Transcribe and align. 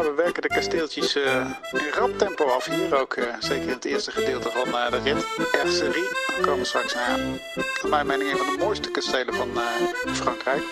We 0.00 0.12
werken 0.16 0.42
de 0.42 0.48
kasteeltjes 0.48 1.16
uh, 1.16 1.46
in 1.72 1.90
rap 1.94 2.18
tempo 2.18 2.44
af 2.44 2.64
hier 2.64 3.00
ook. 3.00 3.16
Uh, 3.16 3.24
zeker 3.38 3.66
in 3.66 3.74
het 3.74 3.84
eerste 3.84 4.10
gedeelte 4.10 4.50
van 4.50 4.68
uh, 4.68 4.90
de 4.90 4.98
rit. 4.98 5.24
Ercerie. 5.52 6.08
We 6.36 6.42
komen 6.42 6.66
straks 6.66 6.94
naar, 6.94 7.18
mijn 7.88 8.06
mening, 8.06 8.30
een 8.30 8.36
van 8.36 8.46
de 8.46 8.64
mooiste 8.64 8.90
kastelen 8.90 9.34
van 9.34 9.48
Frankrijk. 10.12 10.62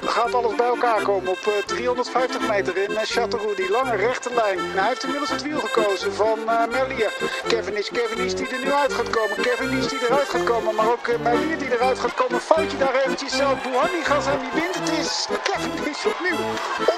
Er 0.00 0.08
gaat 0.08 0.34
alles 0.34 0.54
bij 0.54 0.66
elkaar 0.66 1.02
komen 1.02 1.30
op 1.30 1.62
350 1.66 2.48
meter 2.48 2.76
in 2.76 2.90
Châteauroux. 2.90 3.56
Die 3.56 3.70
lange 3.70 3.96
rechte 3.96 4.34
lijn. 4.34 4.58
Hij 4.58 4.88
heeft 4.88 5.02
inmiddels 5.02 5.30
het 5.30 5.42
wiel 5.42 5.60
gekozen 5.60 6.12
van 6.12 6.44
Merlier. 6.44 7.12
Kevin 7.48 7.76
is, 7.76 7.90
Kevin 7.90 8.18
is 8.24 8.34
die 8.34 8.48
er 8.48 8.64
nu 8.64 8.72
uit 8.72 8.92
gaat 8.92 9.10
komen. 9.10 9.36
Kevin 9.36 9.70
is 9.78 9.88
die 9.88 9.98
eruit 10.04 10.28
gaat 10.28 10.44
komen. 10.44 10.74
Maar 10.74 10.90
ook 10.90 11.18
Merlier 11.22 11.58
die 11.58 11.72
eruit 11.72 11.98
gaat 11.98 12.14
komen. 12.14 12.40
Foutje 12.40 12.76
daar 12.76 12.94
eventjes 12.94 13.36
zelf. 13.36 13.62
Bouhanni 13.62 14.04
gaat 14.04 14.26
aan 14.26 14.38
die 14.38 14.60
wint. 14.60 14.74
Het 14.74 14.98
is 14.98 15.26
Kevin 15.42 15.90
is 15.90 16.06
opnieuw. 16.06 16.44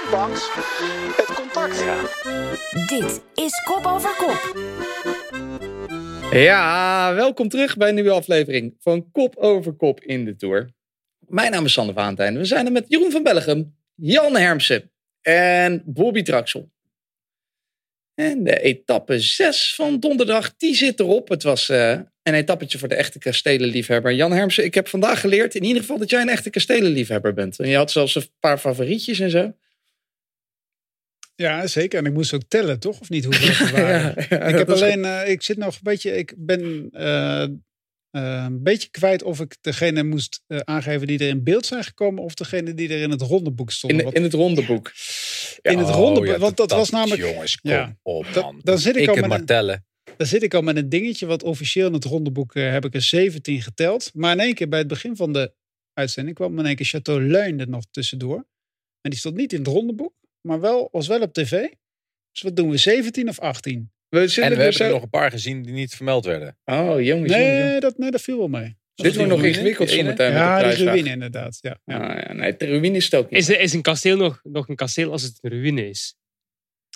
Ondanks 0.03 0.51
het 1.17 1.35
contact. 1.35 1.68
Ja. 1.73 2.09
Dit 2.87 3.23
is 3.34 3.62
Kop 3.65 3.87
Over 3.87 4.16
Kop. 4.16 4.56
Ja, 6.33 7.15
welkom 7.15 7.48
terug 7.48 7.77
bij 7.77 7.88
een 7.88 7.95
nieuwe 7.95 8.10
aflevering 8.10 8.77
van 8.80 9.10
Kop 9.12 9.37
Over 9.37 9.73
Kop 9.73 10.01
in 10.01 10.24
de 10.24 10.37
Tour. 10.37 10.70
Mijn 11.19 11.51
naam 11.51 11.65
is 11.65 11.73
Sander 11.73 11.95
Vaantijn. 11.95 12.37
We 12.37 12.45
zijn 12.45 12.66
er 12.66 12.73
met 12.73 12.84
Jeroen 12.88 13.10
van 13.10 13.23
Bellegem, 13.23 13.77
Jan 13.95 14.37
Hermsen 14.37 14.91
en 15.20 15.83
Bobby 15.84 16.23
Traxel. 16.23 16.70
En 18.15 18.45
de 18.45 18.60
etappe 18.60 19.21
6 19.21 19.74
van 19.74 20.01
donderdag, 20.01 20.57
die 20.57 20.74
zit 20.74 21.01
erop. 21.01 21.29
Het 21.29 21.43
was 21.43 21.69
uh, 21.69 21.91
een 22.23 22.35
etappetje 22.35 22.79
voor 22.79 22.88
de 22.88 22.95
echte 22.95 23.19
kastelenliefhebber. 23.19 24.12
Jan 24.12 24.32
Hermsen, 24.32 24.65
ik 24.65 24.74
heb 24.74 24.88
vandaag 24.88 25.21
geleerd 25.21 25.55
in 25.55 25.65
ieder 25.65 25.80
geval 25.80 25.98
dat 25.98 26.10
jij 26.10 26.21
een 26.21 26.29
echte 26.29 26.51
kastelenliefhebber 26.51 27.35
bent. 27.35 27.59
En 27.59 27.69
je 27.69 27.77
had 27.77 27.91
zelfs 27.91 28.15
een 28.15 28.27
paar 28.41 28.59
favorietjes 28.59 29.21
en 29.21 29.30
zo. 29.30 29.52
Ja, 31.42 31.66
zeker. 31.66 31.98
En 31.98 32.06
ik 32.06 32.12
moest 32.12 32.34
ook 32.34 32.42
tellen, 32.48 32.78
toch? 32.78 33.01
Of 33.01 33.09
niet? 33.09 33.24
Hoeveel 33.24 33.66
er 33.66 33.73
waren. 33.73 34.16
ik 34.48 34.59
heb 34.59 34.70
alleen, 34.70 34.98
uh, 34.98 35.29
ik 35.29 35.42
zit 35.42 35.57
nog 35.57 35.74
een 35.74 35.80
beetje, 35.82 36.16
ik 36.16 36.35
ben 36.37 36.90
uh, 36.93 37.46
uh, 38.13 38.45
een 38.45 38.63
beetje 38.63 38.88
kwijt 38.90 39.23
of 39.23 39.40
ik 39.40 39.57
degene 39.60 40.02
moest 40.02 40.43
aangeven 40.46 41.07
die 41.07 41.18
er 41.18 41.29
in 41.29 41.45
beeld 41.45 41.66
zijn 41.66 41.85
gekomen 41.85 42.23
of 42.23 42.35
degene 42.35 42.74
die 42.74 42.88
er 42.88 43.01
in 43.01 43.10
het 43.10 43.21
rondeboek 43.21 43.71
stonden. 43.71 44.07
In, 44.07 44.13
in 44.13 44.23
het 44.23 44.32
rondeboek. 44.32 44.93
Ja, 45.63 45.71
in 45.71 45.79
het 45.79 45.88
rondeboek, 45.88 46.35
oh, 46.35 46.40
want 46.40 46.57
dat, 46.57 46.68
dat, 46.68 46.79
was 46.79 46.90
namelijk. 46.90 47.21
Jongens, 47.21 47.60
kom 47.60 47.70
ja, 47.70 47.96
op, 48.02 48.26
man. 48.35 48.60
dan 48.63 48.79
zit 48.79 48.96
ik, 48.96 49.02
ik 49.02 49.09
al 49.09 49.15
met 49.15 49.26
maar 49.26 49.45
tellen. 49.45 49.87
Dan 50.16 50.26
zit 50.26 50.43
ik 50.43 50.54
al 50.54 50.63
met 50.63 50.76
een 50.76 50.88
dingetje, 50.88 51.26
wat 51.26 51.43
officieel 51.43 51.87
in 51.87 51.93
het 51.93 52.04
rondeboek 52.04 52.54
heb 52.54 52.85
ik 52.85 52.95
er 52.95 53.02
17 53.02 53.63
geteld. 53.63 54.10
Maar 54.15 54.32
in 54.32 54.41
één 54.41 54.54
keer 54.54 54.68
bij 54.68 54.79
het 54.79 54.88
begin 54.88 55.16
van 55.16 55.32
de 55.32 55.52
uitzending 55.93 56.37
kwam 56.37 56.59
in 56.59 56.66
één 56.66 56.76
keer 56.76 56.87
Chateau 56.87 57.23
Leun 57.23 57.60
er 57.60 57.68
nog 57.68 57.85
tussendoor. 57.91 58.46
En 59.01 59.10
die 59.10 59.18
stond 59.18 59.37
niet 59.37 59.52
in 59.52 59.59
het 59.59 59.68
rondeboek 59.68 60.18
maar 60.49 60.60
wel, 60.60 60.88
was 60.93 61.07
wel 61.07 61.21
op 61.21 61.32
tv. 61.32 61.51
Dus 62.32 62.43
wat 62.43 62.57
doen 62.57 62.71
we, 62.71 62.77
17 62.77 63.29
of 63.29 63.38
18? 63.38 63.93
We 64.09 64.21
en 64.21 64.27
we 64.27 64.41
hebben 64.41 64.87
er 64.87 64.91
nog 64.91 65.03
een 65.03 65.10
paar 65.10 65.31
gezien 65.31 65.62
die 65.62 65.72
niet 65.72 65.94
vermeld 65.94 66.25
werden. 66.25 66.59
Oh, 66.65 67.00
jongens. 67.00 67.32
Nee, 67.32 67.81
Dat, 67.81 67.99
nee 67.99 68.10
dat 68.10 68.21
viel 68.21 68.38
wel 68.38 68.49
mee. 68.49 68.76
Dit 68.94 69.16
wordt 69.16 69.31
nog 69.31 69.43
ingewikkeld 69.43 69.91
zometeen 69.91 70.32
Ja, 70.32 70.62
de, 70.62 70.76
de 70.76 70.84
ruïne 70.84 71.09
inderdaad. 71.09 71.59
Ja, 71.60 71.81
ja. 71.84 71.97
Ah, 71.97 72.22
ja 72.26 72.32
nee, 72.32 72.56
de 72.56 72.65
ruïne 72.65 72.97
is 72.97 73.04
het 73.04 73.15
ook 73.15 73.31
niet. 73.31 73.49
Is, 73.49 73.56
is 73.56 73.72
een 73.72 73.82
kasteel 73.82 74.16
nog, 74.16 74.41
nog 74.43 74.69
een 74.69 74.76
kasteel 74.76 75.10
als 75.10 75.22
het 75.22 75.38
een 75.41 75.50
ruïne 75.50 75.88
is? 75.88 76.16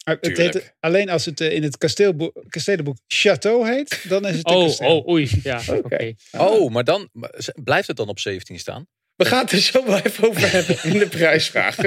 Ah, 0.05 0.17
het 0.21 0.37
heet, 0.37 0.75
alleen 0.81 1.09
als 1.09 1.25
het 1.25 1.41
eh, 1.41 1.53
in 1.53 1.63
het 1.63 1.79
kasteelboek, 1.79 2.97
Château 3.15 3.65
heet, 3.65 4.05
dan 4.09 4.27
is 4.27 4.37
het 4.37 4.47
oh, 4.47 4.55
een 4.55 4.67
kasteel. 4.67 4.99
Oh, 4.99 5.09
oei. 5.09 5.31
Ja, 5.43 5.63
oké. 5.69 6.15
Oh, 6.31 6.71
maar 6.71 6.85
dan 6.85 7.09
blijft 7.55 7.87
het 7.87 7.97
dan 7.97 8.09
op 8.09 8.19
17 8.19 8.59
staan? 8.59 8.87
We 9.23 9.29
gaan 9.29 9.41
het 9.41 9.53
er 9.53 9.59
zo 9.59 9.85
wel 9.87 9.99
even 9.99 10.29
over 10.29 10.53
hebben 10.53 10.77
in 10.83 10.99
de 10.99 11.09
prijsvraag. 11.09 11.79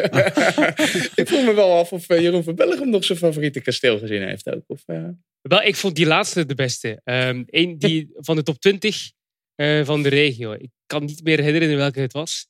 ik 1.22 1.28
voel 1.28 1.44
me 1.44 1.54
wel 1.54 1.78
af 1.78 1.92
of 1.92 2.10
eh, 2.10 2.22
Jeroen 2.22 2.44
van 2.44 2.56
Bellegem 2.56 2.90
nog 2.90 3.04
zijn 3.04 3.18
favoriete 3.18 3.62
kasteel 3.62 4.00
gezien 4.00 4.28
heeft 4.28 4.50
ook. 4.50 4.64
Of, 4.68 4.84
uh... 4.86 5.08
Wel, 5.42 5.62
ik 5.62 5.76
vond 5.76 5.96
die 5.96 6.06
laatste 6.06 6.46
de 6.46 6.56
beste. 6.56 7.02
Um, 7.04 7.44
een 7.48 7.78
die 7.78 8.10
van 8.14 8.36
de 8.36 8.44
top 8.44 8.60
20 8.60 9.12
uh, 9.56 9.80
eh, 9.80 9.86
van 9.86 10.04
de 10.04 10.10
regio. 10.10 10.52
Ik 10.52 10.70
kan 10.86 11.06
niet 11.06 11.24
meer 11.24 11.42
herinneren 11.42 11.78
welke 11.78 12.00
het 12.00 12.14
was. 12.14 12.48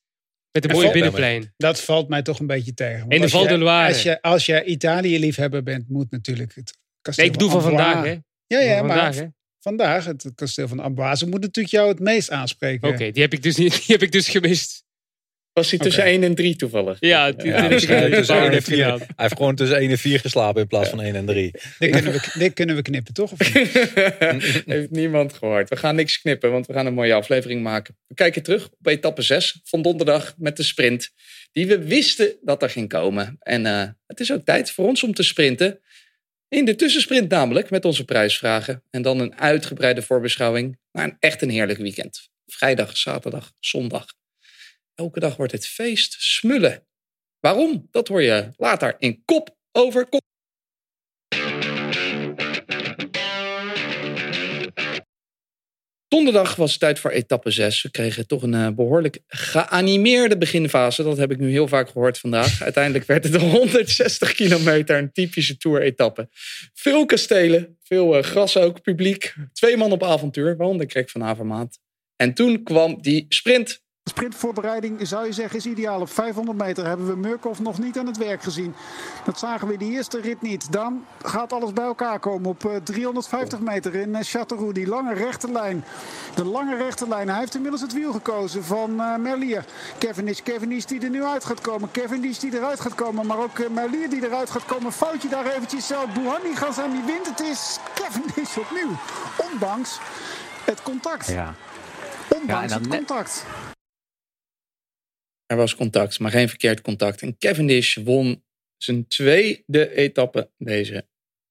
Met 0.52 0.64
een 0.64 0.72
mooie 0.72 0.92
binnenplein. 0.92 1.54
Dat 1.58 1.82
valt 1.82 2.09
mij 2.09 2.22
toch 2.22 2.40
een 2.40 2.48
beetje 2.48 2.74
tegen. 2.74 3.09
In 3.09 3.22
de 3.22 3.30
Val 3.30 3.48
de 3.48 3.58
Loire. 3.58 3.88
Als 3.88 4.04
je, 4.04 4.22
als 4.22 4.46
je 4.46 4.64
Italië-liefhebber 4.64 5.64
bent, 5.64 5.90
moet 5.90 6.12
natuurlijk 6.12 6.56
het 6.56 6.78
kasteel 7.02 7.26
Nee, 7.26 7.34
ik 7.34 7.40
bedoel 7.40 7.54
van, 7.54 7.62
van 7.62 7.72
vandaag, 7.72 8.04
hè? 8.04 8.18
Ja, 8.48 8.59
ja, 8.59 8.82
maar 8.82 8.96
vandaag, 8.96 9.16
hè? 9.16 9.28
vandaag, 9.59 10.06
het 10.06 10.32
kasteel 10.36 10.68
van 10.68 10.80
Amboise, 10.80 11.28
moet 11.28 11.42
natuurlijk 11.42 11.76
jou 11.76 11.88
het 11.88 12.00
meest 12.00 12.32
aanspreken. 12.32 12.90
Oké, 12.90 13.12
die 13.12 13.22
heb 13.22 13.34
ik 13.34 13.44
dus 13.44 13.56
niet, 13.56 13.72
die 13.86 13.96
heb 13.96 14.02
ik 14.02 14.12
dus 14.12 14.28
gemist. 14.28 14.84
Was 15.56 15.70
hij 15.70 15.80
tussen 15.80 16.02
okay. 16.02 16.14
1 16.14 16.24
en 16.24 16.36
3 16.36 16.56
toevallig? 16.56 16.98
Ja, 17.00 17.32
die, 17.32 17.48
ja, 17.48 17.62
die, 17.62 17.70
tussen 17.78 17.98
1 18.42 18.52
en 18.52 18.62
4. 18.64 18.86
Hij 18.86 19.00
heeft 19.16 19.36
gewoon 19.36 19.56
tussen 19.56 19.78
1 19.78 19.90
en 19.90 19.98
4 19.98 20.20
geslapen 20.20 20.62
in 20.62 20.68
plaats 20.68 20.90
van 20.90 21.02
1 21.02 21.16
en 21.16 21.26
3. 21.26 21.52
Dit 21.80 21.92
kunnen 21.92 22.12
we, 22.12 22.30
dit 22.40 22.54
kunnen 22.54 22.76
we 22.76 22.82
knippen, 22.82 23.14
toch? 23.14 23.32
Of 23.32 23.40
heeft 24.66 24.90
niemand 24.90 25.34
gehoord. 25.34 25.70
We 25.70 25.76
gaan 25.76 25.96
niks 25.96 26.22
knippen, 26.22 26.52
want 26.52 26.68
we 26.68 26.74
gaan 26.74 26.86
een 26.86 26.94
mooie 26.94 27.14
aflevering 27.14 27.64
maken. 27.64 27.98
We 28.08 28.14
kijken 28.14 28.44
terug 28.44 28.70
op 28.80 28.88
etappe 28.88 29.22
6 29.22 29.60
van 29.64 29.82
donderdag 29.82 30.34
met 30.38 30.58
de 30.58 30.64
sprint. 30.64 31.10
Die 31.52 31.68
we 31.68 31.86
wisten 31.86 32.36
dat 32.42 32.64
er 32.64 32.70
ging 32.70 32.90
komen. 32.90 33.36
En 33.40 33.66
uh, 33.66 33.84
het 34.08 34.20
is 34.20 34.32
ook 34.32 34.46
tijd 34.46 34.72
voor 34.72 34.88
ons 34.88 35.04
om 35.04 35.14
te 35.14 35.24
sprinten. 35.24 35.80
In 36.48 36.66
de 36.66 36.76
tussensprint 36.76 37.30
namelijk, 37.30 37.70
met 37.70 37.86
onze 37.86 38.06
prijsvragen. 38.06 38.84
En 38.90 39.02
dan 39.02 39.20
een 39.20 39.40
uitgebreide 39.40 40.02
voorbeschouwing 40.02 40.78
naar 40.92 41.04
een 41.04 41.18
echt 41.20 41.42
een 41.42 41.50
heerlijk 41.50 41.80
weekend. 41.80 42.30
Vrijdag, 42.46 42.98
zaterdag, 42.98 43.52
zondag. 43.60 44.06
Elke 44.96 45.20
dag 45.20 45.36
wordt 45.36 45.52
het 45.52 45.68
feest 45.68 46.16
smullen. 46.20 46.86
Waarom? 47.40 47.88
Dat 47.92 48.08
hoor 48.08 48.22
je 48.22 48.50
later 48.58 48.96
in 49.00 49.22
Kop 49.26 49.56
over 49.72 50.06
Kop. 50.06 50.22
Donderdag 56.08 56.56
was 56.56 56.72
het 56.72 56.80
tijd 56.80 57.00
voor 57.00 57.12
etappe 57.12 57.52
6. 57.52 57.82
We 57.82 57.92
kregen 57.92 58.28
toch 58.28 58.44
een 58.44 58.54
uh, 58.54 58.70
behoorlijk 58.70 59.20
geanimeerde 59.28 60.38
beginfase. 60.38 61.04
Dat 61.04 61.18
heb 61.18 61.32
ik 61.32 61.40
nu 61.40 61.50
heel 61.50 61.68
vaak 61.68 61.90
gehoord 61.90 62.18
vandaag. 62.18 62.62
Uiteindelijk 62.64 63.06
werd 63.06 63.24
het 63.24 63.36
160 63.36 64.34
kilometer, 64.34 64.98
een 64.98 65.12
typische 65.12 65.58
tour-etappe. 65.58 66.28
Veel 66.74 67.06
kastelen, 67.06 67.78
veel 67.84 68.18
uh, 68.18 68.24
gras 68.24 68.58
ook, 68.58 68.82
publiek. 68.82 69.36
Twee 69.54 69.78
man 69.78 69.92
op 69.92 70.04
avontuur, 70.04 70.58
waaronder 70.58 70.86
Krek 70.86 71.10
van 71.10 71.24
Avermaat. 71.24 71.80
En 72.16 72.34
toen 72.34 72.64
kwam 72.64 73.02
die 73.02 73.26
sprint 73.30 73.84
Sprintvoorbereiding 74.10 75.08
zou 75.08 75.26
je 75.26 75.32
zeggen 75.34 75.58
is 75.58 75.66
ideaal. 75.66 76.02
Op 76.02 76.10
500 76.10 76.58
meter 76.58 76.86
hebben 76.86 77.08
we 77.08 77.16
Murkoff 77.16 77.60
nog 77.60 77.80
niet 77.80 77.98
aan 77.98 78.06
het 78.06 78.18
werk 78.18 78.44
gezien. 78.44 78.76
Dat 79.24 79.40
zagen 79.40 79.68
we 79.68 79.78
de 79.78 79.86
eerste 79.86 80.22
rit 80.22 80.42
niet. 80.42 80.72
Dan 80.72 81.06
gaat 81.22 81.54
alles 81.54 81.74
bij 81.74 81.86
elkaar 81.86 82.20
komen 82.20 82.50
op 82.50 82.80
350 82.84 83.60
eh, 83.60 83.66
meter 83.66 83.96
in 83.96 84.16
eh, 84.16 84.24
Châteauroux. 84.24 84.72
Die 84.72 84.88
lange 84.88 85.14
rechte 85.14 85.52
lijn. 85.52 85.84
De 86.36 86.46
lange 86.46 86.76
rechte 86.76 87.08
lijn. 87.08 87.30
Hij 87.30 87.40
heeft 87.40 87.56
inmiddels 87.56 87.82
het 87.82 87.94
wiel 87.94 88.12
gekozen 88.12 88.64
van 88.64 88.92
uh, 88.92 89.16
Merlier. 89.16 89.66
Kevin 90.44 90.72
is 90.72 90.86
die 90.86 91.02
er 91.02 91.10
nu 91.10 91.24
uit 91.24 91.46
gaat 91.46 91.62
komen. 91.62 91.92
Kevin 91.92 92.22
die 92.22 92.38
eruit 92.54 92.80
gaat 92.80 92.96
komen. 92.96 93.26
Maar 93.26 93.40
ook 93.40 93.70
Merlier 93.70 94.10
die 94.10 94.26
eruit 94.26 94.50
gaat 94.50 94.66
komen. 94.66 94.92
Foutje 94.92 95.28
daar 95.28 95.46
eventjes 95.46 95.88
zelf. 95.88 96.14
Bouhanni 96.14 96.56
gaat 96.56 96.80
aan 96.80 96.92
die 96.92 97.04
wint. 97.04 97.28
Het 97.28 97.40
is 97.40 97.80
Cavendish 97.96 98.58
opnieuw. 98.58 98.96
Ondanks 99.52 100.00
het 100.64 100.82
contact. 100.82 101.28
Ja. 101.28 101.54
Ondanks 102.30 102.74
ja, 102.74 102.80
het 102.80 102.88
contact. 102.88 103.46
Er 105.46 105.56
was 105.56 105.76
contact, 105.76 106.20
maar 106.20 106.32
geen 106.32 106.50
verkeerd 106.50 106.82
contact. 106.82 107.22
En 107.22 107.38
Cavendish 107.38 107.96
won 107.96 108.44
zijn 108.78 109.08
tweede 109.08 109.96
etappe 109.96 110.52
deze 110.58 111.08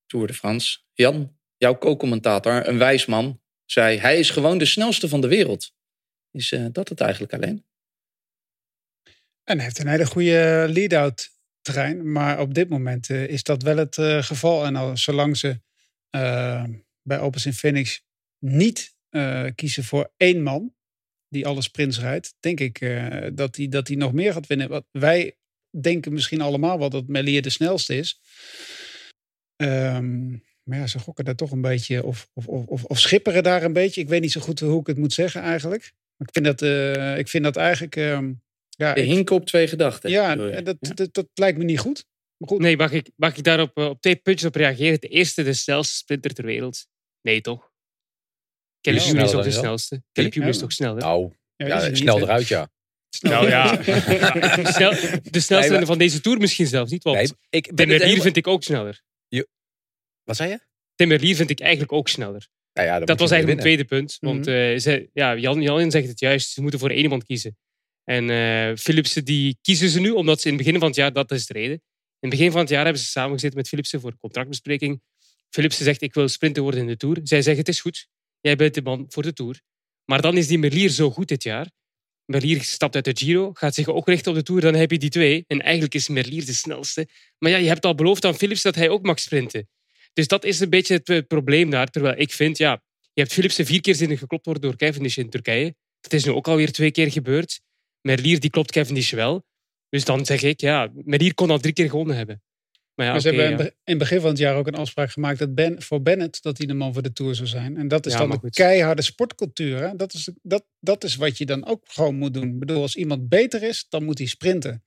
Tour 0.07 0.27
de 0.27 0.35
France. 0.35 0.79
Jan, 0.93 1.39
jouw 1.57 1.79
co-commentator, 1.79 2.69
een 2.69 2.79
wijs 2.79 3.07
man, 3.07 3.41
zei: 3.65 3.99
hij 3.99 4.19
is 4.19 4.31
gewoon 4.31 4.59
de 4.59 4.65
snelste 4.65 5.09
van 5.09 5.21
de 5.21 5.29
wereld. 5.29 5.73
Is 6.31 6.53
uh, 6.53 6.67
dat 6.73 6.89
het 6.89 7.01
eigenlijk 7.01 7.33
alleen? 7.33 7.65
En 9.45 9.57
hij 9.57 9.65
heeft 9.65 9.79
een 9.79 9.89
hele 9.89 10.07
goede 10.07 10.67
lead-out 10.69 11.31
terrein. 11.61 12.13
Maar 12.13 12.41
op 12.41 12.55
dit 12.55 12.69
moment 12.69 13.09
uh, 13.09 13.29
is 13.29 13.43
dat 13.43 13.63
wel 13.63 13.77
het 13.77 13.97
uh, 13.97 14.23
geval. 14.23 14.65
En 14.65 14.77
al 14.77 14.97
zolang 14.97 15.37
ze 15.37 15.61
bij 17.03 17.19
Opus 17.21 17.47
in 17.47 17.53
Phoenix 17.53 18.05
niet 18.39 18.97
kiezen 19.55 19.85
voor 19.85 20.13
één 20.17 20.43
man, 20.43 20.74
die 21.35 21.47
alle 21.47 21.63
sprints 21.63 22.01
rijdt, 22.01 22.35
denk 22.41 22.61
ik 22.61 22.81
uh, 22.81 23.27
dat 23.33 23.57
hij 23.57 23.69
dat 23.69 23.89
nog 23.89 24.13
meer 24.13 24.33
gaat 24.33 24.47
winnen. 24.47 24.69
Wat 24.69 24.85
wij 24.91 25.37
denken 25.81 26.13
misschien 26.13 26.41
allemaal 26.41 26.79
wel 26.79 26.91
dat 26.91 27.07
Melier 27.07 27.43
de 27.43 27.51
snelste 27.51 27.97
is. 27.97 28.21
Um, 29.57 30.43
maar 30.63 30.79
ja, 30.79 30.87
ze 30.87 30.99
gokken 30.99 31.25
daar 31.25 31.35
toch 31.35 31.51
een 31.51 31.61
beetje, 31.61 32.05
of, 32.05 32.29
of, 32.33 32.47
of, 32.47 32.85
of, 32.85 32.99
schipperen 32.99 33.43
daar 33.43 33.63
een 33.63 33.73
beetje. 33.73 34.01
Ik 34.01 34.09
weet 34.09 34.21
niet 34.21 34.33
zo 34.33 34.41
goed 34.41 34.61
hoe 34.61 34.81
ik 34.81 34.87
het 34.87 34.99
moet 34.99 35.13
zeggen 35.13 35.41
eigenlijk. 35.43 35.93
Maar 36.17 36.29
ik 36.29 36.35
vind 36.35 36.45
dat, 36.45 36.63
uh, 36.63 37.19
ik 37.19 37.29
vind 37.29 37.45
dat 37.45 37.57
eigenlijk... 37.57 37.97
Uh, 37.97 38.19
ja, 38.69 38.95
de 38.95 39.01
hinken 39.01 39.37
op 39.37 39.47
twee 39.47 39.69
gedachten. 39.69 40.11
Ja, 40.11 40.37
dat, 40.37 40.77
Dat, 40.81 41.15
dat, 41.15 41.27
lijkt 41.35 41.59
me 41.59 41.65
niet 41.65 41.79
goed. 41.79 42.07
Maar 42.37 42.49
goed. 42.49 42.61
Nee, 42.61 42.77
mag 42.77 42.93
ik, 42.93 43.11
mag 43.17 43.37
ik 43.37 43.45
daarop 43.45 43.77
op 43.77 44.01
twee 44.01 44.17
puntjes 44.17 44.49
op 44.49 44.55
reageren? 44.55 45.01
De 45.01 45.09
eerste, 45.09 45.43
de 45.43 45.53
snelste 45.53 45.95
sprinter 45.95 46.35
ter 46.35 46.45
wereld. 46.45 46.87
Nee, 47.21 47.41
toch? 47.41 47.73
Caleb 48.85 49.01
is 49.01 49.35
ook 49.35 49.45
de 49.45 49.51
snelste. 49.51 50.03
Is 50.13 50.59
toch 50.59 50.73
sneller? 50.73 51.03
Nou, 51.03 51.33
ja, 51.57 51.95
snel 51.95 52.21
eruit, 52.21 52.49
ja. 52.49 52.69
Nou 53.21 53.49
ja, 53.49 53.77
de, 53.77 54.71
snel, 54.77 54.91
de 55.31 55.41
snelste 55.41 55.69
Nee, 55.69 55.71
maar- 55.71 55.87
van 55.87 55.99
deze 55.99 56.21
Tour 56.21 56.39
misschien 56.39 56.67
zelfs 56.67 56.91
niet. 56.91 57.03
Want 57.03 57.17
Nee, 57.17 57.27
ik 57.51 57.65
Tim 57.67 57.75
ben 57.75 57.89
het 57.89 57.89
Merlier 57.89 58.01
helemaal... 58.01 58.23
vind 58.25 58.37
ik 58.37 58.47
ook 58.47 58.63
sneller. 58.63 59.03
Wat 60.25 60.37
zei 60.37 60.51
je? 60.51 60.61
Tim 60.95 61.09
Merlier 61.09 61.37
vind 61.37 61.51
ik 61.51 61.61
eigenlijk 61.61 61.93
ook 61.93 62.09
sneller. 62.09 62.49
Nou 62.73 62.89
ja, 62.89 62.99
Dat 63.01 63.19
was 63.19 63.29
je 63.29 63.35
eigenlijk 63.35 63.47
mijn 63.47 63.75
tweede 63.77 63.85
punt. 63.85 64.17
Want 64.21 64.47
eh, 64.47 64.79
ze, 64.79 65.11
ja, 65.13 65.37
Jan, 65.37 65.63
Jan 65.63 65.91
zegt 65.91 66.09
het 66.09 66.21
juist, 66.21 66.51
ze 66.51 66.63
moeten 66.63 66.79
voor 66.81 66.91
één 66.91 67.03
iemand 67.03 67.25
kiezen. 67.25 67.57
En 68.05 68.31
eh 68.31 68.77
Philipsen, 68.77 69.25
die 69.25 69.59
kiezen 69.63 69.89
ze 69.89 70.01
nu 70.01 70.11
omdat 70.11 70.41
ze 70.41 70.49
in 70.49 70.55
het 70.55 70.63
begin 70.65 70.79
van 70.79 70.89
het 70.89 70.97
jaar, 70.97 71.13
dat 71.13 71.31
is 71.31 71.47
de 71.47 71.53
reden. 71.53 71.73
In 72.21 72.29
het 72.29 72.31
begin 72.31 72.51
van 72.51 72.61
het 72.61 72.69
jaar 72.69 72.85
hebben 72.85 73.03
ze 73.03 73.09
samengezeten 73.09 73.57
met 73.57 73.69
Philipsen 73.69 74.01
voor 74.01 74.17
contractbespreking. 74.19 75.03
Philipsen 75.51 75.85
zegt, 75.85 76.03
ik 76.03 76.15
wil 76.15 76.29
sprinter 76.29 76.63
worden 76.63 76.81
in 76.81 76.87
de 76.87 76.97
Tour. 76.97 77.21
Zij 77.23 77.43
zeggen, 77.43 77.65
het 77.65 77.69
is 77.69 77.81
goed, 77.81 78.09
jij 78.45 78.57
bent 78.57 78.75
de 78.75 78.83
man 78.83 79.07
voor 79.09 79.23
de 79.23 79.33
Tour. 79.33 79.61
Maar 80.05 80.23
dan 80.23 80.37
is 80.37 80.47
die 80.47 80.59
Merlier 80.59 80.89
zo 80.89 81.11
goed 81.11 81.29
dit 81.29 81.43
jaar. 81.43 81.71
Merlier 82.25 82.63
stapt 82.63 82.95
uit 82.95 83.05
de 83.05 83.17
Giro, 83.17 83.53
gaat 83.53 83.75
zich 83.75 83.89
ook 83.89 84.09
richten 84.09 84.31
op 84.31 84.37
de 84.37 84.43
Tour. 84.43 84.61
Dan 84.61 84.75
heb 84.75 84.91
je 84.91 84.99
die 84.99 85.11
twee. 85.11 85.45
En 85.47 85.61
eigenlijk 85.61 85.95
is 85.95 86.09
Merlier 86.09 86.45
de 86.45 86.53
snelste. 86.53 87.09
Maar 87.39 87.51
ja, 87.51 87.57
je 87.57 87.69
hebt 87.69 87.85
al 87.85 87.95
beloofd 87.95 88.25
aan 88.25 88.35
Philips 88.35 88.63
dat 88.63 88.75
hij 88.75 88.89
ook 88.89 89.03
mag 89.03 89.19
sprinten. 89.19 89.69
Dus 90.13 90.27
dat 90.27 90.45
is 90.45 90.61
een 90.61 90.71
beetje 90.71 90.95
het 90.95 91.09
eh, 91.09 91.19
probleem 91.27 91.71
daar. 91.71 91.91
Terwijl 91.91 92.19
ik 92.19 92.33
vind, 92.33 92.59
ja, 92.59 92.83
je 93.13 93.21
hebt 93.21 93.33
Philipsen 93.33 93.67
vier 93.67 93.81
keer 93.81 93.95
zien 93.95 94.19
geklopt 94.19 94.45
worden 94.45 94.63
door 94.63 94.77
Cavendish 94.77 95.17
in 95.17 95.31
Turkije. 95.31 95.75
Dat 96.01 96.13
is 96.13 96.25
nu 96.25 96.33
ook 96.33 96.49
alweer 96.49 96.73
twee 96.73 96.91
keer 96.91 97.11
gebeurd. 97.11 97.61
Merlier 98.01 98.41
die 98.41 98.51
klopt 98.51 98.73
Cavendish 98.73 99.13
wel. 99.13 99.45
Dus 99.89 100.05
dan 100.05 100.27
zeg 100.27 100.43
ik, 100.43 100.61
ja, 100.61 100.91
Merlier 100.95 101.35
kon 101.35 101.51
al 101.51 101.59
drie 101.59 101.73
keer 101.73 101.91
gewonnen 101.91 102.17
hebben. 102.17 102.43
Maar 102.95 103.07
ja, 103.07 103.13
Maar 103.13 103.21
ze 103.21 103.29
oké, 103.29 103.37
hebben 103.37 103.59
in 103.59 103.65
ja. 103.65 103.71
be- 103.71 103.77
in 103.85 103.93
het 103.93 103.99
begin 103.99 104.21
van 104.21 104.29
het 104.31 104.39
jaar 104.39 104.57
ook 104.57 104.67
een 104.67 104.75
afspraak 104.75 105.11
gemaakt 105.11 105.39
dat 105.39 105.55
ben, 105.55 105.83
voor 105.83 106.03
Bennett 106.03 106.43
dat 106.43 106.59
hij 106.59 106.67
de 106.67 106.75
man 106.75 106.93
voor 106.93 107.03
de 107.03 107.13
Tour 107.13 107.35
zou 107.35 107.49
zijn. 107.49 107.77
En 107.77 107.89
dat 107.89 108.07
is 108.07 108.13
Ja, 108.13 108.19
dan 108.19 108.31
de 108.31 108.39
goed. 108.39 108.55
keiharde 108.55 109.03
sportcultuur. 109.03 109.79
Hè? 109.79 109.97
Dat, 109.97 110.13
is, 110.15 110.31
dat, 110.43 110.67
dat 110.81 111.05
is 111.05 111.17
wat 111.17 111.39
je 111.39 111.47
dan 111.47 111.67
ook 111.67 111.85
gewoon 111.89 112.15
moet 112.15 112.35
doen. 112.35 112.49
Ik 112.49 112.59
bedoel, 112.59 112.83
als 112.83 112.97
iemand 112.97 113.29
beter 113.29 113.63
is, 113.63 113.87
dan 113.89 114.05
moet 114.05 114.19
hij 114.19 114.27
sprinten. 114.27 114.85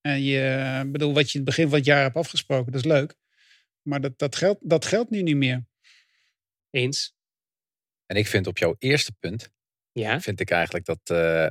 En 0.00 0.22
je, 0.22 0.82
bedoel, 0.86 1.12
wat 1.14 1.30
je 1.30 1.38
in 1.38 1.44
het 1.44 1.54
begin 1.54 1.68
van 1.68 1.76
het 1.78 1.86
jaar 1.86 2.02
hebt 2.02 2.16
afgesproken, 2.16 2.72
dat 2.72 2.84
is 2.84 2.90
leuk. 2.90 3.14
Maar 3.82 4.00
dat, 4.00 4.18
dat, 4.18 4.36
geldt, 4.36 4.68
dat 4.68 4.84
geldt 4.84 5.10
nu 5.10 5.22
niet 5.22 5.36
meer. 5.36 5.66
Eens. 6.70 7.14
En 8.06 8.16
ik 8.16 8.26
vind 8.26 8.46
op 8.46 8.58
jouw 8.58 8.74
eerste 8.78 9.12
punt, 9.20 9.50
Ja, 9.92 10.20
vind 10.20 10.40
ik 10.40 10.50
eigenlijk 10.50 10.84
dat... 10.84 11.00
eh, 11.04 11.46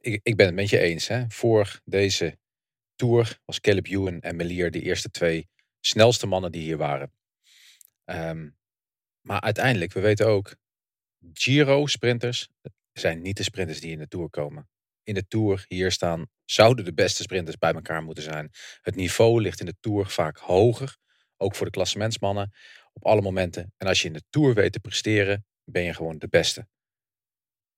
ik, 0.00 0.20
ik 0.22 0.36
ben 0.36 0.46
het 0.46 0.54
met 0.54 0.70
je 0.70 0.78
eens. 0.78 1.08
Hè? 1.08 1.24
Voor 1.28 1.80
deze 1.84 2.38
Tour 2.96 3.40
was 3.44 3.60
Caleb 3.60 3.86
Ewan 3.86 4.20
en 4.20 4.36
Melier 4.36 4.70
de 4.70 4.82
eerste 4.82 5.10
twee 5.10 5.48
snelste 5.80 6.26
mannen 6.26 6.52
die 6.52 6.62
hier 6.62 6.76
waren. 6.76 7.12
Ehm, 8.04 8.48
maar 9.20 9.40
uiteindelijk, 9.40 9.92
we 9.92 10.00
weten 10.00 10.26
ook, 10.26 10.56
Giro-sprinters 11.32 12.48
zijn 12.92 13.22
niet 13.22 13.36
de 13.36 13.42
sprinters 13.42 13.80
die 13.80 13.92
in 13.92 13.98
de 13.98 14.08
Tour 14.08 14.30
komen. 14.30 14.68
In 15.02 15.14
de 15.14 15.26
Tour 15.26 15.64
hier 15.68 15.92
staan, 15.92 16.26
zouden 16.44 16.84
de 16.84 16.94
beste 16.94 17.22
sprinters 17.22 17.58
bij 17.58 17.72
elkaar 17.72 18.02
moeten 18.02 18.24
zijn. 18.24 18.50
Het 18.80 18.94
niveau 18.94 19.40
ligt 19.40 19.60
in 19.60 19.66
de 19.66 19.76
Tour 19.80 20.06
vaak 20.06 20.38
hoger, 20.38 20.96
ook 21.36 21.54
voor 21.54 21.66
de 21.66 21.72
klassementsmannen, 21.72 22.52
op 22.92 23.04
alle 23.04 23.22
momenten. 23.22 23.72
En 23.76 23.86
als 23.86 24.02
je 24.02 24.06
in 24.06 24.12
de 24.12 24.24
Tour 24.30 24.54
weet 24.54 24.72
te 24.72 24.80
presteren, 24.80 25.46
ben 25.64 25.82
je 25.82 25.94
gewoon 25.94 26.18
de 26.18 26.28
beste. 26.28 26.66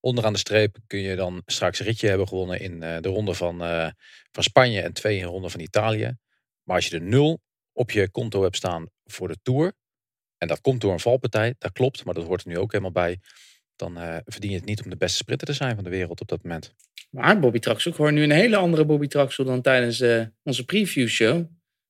Onderaan 0.07 0.33
de 0.33 0.39
streep 0.39 0.77
kun 0.87 0.99
je 0.99 1.17
dan 1.17 1.43
straks 1.47 1.79
een 1.79 1.87
ritje 1.87 2.09
hebben 2.09 2.29
gewonnen 2.29 2.61
in 2.61 2.83
eh, 2.83 2.97
de 3.01 3.09
ronde 3.09 3.35
van, 3.35 3.63
eh, 3.63 3.89
van 4.33 4.43
Spanje 4.43 4.81
en 4.81 4.93
twee 4.93 5.17
in 5.17 5.23
de 5.23 5.29
ronde 5.29 5.51
van 5.51 5.61
Italië. 5.61 6.17
Maar 6.63 6.77
als 6.77 6.87
je 6.87 6.99
de 6.99 7.05
nul 7.05 7.41
op 7.73 7.91
je 7.91 8.11
konto 8.11 8.43
hebt 8.43 8.57
staan 8.57 8.87
voor 9.05 9.29
de 9.29 9.37
Tour, 9.43 9.73
en 10.39 10.49
dat 10.49 10.61
komt 10.61 10.81
door 10.81 10.93
een 10.93 11.01
valpartij, 11.01 11.55
dat 11.59 11.73
klopt, 11.73 12.05
maar 12.05 12.15
dat 12.15 12.25
hoort 12.25 12.41
er 12.41 12.49
nu 12.49 12.59
ook 12.59 12.73
helemaal 12.73 12.93
bij, 12.93 13.19
dan 13.77 13.99
eh, 13.99 14.17
verdien 14.25 14.51
je 14.51 14.57
het 14.57 14.65
niet 14.65 14.85
om 14.85 14.91
de 14.91 14.97
beste 14.97 15.17
sprinter 15.17 15.47
te 15.47 15.53
zijn 15.53 15.75
van 15.75 15.85
de 15.85 15.91
wereld 15.91 16.21
op 16.21 16.29
dat 16.29 16.43
moment. 16.43 16.75
Maar 17.11 17.39
Bobby 17.41 17.59
Traxel, 17.59 17.91
ik 17.91 17.97
hoor 17.97 18.13
nu 18.13 18.23
een 18.23 18.31
hele 18.31 18.57
andere 18.57 18.85
Bobby 18.85 19.07
Traxel 19.07 19.45
dan 19.45 19.63
tijdens 19.63 20.03
onze 20.43 20.65
preview 20.65 21.09
show. 21.09 21.45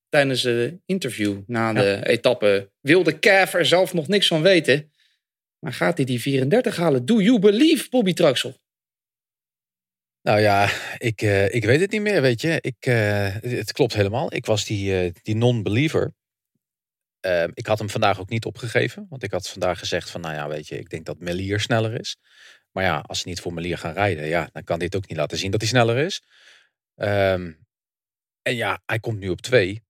Tijdens 0.09 0.43
het 0.43 0.79
interview 0.85 1.41
na 1.47 1.73
de 1.73 2.07
etappe 2.07 2.71
wilde 2.81 3.19
Cav 3.19 3.55
er 3.55 3.67
zelf 3.67 3.95
nog 3.95 4.09
niks 4.09 4.27
van 4.27 4.43
weten. 4.43 4.91
Maar 5.67 5.75
gaat 5.75 5.97
hij 5.97 6.07
die 6.07 6.21
34 6.21 6.77
halen? 6.77 7.05
Do 7.05 7.21
you 7.21 7.39
believe, 7.39 7.89
Bobby 7.89 8.13
Traxel? 8.13 8.57
Nou 10.23 10.41
ja, 10.41 10.71
ik, 10.99 11.23
eh, 11.23 11.55
ik 11.55 11.65
weet 11.65 11.81
het 11.81 11.91
niet 11.91 12.01
meer, 12.01 12.23
weet 12.23 12.41
je. 12.41 12.59
Ik, 12.61 12.77
eh, 12.79 13.35
het, 13.35 13.73
klopt 13.73 13.95
helemaal. 13.95 14.35
Ik 14.35 14.47
was 14.47 14.65
die, 14.65 15.01
eh, 15.01 15.13
die 15.23 15.37
non-believer. 15.37 16.15
Ehm, 17.21 17.51
ik 17.55 17.67
had 17.67 17.79
hem 17.79 17.91
vandaag 17.91 18.21
ook 18.21 18.29
niet 18.29 18.45
opgegeven. 18.45 19.07
Want 19.09 19.23
ik 19.23 19.31
had 19.31 19.49
vandaag 19.49 19.79
gezegd 19.79 20.11
van, 20.11 20.21
nou 20.21 20.35
ja, 20.35 20.49
weet 20.49 20.69
je, 20.69 20.79
ik 20.79 20.89
denk 20.89 21.07
dat 21.07 21.19
Melier 21.19 21.61
sneller 21.61 22.01
is. 22.01 22.17
Maar 22.71 22.85
ja, 22.85 22.99
als 22.99 23.21
ze 23.21 23.29
niet 23.29 23.41
voor 23.41 23.55
Melier 23.55 23.79
gaan 23.79 23.95
rijden, 23.95 24.27
ja, 24.27 24.49
dan 24.53 24.65
kan 24.65 24.79
dit 24.79 24.97
ook 24.97 25.09
niet 25.09 25.19
laten 25.19 25.39
zien 25.39 25.51
dat 25.51 25.61
hij 25.61 25.71
sneller 25.71 25.97
is. 25.97 26.23
Ehm, 26.95 27.53
en 28.43 28.55
ja, 28.55 28.83
hij 28.85 28.99
komt 28.99 29.19
nu 29.19 29.29
op 29.29 29.41
twee. 29.41 29.86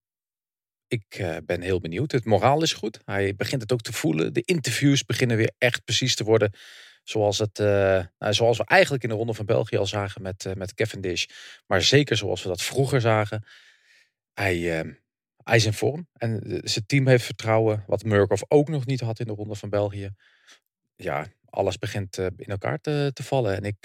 Ik 0.88 1.05
eh, 1.09 1.37
ben 1.44 1.61
heel 1.61 1.81
benieuwd. 1.81 2.12
Het 2.12 2.25
moraal 2.25 2.62
is 2.62 2.73
goed. 2.73 3.00
Hij 3.05 3.35
begint 3.35 3.62
het 3.62 3.73
ook 3.73 3.81
te 3.81 3.93
voelen. 3.93 4.33
De 4.33 4.43
interviews 4.44 5.05
beginnen 5.05 5.37
weer 5.37 5.53
echt 5.59 5.85
precies 5.85 6.15
te 6.15 6.25
worden 6.25 6.50
Zoals, 7.09 7.38
het, 7.38 7.59
eh, 7.59 8.05
nou, 8.19 8.35
zoals 8.35 8.59
we 8.59 8.65
eigenlijk 8.65 9.03
in 9.03 9.09
de 9.09 9.15
Ronde 9.15 9.35
van 9.35 9.47
België 9.47 9.77
al 9.77 9.87
zagen 9.87 10.23
met, 10.23 10.44
eh, 10.44 10.53
met 10.53 10.75
Cavendish. 10.75 11.25
Maar 11.67 11.83
zeker 11.83 12.17
zoals 12.17 12.43
we 12.43 12.49
dat 12.49 12.62
vroeger 12.62 13.00
zagen. 13.00 13.44
Hij, 14.35 14.59
hij 15.43 15.56
is 15.56 15.65
in 15.65 15.73
vorm. 15.73 16.09
En 16.12 16.61
zijn 16.65 16.87
team 16.87 17.06
heeft 17.06 17.25
vertrouwen. 17.25 17.85
Wat 17.87 18.05
Murkoff 18.05 18.44
ook 18.49 18.69
nog 18.69 18.87
niet 18.87 19.00
had 19.00 19.19
in 19.19 19.27
de 19.27 19.32
Ronde 19.32 19.55
van 19.55 19.71
België. 19.71 20.11
Ja, 20.97 21.27
alles 21.44 21.79
begint 21.79 22.19
in 22.19 22.47
elkaar 22.47 22.81
te, 22.81 23.11
te 23.12 23.23
vallen. 23.23 23.56
En 23.56 23.65
ik, 23.65 23.77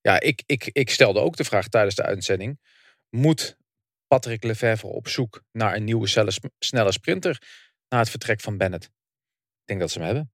ja, 0.00 0.20
ik, 0.20 0.42
ik, 0.46 0.70
ik 0.72 0.90
stelde 0.90 1.20
ook 1.20 1.36
de 1.36 1.44
vraag 1.44 1.68
tijdens 1.68 1.94
de 1.94 2.02
uitzending. 2.02 2.60
Moet 3.10 3.56
Patrick 4.06 4.44
Lefevre 4.44 4.88
op 4.88 5.08
zoek 5.08 5.42
naar 5.52 5.74
een 5.74 5.84
nieuwe 5.84 6.06
snelle, 6.58 6.92
sprinter 6.92 7.42
na 7.88 7.98
het 7.98 8.10
vertrek 8.10 8.40
van 8.40 8.56
Bennett? 8.56 8.84
Ik 8.84 8.92
denk 9.64 9.80
dat 9.80 9.90
ze 9.90 9.98
hem 9.98 10.06
hebben. 10.06 10.30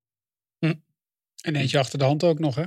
En 1.43 1.57
eentje 1.57 1.79
achter 1.79 1.99
de 1.99 2.05
hand 2.05 2.25
ook 2.25 2.39
nog, 2.39 2.55
hè? 2.55 2.65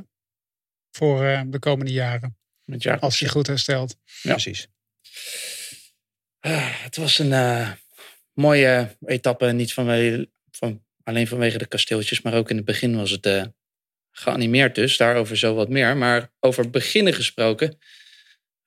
Voor 0.91 1.25
eh, 1.25 1.41
de 1.45 1.59
komende 1.59 1.91
jaren. 1.91 2.37
Met 2.63 2.83
jaar 2.83 2.99
Als 2.99 3.19
hij 3.19 3.29
goed 3.29 3.47
herstelt. 3.47 3.97
Ja. 4.21 4.31
Precies. 4.31 4.67
Ah, 6.39 6.83
het 6.83 6.95
was 6.95 7.19
een 7.19 7.33
eh, 7.33 7.71
mooie 8.33 8.97
etappe. 9.05 9.51
Niet 9.51 9.73
vanwege, 9.73 10.29
van, 10.51 10.85
alleen 11.03 11.27
vanwege 11.27 11.57
de 11.57 11.65
kasteeltjes, 11.65 12.21
maar 12.21 12.33
ook 12.33 12.49
in 12.49 12.55
het 12.55 12.65
begin 12.65 12.95
was 12.95 13.11
het 13.11 13.25
eh, 13.25 13.45
geanimeerd 14.11 14.75
dus. 14.75 14.97
Daarover 14.97 15.37
zo 15.37 15.55
wat 15.55 15.69
meer. 15.69 15.97
Maar 15.97 16.31
over 16.39 16.69
beginnen 16.69 17.13
gesproken. 17.13 17.77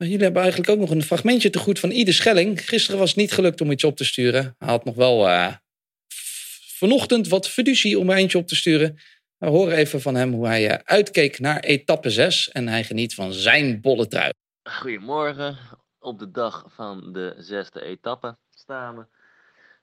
Jullie 0.06 0.22
hebben 0.22 0.42
eigenlijk 0.42 0.70
ook 0.70 0.78
nog 0.78 0.90
een 0.90 1.02
fragmentje 1.02 1.50
te 1.50 1.58
goed 1.58 1.78
van 1.78 1.90
Ieder 1.90 2.14
Schelling. 2.14 2.68
Gisteren 2.68 2.98
was 2.98 3.08
het 3.08 3.18
niet 3.18 3.32
gelukt 3.32 3.60
om 3.60 3.70
iets 3.70 3.84
op 3.84 3.96
te 3.96 4.04
sturen. 4.04 4.54
Hij 4.58 4.68
had 4.68 4.84
nog 4.84 4.94
wel 4.94 5.28
eh, 5.28 5.54
vanochtend 6.76 7.28
wat 7.28 7.48
fiducie 7.48 7.98
om 7.98 8.10
er 8.10 8.16
eentje 8.16 8.38
op 8.38 8.46
te 8.46 8.56
sturen. 8.56 8.98
We 9.36 9.46
horen 9.46 9.76
even 9.76 10.00
van 10.00 10.14
hem 10.14 10.32
hoe 10.32 10.46
hij 10.46 10.70
eh, 10.70 10.78
uitkeek 10.84 11.38
naar 11.38 11.60
etappe 11.60 12.10
6. 12.10 12.48
En 12.48 12.68
hij 12.68 12.84
geniet 12.84 13.14
van 13.14 13.32
zijn 13.32 13.80
bolle 13.80 14.06
trui. 14.06 14.32
Goedemorgen, 14.62 15.58
op 15.98 16.18
de 16.18 16.30
dag 16.30 16.64
van 16.68 17.12
de 17.12 17.34
zesde 17.38 17.82
etappe 17.82 18.36
staan 18.50 18.96
we. 18.96 19.06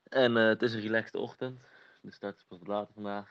En 0.08 0.36
eh, 0.36 0.48
het 0.48 0.62
is 0.62 0.74
een 0.74 0.80
relaxte 0.80 1.18
ochtend. 1.18 1.60
De 2.02 2.12
start 2.12 2.36
is 2.36 2.44
pas 2.48 2.66
later 2.66 2.94
vandaag. 2.94 3.28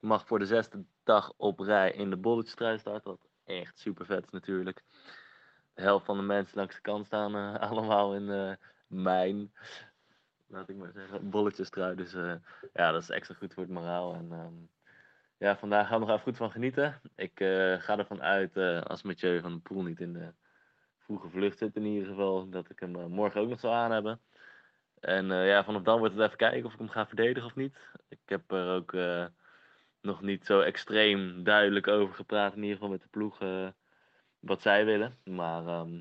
Ik 0.00 0.08
mag 0.08 0.26
voor 0.26 0.38
de 0.38 0.46
zesde 0.46 0.84
dag 1.04 1.32
op 1.36 1.58
rij 1.58 1.92
in 1.92 2.10
de 2.10 2.16
bolletjestrui 2.16 2.78
starten. 2.78 3.10
Wat 3.10 3.28
echt 3.44 3.78
super 3.78 4.06
vet 4.06 4.32
natuurlijk. 4.32 4.82
De 5.76 5.82
helft 5.82 6.04
van 6.04 6.16
de 6.16 6.22
mensen 6.22 6.56
langs 6.56 6.74
de 6.74 6.80
kant 6.80 7.06
staan 7.06 7.34
eh, 7.34 7.60
allemaal 7.70 8.14
in 8.14 8.30
eh, 8.30 8.52
mijn, 8.86 9.52
laat 10.46 10.68
ik 10.68 10.76
maar 10.76 10.92
zeggen, 10.92 11.30
bolletjestrui. 11.30 11.96
Dus 11.96 12.14
eh, 12.14 12.34
ja, 12.72 12.92
dat 12.92 13.02
is 13.02 13.10
extra 13.10 13.34
goed 13.34 13.54
voor 13.54 13.62
het 13.62 13.72
moraal. 13.72 14.14
En 14.14 14.28
ehm, 14.32 14.54
ja, 15.38 15.56
vandaag 15.56 15.88
gaan 15.88 16.00
we 16.00 16.06
nog 16.06 16.14
even 16.14 16.22
goed 16.22 16.36
van 16.36 16.50
genieten. 16.50 17.00
Ik 17.14 17.32
ga 17.78 17.98
ervan 17.98 18.22
uit, 18.22 18.56
als 18.86 19.02
Mathieu 19.02 19.40
van 19.40 19.50
der 19.50 19.60
Poel 19.60 19.82
niet 19.82 20.00
in 20.00 20.12
de 20.12 20.32
vroege 20.98 21.28
vlucht 21.28 21.58
zit 21.58 21.76
in 21.76 21.84
ieder 21.84 22.08
geval, 22.08 22.48
dat 22.48 22.70
ik 22.70 22.80
hem 22.80 23.10
morgen 23.10 23.40
ook 23.40 23.48
nog 23.48 23.60
zal 23.60 23.72
aan 23.72 23.90
hebben. 23.90 24.20
En 25.00 25.26
ja, 25.26 25.64
vanaf 25.64 25.82
dan 25.82 25.98
wordt 25.98 26.14
het 26.14 26.24
even 26.24 26.36
kijken 26.36 26.64
of 26.64 26.72
ik 26.72 26.78
hem 26.78 26.88
ga 26.88 27.06
verdedigen 27.06 27.48
of 27.48 27.54
niet. 27.54 27.76
Ik 28.08 28.20
heb 28.24 28.50
er 28.50 28.74
ook 28.74 28.92
nog 30.00 30.22
niet 30.22 30.46
zo 30.46 30.60
extreem 30.60 31.44
duidelijk 31.44 31.88
over 31.88 32.14
gepraat, 32.14 32.54
in 32.54 32.62
ieder 32.62 32.76
geval 32.76 32.90
met 32.90 33.02
de 33.02 33.08
ploeg, 33.08 33.38
wat 34.46 34.62
zij 34.62 34.84
willen. 34.84 35.18
Maar 35.24 35.66
ehm, 35.66 36.00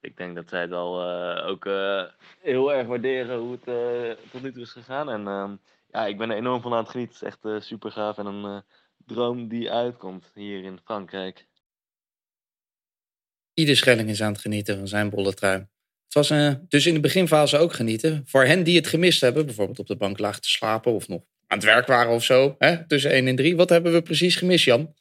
ik 0.00 0.16
denk 0.16 0.34
dat 0.34 0.48
zij 0.48 0.60
het 0.60 0.72
al 0.72 1.02
eh, 1.02 1.48
ook 1.48 1.66
eh, 1.66 2.04
heel 2.40 2.72
erg 2.72 2.86
waarderen 2.86 3.38
hoe 3.38 3.52
het 3.52 3.66
eh, 3.66 4.24
tot 4.30 4.42
nu 4.42 4.52
toe 4.52 4.62
is 4.62 4.70
gegaan. 4.70 5.10
En 5.10 5.26
ehm, 5.26 5.56
ja, 5.90 6.06
ik 6.06 6.18
ben 6.18 6.30
er 6.30 6.36
enorm 6.36 6.62
van 6.62 6.72
aan 6.72 6.82
het 6.82 6.90
genieten. 6.90 7.26
Het 7.26 7.38
is 7.42 7.50
echt 7.52 7.64
super 7.64 7.90
gaaf 7.90 8.18
en 8.18 8.26
een 8.26 8.62
droom 9.06 9.48
die 9.48 9.70
uitkomt 9.70 10.30
hier 10.34 10.64
in 10.64 10.78
Frankrijk. 10.84 11.46
Ieder 13.54 13.76
Schelling 13.76 14.08
is 14.08 14.22
aan 14.22 14.32
het 14.32 14.40
genieten 14.40 14.76
van 14.76 14.88
zijn 14.88 15.10
bolle 15.10 15.34
trui. 15.34 15.66
Het 16.14 16.28
was 16.28 16.30
eh, 16.30 16.52
dus 16.68 16.86
in 16.86 16.94
de 16.94 17.00
beginfase 17.00 17.58
ook 17.58 17.72
genieten. 17.72 18.22
Voor 18.26 18.44
hen 18.44 18.62
die 18.62 18.76
het 18.76 18.86
gemist 18.86 19.20
hebben, 19.20 19.46
bijvoorbeeld 19.46 19.78
op 19.78 19.86
de 19.86 19.96
bank 19.96 20.18
lagen 20.18 20.42
te 20.42 20.50
slapen 20.50 20.92
of 20.92 21.08
nog 21.08 21.22
aan 21.46 21.58
het 21.58 21.66
werk 21.66 21.86
waren 21.86 22.12
of 22.12 22.24
zo, 22.24 22.54
hè, 22.58 22.86
tussen 22.86 23.10
1 23.10 23.26
en 23.26 23.36
3. 23.36 23.56
Wat 23.56 23.68
hebben 23.68 23.92
we 23.92 24.02
precies 24.02 24.36
gemist, 24.36 24.64
Jan? 24.64 24.94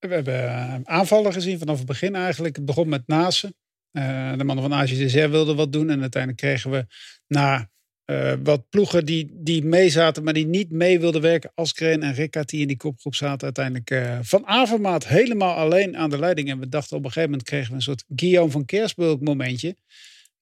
We 0.00 0.14
hebben 0.14 0.48
eh, 0.48 0.74
aanvallen 0.84 1.32
gezien 1.32 1.58
vanaf 1.58 1.78
het 1.78 1.86
begin 1.86 2.14
eigenlijk. 2.14 2.56
Het 2.56 2.64
begon 2.64 2.88
met 2.88 3.06
Nase. 3.06 3.54
Eh, 3.90 4.36
de 4.36 4.44
mannen 4.44 4.68
van 4.68 4.78
AGDSR 4.78 5.28
wilden 5.28 5.56
wat 5.56 5.72
doen. 5.72 5.90
En 5.90 6.00
uiteindelijk 6.00 6.42
kregen 6.42 6.70
we 6.70 6.86
na 7.26 7.70
eh, 8.04 8.32
wat 8.42 8.68
ploegen 8.68 9.06
die, 9.06 9.30
die 9.32 9.64
mee 9.64 9.90
zaten, 9.90 10.24
maar 10.24 10.32
die 10.32 10.46
niet 10.46 10.70
mee 10.70 11.00
wilden 11.00 11.20
werken. 11.20 11.52
Askreen 11.54 12.02
en 12.02 12.14
Rickard 12.14 12.48
die 12.48 12.60
in 12.60 12.66
die 12.66 12.76
kopgroep 12.76 13.14
zaten. 13.14 13.44
Uiteindelijk 13.44 14.24
van 14.26 14.46
Avermaat 14.46 15.06
helemaal 15.06 15.54
alleen 15.54 15.96
aan 15.96 16.10
de 16.10 16.18
leiding. 16.18 16.50
En 16.50 16.58
we 16.58 16.68
dachten 16.68 16.96
op 16.96 17.04
een 17.04 17.12
gegeven 17.12 17.30
moment 17.30 17.48
kregen 17.48 17.68
we 17.70 17.74
een 17.74 17.82
soort 17.82 18.04
Guillaume 18.16 18.50
van 18.50 18.64
Kersburg 18.64 19.20
momentje. 19.20 19.76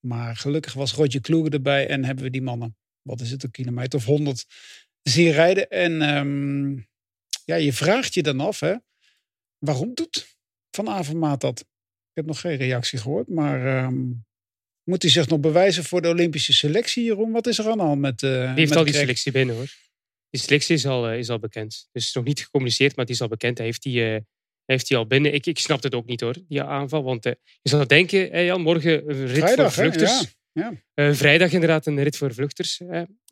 Maar 0.00 0.36
gelukkig 0.36 0.72
was 0.72 0.92
Roger 0.92 1.20
Kloeger 1.20 1.52
erbij 1.52 1.88
en 1.88 2.04
hebben 2.04 2.24
we 2.24 2.30
die 2.30 2.42
mannen, 2.42 2.76
wat 3.02 3.20
is 3.20 3.30
het, 3.30 3.42
een 3.42 3.50
kilometer 3.50 3.98
of 3.98 4.04
honderd 4.04 4.46
zien 5.02 5.30
rijden. 5.30 5.68
En 5.70 6.02
ehm, 6.02 6.70
ja, 7.44 7.54
je 7.54 7.72
vraagt 7.72 8.14
je 8.14 8.22
dan 8.22 8.40
af, 8.40 8.60
hè, 8.60 8.74
waarom 9.58 9.94
doet 9.94 10.36
Van 10.70 10.88
Avermaat 10.88 11.40
dat? 11.40 11.60
Ik 11.60 11.66
heb 12.14 12.26
nog 12.26 12.40
geen 12.40 12.56
reactie 12.56 12.98
gehoord, 12.98 13.28
maar 13.28 13.66
ehm, 13.66 14.10
moet 14.84 15.02
hij 15.02 15.10
zich 15.10 15.28
nog 15.28 15.40
bewijzen 15.40 15.84
voor 15.84 16.02
de 16.02 16.08
Olympische 16.08 16.52
selectie, 16.52 17.04
Jeroen? 17.04 17.32
Wat 17.32 17.46
is 17.46 17.58
er 17.58 17.70
aan 17.70 17.78
de 17.78 17.84
hand 17.84 18.00
met 18.00 18.22
uh, 18.22 18.30
Die 18.30 18.60
heeft 18.60 18.76
al 18.76 18.84
die 18.84 18.94
selectie 18.94 19.32
binnen 19.32 19.56
hoor. 19.56 19.68
Die 20.30 20.40
selectie 20.40 20.74
is 20.74 20.86
al, 20.86 21.10
uh, 21.12 21.18
is 21.18 21.28
al 21.28 21.38
bekend. 21.38 21.70
Dus 21.70 21.86
het 21.92 22.02
is 22.02 22.12
nog 22.12 22.24
niet 22.24 22.40
gecommuniceerd, 22.40 22.96
maar 22.96 23.04
die 23.04 23.14
is 23.14 23.20
al 23.20 23.28
bekend. 23.28 23.56
Hij 23.56 23.66
heeft 23.66 23.82
die, 23.82 24.00
uh, 24.00 24.18
heeft 24.64 24.88
die 24.88 24.96
al 24.96 25.06
binnen. 25.06 25.34
Ik, 25.34 25.46
ik 25.46 25.58
snap 25.58 25.82
het 25.82 25.94
ook 25.94 26.06
niet 26.06 26.20
hoor, 26.20 26.36
die 26.48 26.62
aanval. 26.62 27.02
Want 27.02 27.24
je 27.24 27.38
zou 27.62 27.86
denken, 27.86 28.30
hey 28.30 28.44
Jan, 28.44 28.60
morgen 28.60 29.10
een 29.10 29.26
rit 29.26 29.38
Vrijdag, 29.38 29.74
voor 29.74 29.84
vluchters. 29.84 30.36
Ja, 30.52 30.72
ja. 30.94 31.14
vrijdag 31.14 31.52
inderdaad 31.52 31.86
een 31.86 32.02
rit 32.02 32.16
voor 32.16 32.34
vluchters. 32.34 32.80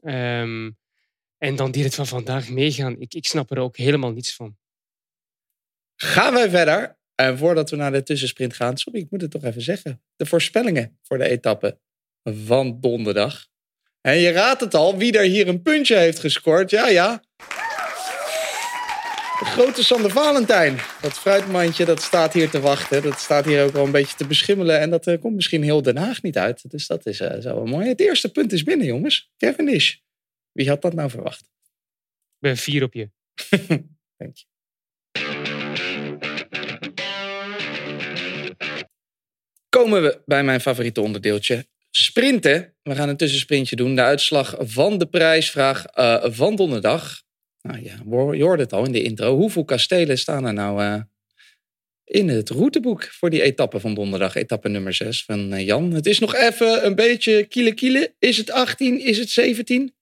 Um, 0.02 0.76
en 1.38 1.56
dan 1.56 1.70
die 1.70 1.82
rit 1.82 1.94
van 1.94 2.06
vandaag 2.06 2.48
meegaan. 2.48 3.00
Ik, 3.00 3.14
ik 3.14 3.26
snap 3.26 3.50
er 3.50 3.58
ook 3.58 3.76
helemaal 3.76 4.12
niets 4.12 4.34
van. 4.34 4.56
Gaan 5.96 6.34
wij 6.34 6.50
verder? 6.50 6.96
En 7.14 7.38
voordat 7.38 7.70
we 7.70 7.76
naar 7.76 7.92
de 7.92 8.02
tussensprint 8.02 8.54
gaan, 8.54 8.76
sorry, 8.76 9.00
ik 9.00 9.10
moet 9.10 9.20
het 9.20 9.30
toch 9.30 9.44
even 9.44 9.62
zeggen. 9.62 10.02
De 10.16 10.26
voorspellingen 10.26 10.98
voor 11.02 11.18
de 11.18 11.28
etappe 11.28 11.78
van 12.22 12.80
donderdag. 12.80 13.46
En 14.00 14.16
je 14.16 14.30
raadt 14.30 14.60
het 14.60 14.74
al, 14.74 14.96
wie 14.96 15.18
er 15.18 15.24
hier 15.24 15.48
een 15.48 15.62
puntje 15.62 15.96
heeft 15.96 16.18
gescoord. 16.18 16.70
Ja, 16.70 16.88
ja. 16.88 17.22
De 19.38 19.44
grote 19.44 19.84
Sander 19.84 20.10
Valentijn. 20.10 20.78
Dat 21.00 21.18
fruitmandje, 21.18 21.84
dat 21.84 22.02
staat 22.02 22.32
hier 22.32 22.50
te 22.50 22.60
wachten. 22.60 23.02
Dat 23.02 23.18
staat 23.18 23.44
hier 23.44 23.64
ook 23.64 23.74
al 23.74 23.84
een 23.84 23.90
beetje 23.90 24.16
te 24.16 24.26
beschimmelen. 24.26 24.80
En 24.80 24.90
dat 24.90 25.06
uh, 25.06 25.20
komt 25.20 25.34
misschien 25.34 25.62
heel 25.62 25.82
Den 25.82 25.96
Haag 25.96 26.22
niet 26.22 26.38
uit. 26.38 26.70
Dus 26.70 26.86
dat 26.86 27.06
is 27.06 27.20
uh, 27.20 27.40
zo 27.40 27.54
wel 27.54 27.66
mooi. 27.66 27.88
Het 27.88 28.00
eerste 28.00 28.32
punt 28.32 28.52
is 28.52 28.62
binnen, 28.62 28.86
jongens. 28.86 29.32
Cavendish. 29.36 29.96
Wie 30.52 30.68
had 30.68 30.82
dat 30.82 30.94
nou 30.94 31.10
verwacht? 31.10 31.40
Ik 31.40 32.38
ben 32.38 32.56
vier 32.56 32.82
op 32.82 32.94
je. 32.94 33.10
Dank 34.16 34.36
je. 34.36 34.44
Komen 39.76 40.02
we 40.02 40.20
bij 40.26 40.44
mijn 40.44 40.60
favoriete 40.60 41.00
onderdeeltje. 41.00 41.66
Sprinten. 41.90 42.74
We 42.82 42.94
gaan 42.94 43.08
een 43.08 43.16
tussensprintje 43.16 43.76
doen. 43.76 43.94
De 43.94 44.02
uitslag 44.02 44.54
van 44.58 44.98
de 44.98 45.06
prijsvraag 45.06 45.84
uh, 45.98 46.24
van 46.28 46.56
donderdag. 46.56 47.22
Nou 47.62 47.82
ja, 47.82 47.96
je 48.32 48.42
hoorde 48.42 48.62
het 48.62 48.72
al 48.72 48.84
in 48.84 48.92
de 48.92 49.02
intro. 49.02 49.36
Hoeveel 49.36 49.64
kastelen 49.64 50.18
staan 50.18 50.44
er 50.44 50.52
nou 50.52 50.82
uh, 50.82 51.00
in 52.04 52.28
het 52.28 52.50
routeboek 52.50 53.04
voor 53.04 53.30
die 53.30 53.42
etappe 53.42 53.80
van 53.80 53.94
donderdag? 53.94 54.34
Etappe 54.34 54.68
nummer 54.68 54.94
6 54.94 55.24
van 55.24 55.52
uh, 55.52 55.66
Jan. 55.66 55.92
Het 55.92 56.06
is 56.06 56.18
nog 56.18 56.34
even 56.34 56.86
een 56.86 56.94
beetje 56.94 57.44
kiele 57.44 57.74
kiele. 57.74 58.14
Is 58.18 58.36
het 58.36 58.50
18? 58.50 59.00
Is 59.00 59.18
het 59.18 59.30
17? 59.30 59.94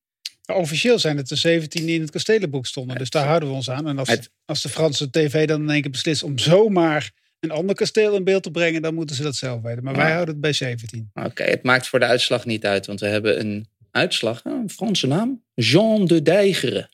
Officieel 0.47 0.99
zijn 0.99 1.17
het 1.17 1.29
de 1.29 1.37
17 1.37 1.87
die 1.87 1.95
in 1.95 2.01
het 2.01 2.11
kastelenboek 2.11 2.67
stonden. 2.67 2.99
Dus 2.99 3.11
daar 3.11 3.27
houden 3.27 3.49
we 3.49 3.55
ons 3.55 3.71
aan. 3.71 3.89
En 3.89 3.99
als, 3.99 4.19
als 4.45 4.63
de 4.63 4.69
Franse 4.69 5.11
tv 5.11 5.47
dan 5.47 5.63
in 5.63 5.71
één 5.71 5.83
keer 5.83 5.91
beslist 5.91 6.23
om 6.23 6.39
zomaar 6.39 7.13
een 7.45 7.51
ander 7.51 7.75
kasteel 7.75 8.15
in 8.15 8.25
beeld 8.25 8.43
te 8.43 8.51
brengen, 8.51 8.83
dan 8.83 8.95
moeten 8.95 9.17
ze 9.17 9.23
dat 9.23 9.35
zelf 9.37 9.63
weten. 9.63 9.85
Maar 9.85 9.95
wij 9.97 10.11
houden 10.11 10.29
het 10.35 10.41
bij 10.41 10.53
17. 10.53 11.11
Oké, 11.15 11.43
het 11.43 11.63
maakt 11.63 11.89
voor 11.89 11.99
de 11.99 12.05
uitslag 12.07 12.45
niet 12.45 12.65
uit, 12.67 12.87
want 12.87 13.01
we 13.01 13.07
hebben 13.07 13.41
een 13.41 13.67
uitslag, 13.91 14.45
een 14.45 14.71
Franse 14.71 15.07
naam. 15.07 15.45
Jean 15.55 16.05
de 16.05 16.23
Dijgeren. 16.23 16.89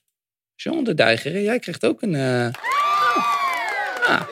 Jean 0.55 0.85
de 0.85 0.95
Dijgeren, 0.95 1.43
jij 1.43 1.59
krijgt 1.59 1.85
ook 1.85 2.03
een. 2.03 2.15
eh, 2.15 2.49
ah. 4.07 4.23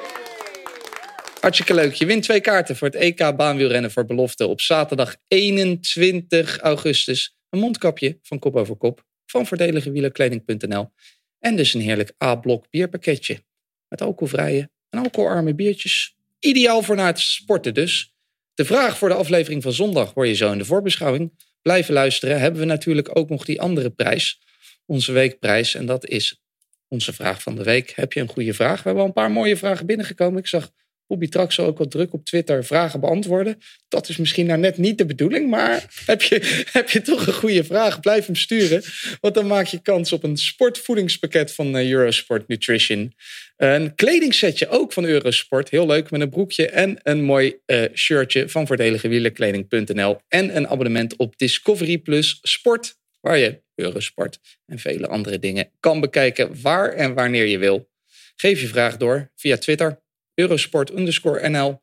Hartstikke 1.40 1.74
leuk. 1.74 1.92
Je 1.92 2.06
wint 2.06 2.22
twee 2.22 2.40
kaarten 2.40 2.76
voor 2.76 2.88
het 2.88 2.96
EK 2.96 3.36
baanwielrennen 3.36 3.90
voor 3.90 4.04
belofte 4.04 4.46
op 4.46 4.60
zaterdag 4.60 5.16
21 5.28 6.58
augustus. 6.58 7.36
Een 7.50 7.58
mondkapje 7.58 8.18
van 8.22 8.38
kop 8.38 8.56
over 8.56 8.76
kop 8.76 9.04
van 9.26 9.46
voordeligewielenkleding.nl. 9.46 10.90
En 11.38 11.56
dus 11.56 11.74
een 11.74 11.80
heerlijk 11.80 12.12
A-blok 12.24 12.70
bierpakketje. 12.70 13.44
Met 13.88 14.02
alcoholvrije 14.02 14.70
en 14.90 14.98
alcoholarme 14.98 15.54
biertjes. 15.54 16.16
Ideaal 16.38 16.82
voor 16.82 16.96
na 16.96 17.06
het 17.06 17.18
sporten 17.18 17.74
dus. 17.74 18.14
De 18.54 18.64
vraag 18.64 18.98
voor 18.98 19.08
de 19.08 19.14
aflevering 19.14 19.62
van 19.62 19.72
zondag 19.72 20.14
hoor 20.14 20.26
je 20.26 20.34
zo 20.34 20.52
in 20.52 20.58
de 20.58 20.64
voorbeschouwing. 20.64 21.32
Blijven 21.62 21.94
luisteren 21.94 22.40
hebben 22.40 22.60
we 22.60 22.66
natuurlijk 22.66 23.16
ook 23.16 23.28
nog 23.28 23.44
die 23.44 23.60
andere 23.60 23.90
prijs. 23.90 24.40
Onze 24.86 25.12
weekprijs. 25.12 25.74
En 25.74 25.86
dat 25.86 26.06
is 26.06 26.42
onze 26.88 27.12
vraag 27.12 27.42
van 27.42 27.54
de 27.54 27.62
week. 27.62 27.90
Heb 27.90 28.12
je 28.12 28.20
een 28.20 28.28
goede 28.28 28.54
vraag? 28.54 28.76
We 28.76 28.82
hebben 28.82 29.02
al 29.02 29.08
een 29.08 29.14
paar 29.14 29.30
mooie 29.30 29.56
vragen 29.56 29.86
binnengekomen. 29.86 30.38
Ik 30.38 30.46
zag 30.46 30.70
Bobby 31.08 31.28
Traxel 31.28 31.64
ook 31.64 31.78
wat 31.78 31.90
druk 31.90 32.12
op 32.12 32.24
Twitter 32.24 32.64
vragen 32.64 33.00
beantwoorden. 33.00 33.58
Dat 33.88 34.08
is 34.08 34.16
misschien 34.16 34.46
nou 34.46 34.58
net 34.58 34.76
niet 34.76 34.98
de 34.98 35.06
bedoeling. 35.06 35.50
Maar 35.50 35.86
heb 36.06 36.22
je, 36.22 36.64
heb 36.72 36.90
je 36.90 37.00
toch 37.00 37.26
een 37.26 37.32
goede 37.32 37.64
vraag? 37.64 38.00
Blijf 38.00 38.26
hem 38.26 38.34
sturen. 38.34 38.82
Want 39.20 39.34
dan 39.34 39.46
maak 39.46 39.66
je 39.66 39.82
kans 39.82 40.12
op 40.12 40.22
een 40.22 40.36
sportvoedingspakket 40.36 41.54
van 41.54 41.76
eh, 41.76 41.90
Eurosport 41.90 42.48
Nutrition. 42.48 43.14
Een 43.56 43.94
kledingsetje 43.94 44.68
ook 44.68 44.92
van 44.92 45.04
Eurosport. 45.04 45.70
Heel 45.70 45.86
leuk 45.86 46.10
met 46.10 46.20
een 46.20 46.30
broekje 46.30 46.68
en 46.68 46.98
een 47.02 47.22
mooi 47.22 47.56
eh, 47.64 47.82
shirtje 47.94 48.48
van 48.48 48.66
voordeligewielenkleding.nl. 48.66 50.20
En 50.28 50.56
een 50.56 50.68
abonnement 50.68 51.16
op 51.16 51.38
Discovery 51.38 51.98
Plus 51.98 52.38
Sport. 52.42 52.96
Waar 53.20 53.38
je 53.38 53.62
Eurosport 53.74 54.38
en 54.66 54.78
vele 54.78 55.06
andere 55.06 55.38
dingen 55.38 55.70
kan 55.80 56.00
bekijken 56.00 56.60
waar 56.62 56.92
en 56.92 57.14
wanneer 57.14 57.46
je 57.46 57.58
wil. 57.58 57.88
Geef 58.36 58.60
je 58.60 58.66
vraag 58.66 58.96
door 58.96 59.30
via 59.36 59.56
Twitter, 59.56 60.02
Eurosport 60.38 60.90
underscore 60.90 61.48
NL. 61.48 61.82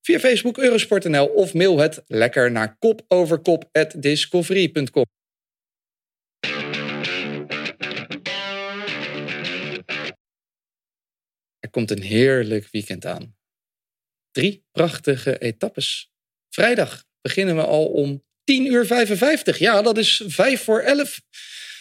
Via 0.00 0.18
Facebook 0.18 0.58
Eurosport 0.58 1.04
NL 1.04 1.26
of 1.26 1.54
mail 1.54 1.78
het 1.78 2.02
lekker 2.06 2.50
naar 2.50 2.76
kopoverkop.discovery.com. 2.78 5.04
Er 11.58 11.70
komt 11.70 11.90
een 11.90 12.02
heerlijk 12.02 12.68
weekend 12.70 13.06
aan. 13.06 13.36
Drie 14.30 14.64
prachtige 14.72 15.38
etappes. 15.38 16.10
Vrijdag 16.48 17.04
beginnen 17.20 17.56
we 17.56 17.64
al 17.64 17.86
om 17.86 18.24
10 18.44 18.66
uur 18.66 18.86
55. 18.86 19.58
Ja, 19.58 19.82
dat 19.82 19.98
is 19.98 20.22
5 20.26 20.64
voor 20.64 20.80
11. 20.80 21.20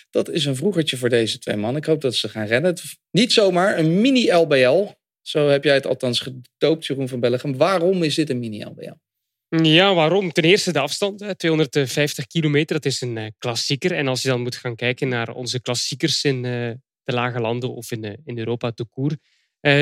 Dat 0.09 0.29
is 0.29 0.45
een 0.45 0.55
vroegertje 0.55 0.97
voor 0.97 1.09
deze 1.09 1.39
twee 1.39 1.55
mannen. 1.55 1.81
Ik 1.81 1.87
hoop 1.87 2.01
dat 2.01 2.15
ze 2.15 2.29
gaan 2.29 2.45
rennen. 2.45 2.75
Niet 3.11 3.31
zomaar 3.31 3.77
een 3.77 4.01
mini-LBL. 4.01 4.97
Zo 5.29 5.48
heb 5.48 5.63
jij 5.63 5.74
het 5.74 5.86
althans 5.86 6.19
gedoopt, 6.19 6.86
Jeroen 6.86 7.07
van 7.07 7.19
Bellegem. 7.19 7.57
Waarom 7.57 8.03
is 8.03 8.15
dit 8.15 8.29
een 8.29 8.39
mini-LBL? 8.39 8.93
Ja, 9.63 9.93
waarom? 9.93 10.31
Ten 10.31 10.43
eerste 10.43 10.71
de 10.71 10.79
afstand, 10.79 11.19
hè, 11.19 11.36
250 11.36 12.27
kilometer. 12.27 12.75
Dat 12.75 12.86
is 12.86 13.01
een 13.01 13.17
eh, 13.17 13.25
klassieker. 13.38 13.91
En 13.91 14.07
als 14.07 14.21
je 14.21 14.27
dan 14.27 14.41
moet 14.41 14.55
gaan 14.55 14.75
kijken 14.75 15.07
naar 15.07 15.33
onze 15.33 15.62
klassiekers 15.62 16.24
in 16.24 16.45
eh, 16.45 16.51
de 17.03 17.13
lage 17.13 17.39
landen 17.39 17.74
of 17.74 17.91
in, 17.91 18.03
eh, 18.03 18.13
in 18.25 18.38
Europa 18.38 18.71
te 18.71 18.86
koer, 18.86 19.17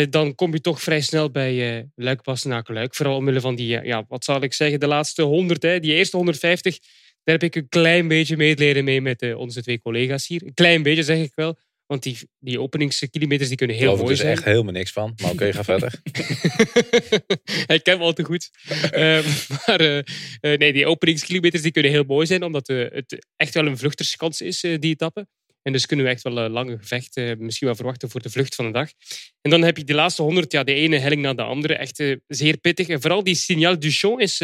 dan 0.09 0.35
kom 0.35 0.53
je 0.53 0.61
toch 0.61 0.81
vrij 0.81 1.01
snel 1.01 1.31
bij 1.31 1.87
luik 1.95 2.23
bastenaken 2.23 2.73
luik 2.73 2.95
Vooral 2.95 3.15
omwille 3.15 3.41
van 3.41 3.55
die, 3.55 3.67
ja, 3.67 4.05
wat 4.07 4.23
zal 4.23 4.41
ik 4.41 4.53
zeggen, 4.53 4.79
de 4.79 4.87
laatste 4.87 5.21
100, 5.21 5.61
hè, 5.61 5.79
die 5.79 5.93
eerste 5.93 6.17
150. 6.17 6.79
Daar 7.23 7.35
heb 7.35 7.43
ik 7.43 7.55
een 7.55 7.69
klein 7.69 8.07
beetje 8.07 8.37
medelijden 8.37 8.83
mee 8.83 9.01
met 9.01 9.35
onze 9.35 9.61
twee 9.61 9.79
collega's 9.79 10.27
hier. 10.27 10.43
Een 10.43 10.53
klein 10.53 10.83
beetje 10.83 11.03
zeg 11.03 11.17
ik 11.17 11.31
wel. 11.35 11.57
Want 11.87 12.03
die, 12.03 12.17
die 12.39 12.59
openingskilometers 12.59 13.47
die 13.47 13.57
kunnen 13.57 13.75
Ik 13.75 13.81
heel 13.81 13.91
er 13.91 13.97
mooi 13.97 14.09
dus 14.09 14.19
zijn. 14.19 14.31
echt 14.31 14.43
helemaal 14.43 14.71
niks 14.73 14.91
van. 14.91 15.13
Maar 15.21 15.31
oké, 15.31 15.53
ga 15.53 15.63
verder. 15.63 15.93
ik 17.75 17.83
ken 17.83 17.93
hem 17.93 18.01
al 18.01 18.13
te 18.13 18.23
goed. 18.23 18.49
Eh, 18.91 19.25
maar 19.65 19.79
eh, 19.79 19.97
eh, 19.97 20.59
nee, 20.59 20.73
die 20.73 20.87
openingskilometers 20.87 21.61
die 21.61 21.71
kunnen 21.71 21.91
heel 21.91 22.03
mooi 22.03 22.25
zijn, 22.25 22.43
omdat 22.43 22.69
eh, 22.69 22.85
het 22.89 23.27
echt 23.35 23.53
wel 23.53 23.65
een 23.65 23.77
vluchterskans 23.77 24.41
is, 24.41 24.59
die 24.59 24.79
etappe. 24.79 25.27
En 25.61 25.73
dus 25.73 25.85
kunnen 25.85 26.05
we 26.05 26.11
echt 26.11 26.23
wel 26.23 26.37
een 26.37 26.51
lange 26.51 26.77
gevecht 26.77 27.17
eh, 27.17 27.31
misschien 27.37 27.67
wel 27.67 27.75
verwachten 27.75 28.09
voor 28.09 28.21
de 28.21 28.29
vlucht 28.29 28.55
van 28.55 28.65
de 28.65 28.71
dag. 28.71 28.89
En 29.41 29.51
dan 29.51 29.63
heb 29.63 29.77
je 29.77 29.83
de 29.83 29.93
laatste 29.93 30.21
100, 30.21 30.51
ja, 30.51 30.63
de 30.63 30.73
ene 30.73 30.97
helling 30.97 31.21
na 31.21 31.33
de 31.33 31.41
andere, 31.41 31.75
echt 31.75 32.03
zeer 32.27 32.57
pittig. 32.57 32.87
En 32.87 33.01
vooral 33.01 33.23
die 33.23 33.35
Signal 33.35 33.79
Duchon 33.79 34.21
is, 34.21 34.41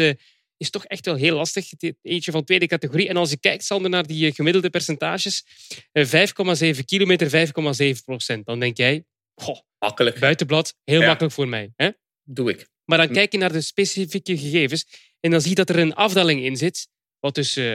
is 0.56 0.70
toch 0.70 0.84
echt 0.84 1.04
wel 1.04 1.14
heel 1.14 1.36
lastig. 1.36 1.68
Eentje 2.02 2.30
van 2.32 2.44
tweede 2.44 2.66
categorie. 2.66 3.08
En 3.08 3.16
als 3.16 3.30
je 3.30 3.36
kijkt, 3.38 3.64
Sander, 3.64 3.90
naar 3.90 4.06
die 4.06 4.26
eh, 4.28 4.34
gemiddelde 4.34 4.70
percentages, 4.70 5.44
eh, 5.92 6.04
5,7 6.06 6.84
kilometer, 6.84 7.28
5,7 7.30 8.02
procent. 8.04 8.46
Dan 8.46 8.60
denk 8.60 8.76
jij, 8.76 9.04
goh, 9.34 9.58
Makkelijk. 9.78 10.18
buitenblad, 10.18 10.74
heel 10.84 11.00
Ja. 11.00 11.06
makkelijk 11.06 11.34
voor 11.34 11.48
mij. 11.48 11.72
Hè? 11.76 11.90
Doe 12.22 12.50
ik. 12.50 12.68
Maar 12.84 12.98
dan 12.98 13.06
Hm. 13.06 13.12
kijk 13.12 13.32
je 13.32 13.38
naar 13.38 13.52
de 13.52 13.60
specifieke 13.60 14.38
gegevens 14.38 14.86
en 15.20 15.30
dan 15.30 15.40
zie 15.40 15.48
je 15.50 15.54
dat 15.56 15.68
er 15.68 15.78
een 15.78 15.94
afdaling 15.94 16.42
in 16.44 16.56
zit, 16.56 16.88
wat 17.20 17.34
dus 17.34 17.56
eh, 17.56 17.74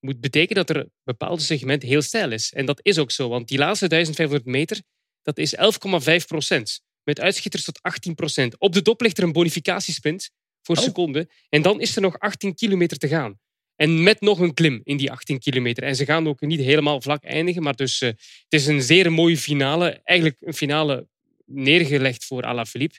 moet 0.00 0.20
betekenen 0.20 0.66
dat 0.66 0.76
er 0.76 0.82
een 0.82 0.92
bepaald 1.04 1.42
segment 1.42 1.82
heel 1.82 2.02
stijl 2.02 2.32
is. 2.32 2.52
En 2.52 2.66
dat 2.66 2.80
is 2.82 2.98
ook 2.98 3.10
zo, 3.10 3.28
want 3.28 3.48
die 3.48 3.58
laatste 3.58 3.86
1500 3.88 4.44
meter, 4.44 4.82
dat 5.22 5.38
is 5.38 5.54
11,5 5.56 6.26
procent. 6.26 6.80
met 7.02 7.20
uitschieters 7.20 7.64
tot 7.64 7.80
18%. 7.82 8.58
Op 8.58 8.72
de 8.72 8.82
top 8.82 9.00
ligt 9.00 9.18
er 9.18 9.24
een 9.24 9.32
bonificatiesprint 9.32 10.30
voor 10.62 10.76
Oh. 10.76 10.82
seconde. 10.82 11.28
En 11.48 11.62
dan 11.62 11.80
is 11.80 11.96
er 11.96 12.02
nog 12.02 12.18
18 12.18 12.54
kilometer 12.54 12.98
te 12.98 13.08
gaan. 13.08 13.38
En 13.76 14.02
met 14.02 14.20
nog 14.20 14.38
een 14.38 14.54
klim 14.54 14.80
in 14.84 14.96
die 14.96 15.10
18 15.10 15.38
kilometer. 15.38 15.82
En 15.82 15.96
ze 15.96 16.04
gaan 16.04 16.28
ook 16.28 16.40
niet 16.40 16.60
helemaal 16.60 17.00
vlak 17.00 17.24
eindigen. 17.24 17.62
Maar 17.62 17.74
dus, 17.76 18.00
eh, 18.00 18.08
het 18.08 18.46
is 18.48 18.66
een 18.66 18.82
zeer 18.82 19.12
mooie 19.12 19.36
finale. 19.36 20.00
Eigenlijk 20.04 20.36
een 20.40 20.54
finale 20.54 21.08
neergelegd 21.46 22.24
voor 22.24 22.42
Alaphilippe. 22.42 22.98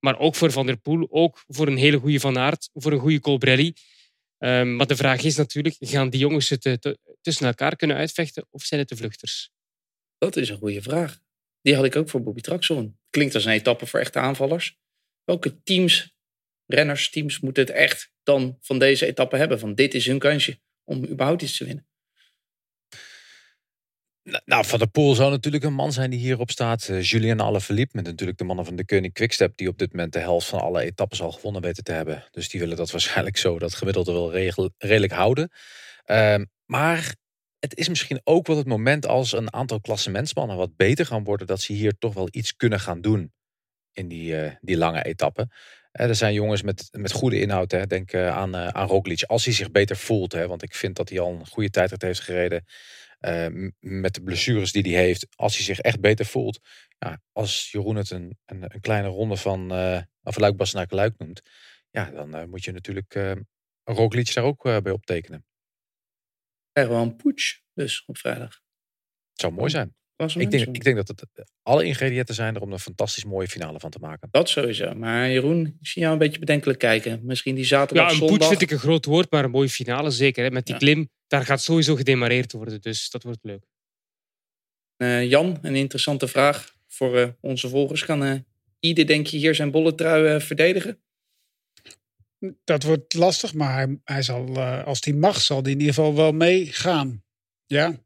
Maar 0.00 0.18
ook 0.18 0.34
voor 0.34 0.50
Van 0.52 0.66
der 0.66 0.76
Poel. 0.76 1.06
Ook 1.10 1.44
voor 1.46 1.66
een 1.66 1.76
hele 1.76 1.98
goede 1.98 2.20
Van 2.20 2.38
Aert. 2.38 2.70
Voor 2.72 2.92
een 2.92 2.98
goede 2.98 3.20
Colbrelli. 3.20 3.72
Ehm, 4.38 4.76
maar 4.76 4.86
de 4.86 4.96
vraag 4.96 5.22
is 5.22 5.36
natuurlijk, 5.36 5.76
gaan 5.80 6.10
die 6.10 6.20
jongens 6.20 6.48
het 6.48 6.64
eh, 6.66 6.72
te- 6.72 6.98
tussen 7.20 7.46
elkaar 7.46 7.76
kunnen 7.76 7.96
uitvechten? 7.96 8.46
Of 8.50 8.62
zijn 8.62 8.80
het 8.80 8.88
de 8.88 8.96
vluchters? 8.96 9.50
Dat 10.18 10.36
is 10.36 10.48
een 10.48 10.56
goede 10.58 10.82
vraag. 10.82 11.18
Die 11.62 11.74
had 11.74 11.84
ik 11.84 11.96
ook 11.96 12.08
voor 12.08 12.22
Bobby 12.22 12.40
Traxel. 12.40 12.94
Klinkt 13.10 13.34
als 13.34 13.44
een 13.44 13.52
etappe 13.52 13.86
voor 13.86 14.00
echte 14.00 14.18
aanvallers. 14.18 14.76
Welke 15.24 15.62
teams, 15.62 16.15
renners, 16.66 17.10
teams 17.10 17.40
moeten 17.40 17.62
het 17.62 17.72
echt 17.72 18.12
dan 18.22 18.58
van 18.60 18.78
deze 18.78 19.06
etappe 19.06 19.36
hebben? 19.36 19.58
Van 19.58 19.74
dit 19.74 19.94
is 19.94 20.06
hun 20.06 20.18
kansje 20.18 20.58
om 20.84 21.04
überhaupt 21.04 21.42
iets 21.42 21.56
te 21.56 21.64
winnen. 21.64 21.86
Nou, 24.22 24.42
Nou, 24.44 24.64
Van 24.64 24.78
der 24.78 24.88
Poel 24.88 25.14
zou 25.14 25.30
natuurlijk 25.30 25.64
een 25.64 25.74
man 25.74 25.92
zijn 25.92 26.10
die 26.10 26.18
hierop 26.18 26.50
staat. 26.50 26.88
Eh, 26.88 27.02
Julien 27.02 27.40
Alaphilippe, 27.40 27.96
met 27.96 28.04
natuurlijk 28.04 28.38
de 28.38 28.44
mannen 28.44 28.64
van 28.64 28.76
de 28.76 28.84
Koning 28.84 29.12
Quickstep... 29.12 29.56
die 29.56 29.68
op 29.68 29.78
dit 29.78 29.92
moment 29.92 30.12
de 30.12 30.18
helft 30.18 30.46
van 30.46 30.60
alle 30.60 30.82
etappes 30.82 31.22
al 31.22 31.32
gewonnen 31.32 31.62
weten 31.62 31.84
te 31.84 31.92
hebben. 31.92 32.24
Dus 32.30 32.48
die 32.48 32.60
willen 32.60 32.76
dat 32.76 32.90
waarschijnlijk 32.90 33.36
zo, 33.36 33.58
dat 33.58 33.74
gemiddelde 33.74 34.12
wel 34.12 34.32
redelijk 34.78 35.12
houden. 35.12 35.50
Ehm, 36.04 36.44
maar 36.64 37.14
het 37.58 37.76
is 37.76 37.88
misschien 37.88 38.20
ook 38.24 38.46
wel 38.46 38.56
het 38.56 38.66
moment 38.66 39.06
als 39.06 39.32
een 39.32 39.52
aantal 39.52 39.80
klassementsmannen 39.80 40.56
wat 40.56 40.76
beter 40.76 41.06
gaan 41.06 41.24
worden... 41.24 41.46
dat 41.46 41.60
ze 41.60 41.72
hier 41.72 41.98
toch 41.98 42.14
wel 42.14 42.28
iets 42.30 42.56
kunnen 42.56 42.80
gaan 42.80 43.00
doen 43.00 43.32
in 43.92 44.08
die, 44.08 44.36
eh, 44.36 44.54
die 44.60 44.76
lange 44.76 45.02
etappen. 45.02 45.50
Er 45.96 46.14
zijn 46.14 46.34
jongens 46.34 46.62
met, 46.62 46.88
met 46.92 47.12
goede 47.12 47.40
inhoud. 47.40 47.70
Hè. 47.70 47.86
Denk 47.86 48.12
eh, 48.12 48.36
aan, 48.36 48.54
eh, 48.54 48.68
aan 48.68 48.88
Roglic, 48.88 49.22
als 49.22 49.44
hij 49.44 49.54
zich 49.54 49.70
beter 49.70 49.96
voelt. 49.96 50.32
Hè. 50.32 50.46
Want 50.46 50.62
ik 50.62 50.74
vind 50.74 50.96
dat 50.96 51.08
hij 51.08 51.20
al 51.20 51.32
een 51.32 51.46
goede 51.46 51.70
tijdrit 51.70 52.02
heeft 52.02 52.20
gereden... 52.20 52.64
Eh, 53.18 53.46
met 53.78 54.14
de 54.14 54.22
blessures 54.22 54.72
die 54.72 54.94
hij 54.94 55.04
heeft, 55.04 55.26
als 55.34 55.56
hij 55.56 55.64
zich 55.64 55.78
echt 55.78 56.00
beter 56.00 56.26
voelt. 56.26 56.60
Ja, 56.98 57.20
als 57.32 57.70
Jeroen 57.70 57.96
het 57.96 58.10
een, 58.10 58.38
een, 58.44 58.62
een 58.62 58.80
kleine 58.80 59.08
ronde 59.08 59.36
van 59.36 59.72
uh, 59.72 60.00
of 60.22 60.38
Luik 60.38 60.56
Bastenaak 60.56 60.90
Luik 60.90 61.18
noemt. 61.18 61.42
Ja, 61.90 62.10
dan 62.10 62.50
moet 62.50 62.64
je 62.64 62.72
natuurlijk 62.72 63.14
uh, 63.14 63.32
Roglic 63.84 64.34
daar 64.34 64.44
ook 64.44 64.62
bij 64.62 64.90
optekenen. 64.90 65.46
Krijgen 66.72 66.94
we 66.94 67.00
een 67.00 67.16
putsch 67.16 67.58
dus 67.72 68.04
op 68.04 68.18
vrijdag. 68.18 68.60
Het 69.30 69.40
zou 69.40 69.52
mooi 69.52 69.70
zijn. 69.70 69.94
Was 70.16 70.36
Ik 70.36 70.50
denk, 70.50 70.66
ik 70.76 70.84
denk 70.84 70.96
dat 70.96 71.08
het 71.08 71.24
eh, 71.34 71.44
alle 71.62 71.84
ingrediënten 71.84 72.34
zijn 72.34 72.54
er 72.54 72.60
om 72.60 72.68
er 72.68 72.72
een 72.74 72.80
fantastisch 72.80 73.24
mooie 73.24 73.48
finale 73.48 73.80
van 73.80 73.90
te 73.90 73.98
maken. 73.98 74.28
Dat 74.30 74.48
sowieso. 74.48 74.94
Maar 74.94 75.30
Jeroen, 75.30 75.66
ik 75.80 75.86
zie 75.86 76.00
jou 76.02 76.12
een 76.12 76.18
beetje 76.18 76.38
bedenkelijk 76.38 76.78
kijken. 76.78 77.20
Misschien 77.22 77.54
die 77.54 77.64
zaterdag, 77.64 78.04
Ja, 78.04 78.10
een 78.10 78.16
zondag. 78.16 78.36
poets 78.36 78.48
vind 78.48 78.62
ik 78.62 78.70
een 78.70 78.78
groot 78.78 79.04
woord, 79.04 79.30
maar 79.30 79.44
een 79.44 79.50
mooie 79.50 79.68
finale 79.68 80.10
zeker. 80.10 80.44
Hè. 80.44 80.50
Met 80.50 80.64
die 80.64 80.74
Ja. 80.74 80.80
klim, 80.80 81.08
daar 81.26 81.44
gaat 81.44 81.62
sowieso 81.62 81.94
gedemareerd 81.96 82.52
worden. 82.52 82.80
Dus 82.80 83.10
dat 83.10 83.22
wordt 83.22 83.38
leuk. 83.42 83.64
Eh, 84.96 85.28
Jan, 85.30 85.58
een 85.62 85.74
interessante 85.76 86.28
vraag 86.28 86.74
voor 86.88 87.16
eh, 87.18 87.28
onze 87.40 87.68
volgers. 87.68 88.04
Kan 88.04 88.24
eh 88.24 88.38
ieder, 88.80 89.06
denk 89.06 89.26
je, 89.26 89.36
hier 89.36 89.54
zijn 89.54 89.70
bolletrui 89.70 90.40
verdedigen? 90.40 91.00
Dat 92.64 92.82
wordt 92.82 93.14
lastig, 93.14 93.54
maar 93.54 93.74
hij, 93.74 93.98
hij 94.04 94.22
zal, 94.22 94.46
eh, 94.56 94.84
als 94.84 95.00
hij 95.00 95.14
mag, 95.14 95.40
zal 95.40 95.62
hij 95.62 95.72
in 95.72 95.78
ieder 95.78 95.94
geval 95.94 96.14
wel 96.14 96.32
meegaan. 96.32 97.24
Ja. 97.66 98.04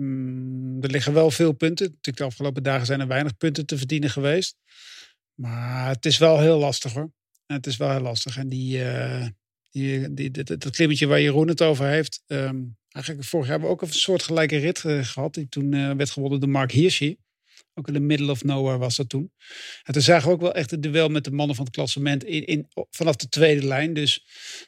Mm, 0.00 0.82
er 0.82 0.90
liggen 0.90 1.12
wel 1.12 1.30
veel 1.30 1.52
punten. 1.52 1.86
Natuurlijk, 1.86 2.16
de 2.16 2.24
afgelopen 2.24 2.62
dagen 2.62 2.86
zijn 2.86 3.00
er 3.00 3.06
weinig 3.06 3.36
punten 3.36 3.66
te 3.66 3.78
verdienen 3.78 4.10
geweest. 4.10 4.56
Maar 5.34 5.88
het 5.88 6.06
is 6.06 6.18
wel 6.18 6.40
heel 6.40 6.58
lastig 6.58 6.92
hoor. 6.92 7.12
Het 7.46 7.66
is 7.66 7.76
wel 7.76 7.90
heel 7.90 8.00
lastig. 8.00 8.36
En 8.36 8.48
die, 8.48 8.84
eh, 8.84 9.26
die, 9.70 10.14
die, 10.14 10.30
dat, 10.30 10.46
dat 10.46 10.70
klimmetje 10.70 11.06
waar 11.06 11.20
Jeroen 11.20 11.48
het 11.48 11.62
over 11.62 11.86
heeft. 11.86 12.22
ehm, 12.26 12.62
eigenlijk 12.88 13.26
vorig 13.26 13.46
jaar 13.46 13.58
hebben 13.58 13.76
we 13.76 13.82
ook 13.82 13.90
een 13.90 13.98
soortgelijke 13.98 14.56
rit 14.56 14.84
eh, 14.84 15.04
gehad. 15.04 15.34
Die 15.34 15.48
toen 15.48 15.72
eh, 15.72 15.90
werd 15.90 16.10
gewonnen 16.10 16.40
door 16.40 16.48
Mark 16.48 16.72
Hirschi. 16.72 17.16
Ook 17.74 17.88
in 17.88 17.94
the 17.94 18.00
middle 18.00 18.30
of 18.30 18.44
nowhere 18.44 18.78
was 18.78 18.96
dat 18.96 19.08
toen. 19.08 19.32
En 19.82 19.92
toen 19.92 20.02
zagen 20.02 20.28
we 20.28 20.34
ook 20.34 20.40
wel 20.40 20.54
echt 20.54 20.70
het 20.70 20.82
duel 20.82 21.08
met 21.08 21.24
de 21.24 21.30
mannen 21.30 21.56
van 21.56 21.64
het 21.64 21.74
klassement 21.74 22.24
in, 22.24 22.46
in, 22.46 22.66
vanaf 22.90 23.16
de 23.16 23.28
tweede 23.28 23.66
lijn. 23.66 23.94
Dus 23.94 24.24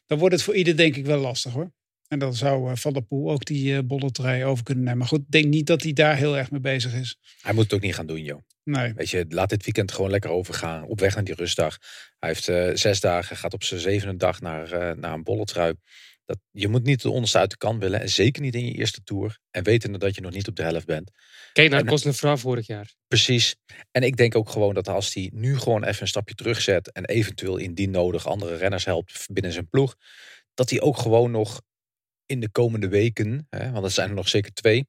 dan 0.07 0.19
wordt 0.19 0.35
het 0.35 0.45
voor 0.45 0.55
ieder 0.55 0.77
denk 0.77 0.97
ik 0.97 1.07
wel 1.07 1.21
lastig 1.21 1.53
hoor. 1.53 1.73
En 2.13 2.19
dan 2.19 2.35
zou 2.35 2.71
eh, 2.71 2.77
Van 2.77 2.93
der 2.93 3.03
Poel 3.03 3.31
ook 3.31 3.45
die 3.45 3.73
uh, 3.73 3.79
bolletrij 3.85 4.45
over 4.45 4.65
kunnen 4.65 4.85
nemen. 4.85 4.99
Maar 4.99 5.09
goed, 5.09 5.21
ik 5.21 5.31
denk 5.31 5.45
niet 5.45 5.67
dat 5.67 5.83
hij 5.83 5.93
daar 5.93 6.17
heel 6.17 6.37
erg 6.37 6.51
mee 6.51 6.61
bezig 6.61 6.95
is. 6.95 7.19
Hij 7.41 7.53
moet 7.53 7.65
het 7.65 7.73
ook 7.73 7.81
niet 7.81 7.95
gaan 7.95 8.07
doen, 8.07 8.23
joh. 8.23 8.41
Nee. 8.65 8.93
Weet 8.95 9.11
je, 9.11 9.25
laat 9.29 9.49
dit 9.49 9.65
weekend 9.65 9.93
gewoon 9.93 10.11
lekker 10.11 10.31
overgaan. 10.31 10.85
Op 10.85 11.01
weg 11.01 11.15
naar 11.15 11.25
die 11.25 11.35
rustdag. 11.35 11.79
Hij 12.19 12.29
heeft 12.29 12.49
uh, 12.49 12.71
zes 12.75 13.01
dagen, 13.01 13.37
gaat 13.37 13.53
op 13.53 13.65
zijn 13.65 13.81
zevende 13.81 14.17
dag 14.17 14.41
naar, 14.41 14.73
uh, 14.73 14.97
naar 14.97 15.13
een 15.13 15.23
bolletrui. 15.23 15.75
Dat, 16.25 16.39
je 16.51 16.69
moet 16.69 16.83
niet 16.83 17.03
de 17.03 17.11
onderste 17.11 17.39
uit 17.39 17.51
de 17.51 17.57
kan 17.57 17.79
willen. 17.79 18.01
En 18.01 18.09
zeker 18.09 18.43
niet 18.43 18.55
in 18.55 18.67
je 18.67 18.73
eerste 18.73 19.03
tour. 19.03 19.39
En 19.51 19.65
wetende 19.65 19.99
dat 19.99 20.15
je 20.15 20.21
nog 20.21 20.33
niet 20.33 20.49
op 20.49 20.57
de 20.57 20.63
helft 20.63 20.87
bent. 20.87 21.11
Kijk 21.53 21.71
naar 21.71 21.85
Cosnefra 21.85 22.37
vorig 22.37 22.67
jaar. 22.67 22.95
Precies. 23.09 23.57
En 23.91 24.03
ik 24.03 24.17
denk 24.17 24.37
ook 24.37 24.51
gewoon 24.51 24.75
dat 24.75 24.89
als 24.89 25.15
hij 25.15 25.31
nu 25.35 25.59
gewoon 25.59 25.85
even 25.85 26.03
een 26.03 26.09
stapje 26.09 26.35
terugzet. 26.35 26.93
En 26.93 27.05
eventueel 27.05 27.57
indien 27.57 27.91
nodig 27.91 28.27
andere 28.27 28.57
renners 28.57 28.85
helpt 28.85 29.27
binnen 29.33 29.53
zijn 29.53 29.69
ploeg. 29.69 29.95
Dat 30.55 30.71
hij 30.71 30.81
ook 30.81 30.99
gewoon 30.99 31.31
nog 31.31 31.61
in 32.31 32.41
de 32.41 32.51
komende 32.51 32.89
weken. 32.89 33.47
Hè, 33.51 33.71
want 33.71 33.85
er 33.85 33.91
zijn 33.91 34.09
er 34.09 34.15
nog 34.15 34.29
zeker 34.29 34.53
twee. 34.53 34.89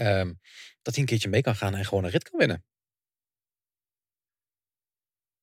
Um, 0.00 0.40
dat 0.82 0.94
hij 0.94 1.02
een 1.02 1.08
keertje 1.08 1.28
mee 1.28 1.40
kan 1.40 1.56
gaan 1.56 1.74
en 1.74 1.84
gewoon 1.84 2.04
een 2.04 2.10
rit 2.10 2.28
kan 2.30 2.38
winnen. 2.38 2.64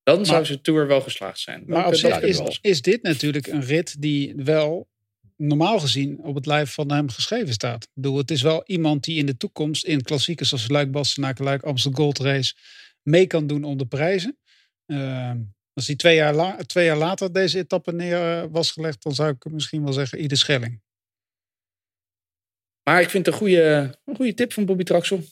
Dan 0.04 0.16
maar, 0.16 0.26
zou 0.26 0.46
zijn 0.46 0.62
tour 0.62 0.88
wel 0.88 1.02
geslaagd 1.02 1.40
zijn. 1.40 1.64
Maar 1.68 1.88
op 1.88 1.96
zich 1.96 2.22
is, 2.22 2.60
is 2.62 2.82
dit 2.82 3.02
natuurlijk 3.02 3.48
een 3.48 3.64
rit 3.64 4.02
die 4.02 4.36
wel 4.36 4.88
normaal 5.36 5.80
gezien 5.80 6.20
op 6.20 6.36
het 6.36 6.46
lijf 6.46 6.74
van 6.74 6.92
hem 6.92 7.10
geschreven 7.10 7.54
staat. 7.54 7.84
Ik 7.84 7.90
bedoel, 7.94 8.18
het 8.18 8.32
is 8.32 8.42
wel 8.42 8.64
iemand 8.66 9.04
die 9.04 9.18
in 9.18 9.26
de 9.26 9.38
toekomst 9.38 9.86
in 9.86 10.02
klassiekers 10.02 10.50
zoals 10.50 10.70
Luik, 10.70 10.92
Bastenaken, 10.92 11.44
Luik, 11.44 11.64
Amstel 11.64 11.92
Gold 11.92 12.20
Race 12.20 12.56
mee 13.02 13.28
kan 13.28 13.48
doen 13.48 13.64
om 13.64 13.78
de 13.78 13.86
prijzen. 13.86 14.38
Uh, 14.86 15.32
als 15.76 15.88
hij 15.88 15.96
twee 15.96 16.16
jaar, 16.16 16.66
jaar 16.74 16.98
later 16.98 17.34
deze 17.34 17.58
etappe 17.58 17.94
neer 17.94 18.44
uh, 18.44 18.52
was 18.52 18.72
gelegd, 18.72 19.04
dan 19.04 19.16
zou 19.16 19.30
ik 19.30 19.52
misschien 19.52 19.84
wel 19.84 19.94
zeggen 19.94 20.20
ieder 20.20 20.38
Schelling. 20.38 20.82
Maar 22.84 23.02
ik 23.02 23.10
vind 23.10 23.26
het 23.26 23.34
een 23.34 23.42
goede, 23.42 23.98
een 24.06 24.16
goede 24.16 24.34
tip 24.34 24.54
van 24.54 24.66
Bobby 24.66 24.84
Traxel. 24.84 25.24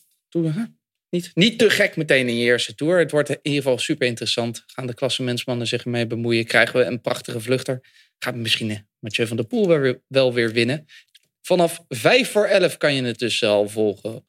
Niet, 1.10 1.32
niet 1.34 1.60
te 1.60 1.70
gek 1.70 1.96
meteen 1.96 2.28
in 2.28 2.38
je 2.38 2.44
eerste 2.44 2.76
tour. 2.76 3.00
Het 3.00 3.12
wordt 3.12 3.30
in 3.30 3.40
ieder 3.42 3.62
geval 3.62 3.78
super 3.78 4.08
interessant. 4.08 4.64
Gaan 4.66 4.88
de 4.88 4.94
klassementsmannen 4.94 5.68
zich 5.68 5.84
ermee 5.84 6.08
bemoeien? 6.08 6.46
Krijgen 6.46 6.80
we 6.80 6.86
een 6.86 7.02
prachtige 7.02 7.40
vluchter? 7.40 7.82
Gaat 8.20 8.36
misschien 8.36 8.70
eh, 8.70 8.78
Mathieu 9.00 9.28
van 9.28 9.38
der 9.38 9.46
Poel 9.46 9.68
wel 9.68 9.80
weer, 9.80 10.02
wel 10.08 10.34
weer 10.34 10.52
winnen? 10.52 10.86
Vanaf 11.42 11.84
5 11.88 12.32
voor 12.32 12.46
11 12.46 12.78
kan 12.78 12.94
je 12.94 13.04
het 13.04 13.20
dus 13.20 13.44
al 13.44 13.70
volgen. 13.70 14.26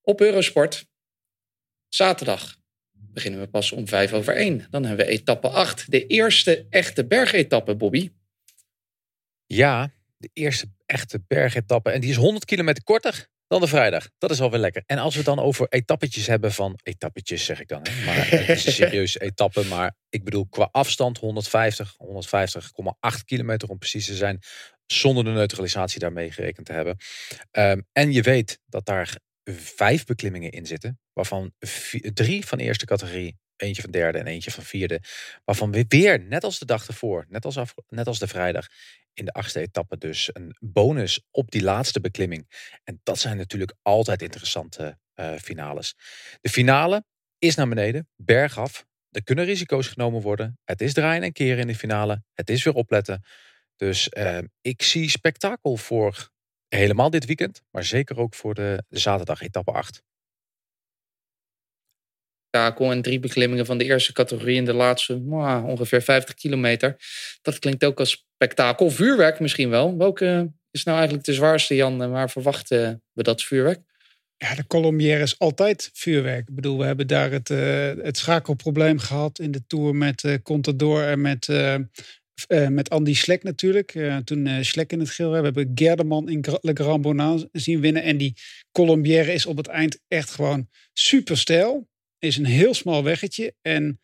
Op 0.00 0.20
Eurosport. 0.20 0.86
Zaterdag 1.88 2.57
beginnen 3.18 3.40
we 3.40 3.46
pas 3.46 3.72
om 3.72 3.88
5 3.88 4.12
over 4.12 4.36
1. 4.36 4.66
Dan 4.70 4.84
hebben 4.84 5.06
we 5.06 5.12
etappe 5.12 5.48
8. 5.48 5.90
De 5.90 6.06
eerste 6.06 6.66
echte 6.70 7.06
bergetappe, 7.06 7.76
Bobby. 7.76 8.10
Ja, 9.46 9.90
de 10.16 10.30
eerste 10.32 10.66
echte 10.86 11.22
bergetappe. 11.26 11.90
En 11.90 12.00
die 12.00 12.10
is 12.10 12.16
100 12.16 12.44
kilometer 12.44 12.84
korter 12.84 13.28
dan 13.46 13.60
de 13.60 13.66
vrijdag. 13.66 14.08
Dat 14.18 14.30
is 14.30 14.40
alweer 14.40 14.60
lekker. 14.60 14.82
En 14.86 14.98
als 14.98 15.12
we 15.12 15.18
het 15.18 15.28
dan 15.28 15.38
over 15.38 15.66
etappetjes 15.68 16.26
hebben 16.26 16.52
van... 16.52 16.78
Etappetjes 16.82 17.44
zeg 17.44 17.60
ik 17.60 17.68
dan. 17.68 17.86
Hè? 17.88 18.04
Maar 18.04 18.30
het 18.30 18.48
is 18.48 18.66
een 18.66 18.72
serieuze 18.72 19.20
etappe. 19.30 19.64
Maar 19.64 19.94
ik 20.08 20.24
bedoel 20.24 20.46
qua 20.46 20.68
afstand 20.72 21.18
150, 21.18 21.96
150,8 23.12 23.24
kilometer 23.24 23.68
om 23.68 23.78
precies 23.78 24.06
te 24.06 24.14
zijn. 24.14 24.38
Zonder 24.86 25.24
de 25.24 25.30
neutralisatie 25.30 26.00
daarmee 26.00 26.32
gerekend 26.32 26.66
te 26.66 26.72
hebben. 26.72 26.96
Um, 27.52 27.86
en 27.92 28.12
je 28.12 28.22
weet 28.22 28.60
dat 28.66 28.86
daar 28.86 29.18
vijf 29.52 30.04
beklimmingen 30.04 30.50
in 30.50 30.66
zitten. 30.66 31.00
Waarvan 31.12 31.52
drie 32.12 32.46
van 32.46 32.58
eerste 32.58 32.86
categorie. 32.86 33.38
Eentje 33.56 33.82
van 33.82 33.90
derde 33.90 34.18
en 34.18 34.26
eentje 34.26 34.50
van 34.50 34.64
vierde. 34.64 35.00
Waarvan 35.44 35.72
we 35.72 35.84
weer, 35.88 36.20
net 36.20 36.44
als 36.44 36.58
de 36.58 36.64
dag 36.64 36.86
ervoor, 36.86 37.24
net 37.28 37.44
als, 37.44 37.56
af, 37.56 37.74
net 37.88 38.06
als 38.06 38.18
de 38.18 38.26
vrijdag, 38.26 38.66
in 39.12 39.24
de 39.24 39.32
achtste 39.32 39.60
etappe 39.60 39.98
dus 39.98 40.30
een 40.32 40.56
bonus 40.60 41.20
op 41.30 41.50
die 41.50 41.62
laatste 41.62 42.00
beklimming. 42.00 42.70
En 42.84 43.00
dat 43.02 43.18
zijn 43.18 43.36
natuurlijk 43.36 43.74
altijd 43.82 44.22
interessante 44.22 44.98
uh, 45.14 45.34
finales. 45.36 45.94
De 46.40 46.48
finale 46.48 47.04
is 47.38 47.54
naar 47.54 47.68
beneden, 47.68 48.08
bergaf. 48.16 48.86
Er 49.10 49.22
kunnen 49.22 49.44
risico's 49.44 49.86
genomen 49.86 50.20
worden. 50.20 50.58
Het 50.64 50.80
is 50.80 50.92
draaien 50.92 51.22
en 51.22 51.32
keren 51.32 51.60
in 51.60 51.66
de 51.66 51.74
finale. 51.74 52.22
Het 52.34 52.50
is 52.50 52.64
weer 52.64 52.74
opletten. 52.74 53.24
Dus 53.76 54.08
uh, 54.18 54.38
ik 54.60 54.82
zie 54.82 55.10
spektakel 55.10 55.76
voor 55.76 56.30
helemaal 56.68 57.10
dit 57.10 57.24
weekend. 57.24 57.62
Maar 57.70 57.84
zeker 57.84 58.18
ook 58.18 58.34
voor 58.34 58.54
de, 58.54 58.82
de 58.88 58.98
zaterdag 58.98 59.40
etappe 59.40 59.72
8 59.72 60.02
spektakel 62.48 62.90
en 62.90 63.02
drie 63.02 63.20
beklimmingen 63.20 63.66
van 63.66 63.78
de 63.78 63.84
eerste 63.84 64.12
categorie 64.12 64.56
in 64.56 64.64
de 64.64 64.72
laatste 64.72 65.22
wow, 65.22 65.68
ongeveer 65.68 66.02
50 66.02 66.34
kilometer. 66.34 66.96
Dat 67.42 67.58
klinkt 67.58 67.84
ook 67.84 67.98
als 67.98 68.26
spektakel. 68.34 68.90
Vuurwerk 68.90 69.40
misschien 69.40 69.70
wel. 69.70 69.96
Welke 69.96 70.52
is 70.70 70.84
nou 70.84 70.96
eigenlijk 70.96 71.26
de 71.26 71.34
zwaarste, 71.34 71.74
Jan? 71.74 72.10
Waar 72.10 72.30
verwachten 72.30 73.02
we 73.12 73.22
dat 73.22 73.42
vuurwerk? 73.42 73.80
Ja, 74.36 74.54
de 74.54 74.66
Colombière 74.66 75.22
is 75.22 75.38
altijd 75.38 75.90
vuurwerk. 75.92 76.48
Ik 76.48 76.54
bedoel, 76.54 76.78
we 76.78 76.84
hebben 76.84 77.06
daar 77.06 77.30
het, 77.30 77.50
eh, 77.50 77.92
het 78.02 78.16
schakelprobleem 78.16 78.98
gehad 78.98 79.38
in 79.38 79.50
de 79.50 79.66
Tour 79.66 79.94
met 79.94 80.24
eh 80.24 80.34
Contador 80.42 81.02
en 81.02 81.20
met, 81.20 81.48
eh, 81.48 81.76
eh, 82.46 82.68
met 82.68 82.90
Andy 82.90 83.14
Schlek 83.14 83.42
natuurlijk. 83.42 83.94
Eh, 83.94 84.16
toen 84.16 84.46
eh 84.46 84.62
Schlek 84.62 84.92
in 84.92 84.98
het 84.98 85.10
geel. 85.10 85.30
We 85.30 85.36
hebben 85.36 85.72
Gerdeman 85.74 86.28
in 86.28 86.44
Le 86.60 86.72
Grand 86.74 87.02
Bonnat 87.02 87.48
zien 87.52 87.80
winnen. 87.80 88.02
En 88.02 88.16
die 88.16 88.34
Colombière 88.72 89.32
is 89.32 89.46
op 89.46 89.56
het 89.56 89.66
eind 89.66 90.00
echt 90.08 90.30
gewoon 90.30 90.68
super 90.92 91.38
stijl. 91.38 91.88
Is 92.18 92.36
een 92.36 92.44
heel 92.44 92.74
smal 92.74 93.04
weggetje. 93.04 93.54
En 93.62 94.00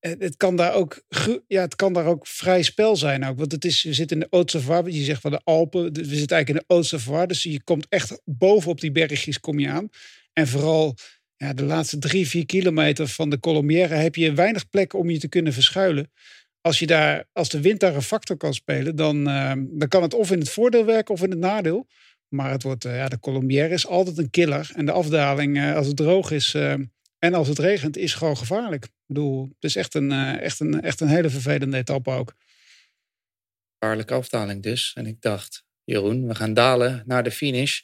het 0.00 0.36
kan 0.36 0.56
daar 0.56 0.74
ook, 0.74 1.02
ja, 1.46 1.60
het 1.60 1.76
kan 1.76 1.92
daar 1.92 2.06
ook 2.06 2.26
vrij 2.26 2.62
spel 2.62 2.96
zijn 2.96 3.24
ook. 3.24 3.38
Want 3.38 3.52
het 3.52 3.64
is, 3.64 3.82
we 3.82 3.92
zitten 3.92 4.16
in 4.16 4.22
de 4.22 4.36
Haute-Savoie, 4.36 4.92
je 4.92 5.04
zegt 5.04 5.20
van 5.20 5.30
de 5.30 5.40
Alpen. 5.44 5.82
We 5.82 6.04
zitten 6.16 6.36
eigenlijk 6.36 6.48
in 6.48 6.54
de 6.54 6.64
Haute-Savoie. 6.66 7.26
Dus 7.26 7.42
je 7.42 7.62
komt 7.62 7.86
echt 7.88 8.20
boven 8.24 8.70
op 8.70 8.80
die 8.80 8.92
bergjes 8.92 9.40
kom 9.40 9.58
je 9.58 9.68
aan. 9.68 9.88
En 10.32 10.48
vooral 10.48 10.94
ja, 11.42 11.52
de 11.52 11.64
laatste 11.64 11.98
drie, 11.98 12.28
vier 12.28 12.46
kilometer 12.46 13.08
van 13.08 13.30
de 13.30 13.40
Colombière 13.40 13.94
heb 13.94 14.14
je 14.14 14.32
weinig 14.32 14.68
plek 14.68 14.94
om 14.94 15.10
je 15.10 15.18
te 15.18 15.28
kunnen 15.28 15.52
verschuilen. 15.52 16.10
Als, 16.62 16.78
je 16.78 16.86
daar, 16.86 17.24
als 17.32 17.48
de 17.48 17.60
wind 17.60 17.80
daar 17.80 17.94
een 17.94 18.02
factor 18.02 18.36
kan 18.36 18.54
spelen, 18.54 18.96
dan, 18.96 19.28
eh, 19.28 19.52
dan 19.56 19.88
kan 19.88 20.02
het 20.02 20.14
of 20.14 20.30
in 20.30 20.38
het 20.38 20.50
voordeel 20.50 20.84
werken 20.84 21.14
of 21.14 21.22
in 21.22 21.30
het 21.30 21.38
nadeel. 21.38 21.86
Maar 22.28 22.50
het 22.50 22.62
wordt, 22.62 22.84
eh, 22.84 22.96
ja, 22.96 23.08
de 23.08 23.20
Colombière 23.20 23.74
is 23.74 23.86
altijd 23.86 24.18
een 24.18 24.30
killer. 24.30 24.70
En 24.74 24.86
de 24.86 24.92
afdaling, 24.92 25.56
eh, 25.58 25.74
als 25.74 25.86
het 25.86 25.96
droog 25.96 26.30
is 26.30 26.54
eh, 26.54 26.74
en 27.18 27.34
als 27.34 27.48
het 27.48 27.58
regent, 27.58 27.96
is 27.96 28.14
gewoon 28.14 28.36
gevaarlijk. 28.36 28.88
Bedoel, 29.06 29.42
het 29.42 29.64
is 29.64 29.76
echt 29.76 29.94
een, 29.94 30.12
eh, 30.12 30.40
echt 30.40 30.60
een, 30.60 30.82
echt 30.82 31.00
een 31.00 31.08
hele 31.08 31.30
vervelende 31.30 31.76
etappe 31.76 32.10
ook. 32.10 32.34
Gevaarlijke 33.78 34.14
afdaling 34.14 34.62
dus. 34.62 34.92
En 34.94 35.06
ik 35.06 35.20
dacht, 35.20 35.64
Jeroen, 35.84 36.26
we 36.26 36.34
gaan 36.34 36.54
dalen 36.54 37.02
naar 37.06 37.22
de 37.22 37.30
finish. 37.30 37.80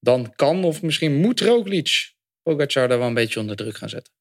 Dan 0.00 0.34
kan 0.34 0.64
of 0.64 0.82
misschien 0.82 1.20
moet 1.20 1.40
Roglic 1.40 2.14
Pogacar 2.42 2.88
daar 2.88 2.98
wel 2.98 3.06
een 3.08 3.14
beetje 3.14 3.40
onder 3.40 3.56
druk 3.56 3.76
gaan 3.76 3.88
zetten. 3.88 4.12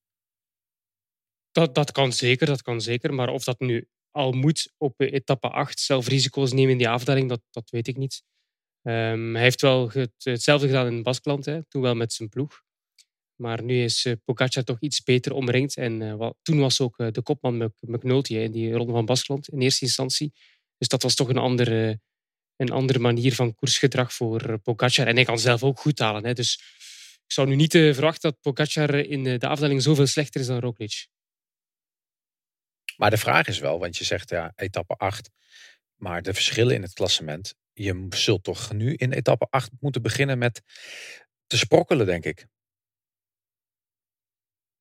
Dat, 1.51 1.75
dat 1.75 1.91
kan 1.91 2.13
zeker, 2.13 2.47
dat 2.47 2.61
kan 2.61 2.81
zeker. 2.81 3.13
Maar 3.13 3.29
of 3.29 3.43
dat 3.43 3.59
nu 3.59 3.87
al 4.11 4.31
moet 4.31 4.73
op 4.77 4.99
eh, 4.99 5.13
etappe 5.13 5.49
8, 5.49 5.79
zelf 5.79 6.07
risico's 6.07 6.51
nemen 6.51 6.71
in 6.71 6.77
die 6.77 6.89
afdaling, 6.89 7.29
dat, 7.29 7.41
dat 7.49 7.69
weet 7.69 7.87
ik 7.87 7.97
niet. 7.97 8.23
Ehm, 8.81 9.33
hij 9.33 9.43
heeft 9.43 9.61
wel 9.61 9.91
het, 9.91 10.13
hetzelfde 10.17 10.67
gedaan 10.67 10.87
in 10.87 11.03
Baskeland, 11.03 11.45
hè, 11.45 11.63
toen 11.63 11.81
wel 11.81 11.95
met 11.95 12.13
zijn 12.13 12.29
ploeg. 12.29 12.61
Maar 13.35 13.63
nu 13.63 13.83
is 13.83 14.05
uh, 14.05 14.13
Pogacar 14.23 14.63
toch 14.63 14.79
iets 14.79 15.03
beter 15.03 15.33
omringd. 15.33 15.77
En 15.77 16.01
uh, 16.01 16.15
wat, 16.15 16.37
toen 16.41 16.59
was 16.59 16.81
ook 16.81 16.97
de 16.97 17.21
kopman 17.21 17.57
Mc, 17.57 17.71
McNulty 17.79 18.35
in 18.35 18.51
die 18.51 18.73
ronde 18.73 18.91
van 18.91 19.05
Baskeland 19.05 19.47
in 19.47 19.61
eerste 19.61 19.85
instantie. 19.85 20.33
Dus 20.77 20.87
dat 20.87 21.03
was 21.03 21.15
toch 21.15 21.29
een 21.29 21.37
andere, 21.37 21.99
een 22.55 22.71
andere 22.71 22.99
manier 22.99 23.35
van 23.35 23.55
koersgedrag 23.55 24.13
voor 24.13 24.59
Pogacar. 24.59 25.07
En 25.07 25.15
hij 25.15 25.25
kan 25.25 25.39
zelf 25.39 25.63
ook 25.63 25.79
goed 25.79 25.99
halen. 25.99 26.25
Hè. 26.25 26.33
Dus 26.33 26.53
ik 27.25 27.31
zou 27.31 27.47
nu 27.47 27.55
niet 27.55 27.71
verwachten 27.71 28.31
dat 28.31 28.41
Pogacar 28.41 28.95
in 28.95 29.23
de 29.23 29.47
afdaling 29.47 29.81
zoveel 29.81 30.07
slechter 30.07 30.41
is 30.41 30.47
dan 30.47 30.59
Roglic. 30.59 31.07
Maar 32.97 33.09
de 33.09 33.17
vraag 33.17 33.47
is 33.47 33.59
wel, 33.59 33.79
want 33.79 33.97
je 33.97 34.03
zegt 34.03 34.29
ja, 34.29 34.53
etappe 34.55 34.93
8. 34.93 35.29
Maar 35.95 36.21
de 36.21 36.33
verschillen 36.33 36.75
in 36.75 36.81
het 36.81 36.93
klassement. 36.93 37.55
Je 37.73 38.05
zult 38.09 38.43
toch 38.43 38.73
nu 38.73 38.93
in 38.93 39.11
etappe 39.11 39.47
8 39.49 39.71
moeten 39.79 40.01
beginnen 40.01 40.37
met 40.37 40.61
te 41.47 41.57
sprokkelen, 41.57 42.05
denk 42.05 42.25
ik. 42.25 42.47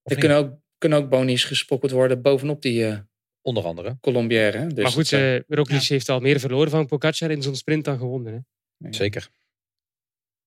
er 0.03 0.19
kunnen 0.19 0.39
ook, 0.39 0.59
kunnen 0.79 0.99
ook 0.99 1.09
bonies 1.09 1.45
gesprokkeld 1.45 1.93
worden 1.93 2.23
bovenop 2.23 2.63
die 2.63 2.87
uh, 2.87 2.99
Onder 3.43 3.65
andere. 3.65 3.99
Colombière. 4.01 4.67
Dus 4.67 4.83
maar 4.83 4.93
goed, 4.93 5.11
uh, 5.11 5.41
Roglic 5.49 5.81
ja. 5.81 5.95
heeft 5.95 6.09
al 6.09 6.21
meer 6.21 6.41
verloren 6.41 6.71
van 6.71 6.87
Pogacar 6.87 7.31
in 7.31 7.43
zo'n 7.43 7.57
sprint 7.57 7.85
dan 7.85 7.99
gewonnen. 7.99 8.33
Hè? 8.33 8.39
Nee. 8.77 8.95
Zeker. 8.95 9.29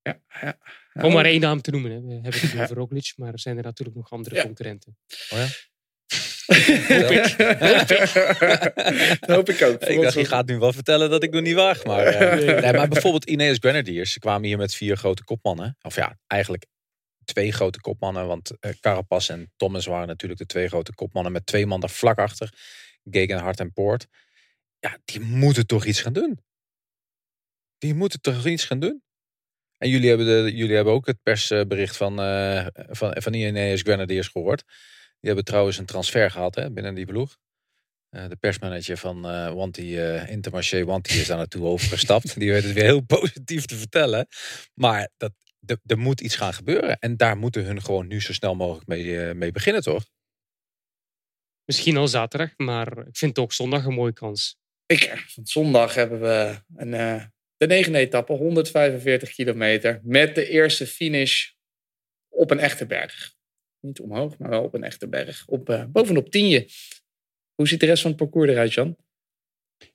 Ja, 0.01 0.21
ja. 0.41 0.57
Om 0.93 1.03
oh. 1.03 1.13
maar 1.13 1.25
één 1.25 1.41
naam 1.41 1.61
te 1.61 1.71
noemen. 1.71 1.91
Hè. 1.91 2.01
We 2.01 2.13
hebben 2.13 2.41
het 2.41 2.55
over 2.61 2.75
Roglic, 2.75 3.13
maar 3.15 3.33
er 3.33 3.39
zijn 3.39 3.57
er 3.57 3.63
natuurlijk 3.63 3.97
nog 3.97 4.11
andere 4.11 4.35
ja. 4.35 4.43
concurrenten. 4.43 4.97
Oh 5.29 5.37
ja? 5.37 5.47
Hoop 6.45 7.11
ik. 7.11 7.35
hoop 9.35 9.49
ik 9.49 9.61
ook. 9.61 9.81
Ik 9.81 10.01
dacht, 10.01 10.13
je 10.13 10.25
gaat 10.25 10.47
nu 10.47 10.57
wel 10.59 10.73
vertellen 10.73 11.09
dat 11.09 11.23
ik 11.23 11.31
nog 11.31 11.41
niet 11.41 11.55
waag. 11.55 11.83
Maar, 11.83 12.13
uh, 12.13 12.61
nee. 12.61 12.73
maar 12.73 12.87
bijvoorbeeld 12.87 13.25
Ineos 13.25 13.57
Grenadiers. 13.59 14.11
Ze 14.11 14.19
kwamen 14.19 14.47
hier 14.47 14.57
met 14.57 14.75
vier 14.75 14.97
grote 14.97 15.23
kopmannen. 15.23 15.77
Of 15.81 15.95
ja, 15.95 16.17
eigenlijk 16.27 16.65
twee 17.25 17.51
grote 17.51 17.79
kopmannen. 17.79 18.27
Want 18.27 18.51
uh, 18.59 18.71
Carapaz 18.79 19.29
en 19.29 19.51
Thomas 19.55 19.85
waren 19.85 20.07
natuurlijk 20.07 20.39
de 20.39 20.45
twee 20.45 20.67
grote 20.67 20.93
kopmannen. 20.93 21.31
Met 21.31 21.45
twee 21.45 21.65
man 21.65 21.89
vlak 21.89 22.17
achter. 22.17 22.53
Gegenhard 23.03 23.59
en 23.59 23.73
Poort. 23.73 24.07
Ja, 24.79 24.97
die 25.05 25.19
moeten 25.19 25.67
toch 25.67 25.85
iets 25.85 26.01
gaan 26.01 26.13
doen. 26.13 26.39
Die 27.77 27.93
moeten 27.93 28.21
toch 28.21 28.45
iets 28.45 28.65
gaan 28.65 28.79
doen. 28.79 29.03
En 29.77 29.89
jullie 29.89 30.09
hebben, 30.09 30.25
de, 30.25 30.55
jullie 30.55 30.75
hebben 30.75 30.93
ook 30.93 31.05
het 31.05 31.23
persbericht 31.23 31.97
van, 31.97 32.19
uh, 32.19 32.67
van, 32.73 33.21
van 33.21 33.33
Ineos 33.33 33.81
Grenadiers 33.81 34.27
gehoord. 34.27 34.63
Die 35.23 35.31
hebben 35.31 35.43
trouwens 35.43 35.77
een 35.77 35.85
transfer 35.85 36.31
gehad 36.31 36.55
hè, 36.55 36.71
binnen 36.71 36.93
die 36.93 37.05
ploeg. 37.05 37.37
Uh, 38.15 38.29
de 38.29 38.35
persmanager 38.35 38.97
van 38.97 39.31
uh, 39.31 39.53
Wanty, 39.53 39.81
uh, 39.81 40.29
Intermarché 40.29 40.85
Wanty 40.85 41.13
is 41.13 41.27
daar 41.27 41.37
naartoe 41.37 41.65
overgestapt. 41.65 42.39
die 42.39 42.51
weet 42.51 42.63
het 42.63 42.73
weer 42.73 42.83
heel 42.83 43.01
positief 43.01 43.65
te 43.65 43.75
vertellen. 43.75 44.27
Maar 44.73 45.09
dat, 45.17 45.33
er 45.85 45.97
moet 45.97 46.21
iets 46.21 46.35
gaan 46.35 46.53
gebeuren. 46.53 46.99
En 46.99 47.17
daar 47.17 47.37
moeten 47.37 47.65
hun 47.65 47.81
gewoon 47.81 48.07
nu 48.07 48.21
zo 48.21 48.33
snel 48.33 48.55
mogelijk 48.55 48.87
mee, 48.87 49.33
mee 49.33 49.51
beginnen, 49.51 49.81
toch? 49.81 50.05
Misschien 51.65 51.97
al 51.97 52.07
zaterdag, 52.07 52.53
maar 52.57 53.07
ik 53.07 53.17
vind 53.17 53.39
ook 53.39 53.53
zondag 53.53 53.85
een 53.85 53.93
mooie 53.93 54.13
kans. 54.13 54.57
Ik, 54.85 55.25
zondag 55.43 55.93
hebben 55.93 56.21
we 56.21 56.63
een, 56.75 56.91
de 57.57 57.67
negende 57.67 57.99
etappe, 57.99 58.33
145 58.33 59.33
kilometer. 59.33 59.99
Met 60.03 60.35
de 60.35 60.49
eerste 60.49 60.87
finish 60.87 61.49
op 62.29 62.51
een 62.51 62.59
echte 62.59 62.85
berg. 62.85 63.32
Niet 63.85 63.99
omhoog, 63.99 64.37
maar 64.37 64.49
wel 64.49 64.63
op 64.63 64.73
een 64.73 64.83
echte 64.83 65.07
berg. 65.07 65.43
Op, 65.47 65.69
uh, 65.69 65.83
bovenop 65.85 66.29
Tienje. 66.29 66.67
Hoe 67.55 67.67
ziet 67.67 67.79
de 67.79 67.85
rest 67.85 68.01
van 68.01 68.11
het 68.11 68.19
parcours 68.19 68.49
eruit, 68.49 68.73
Jan? 68.73 68.95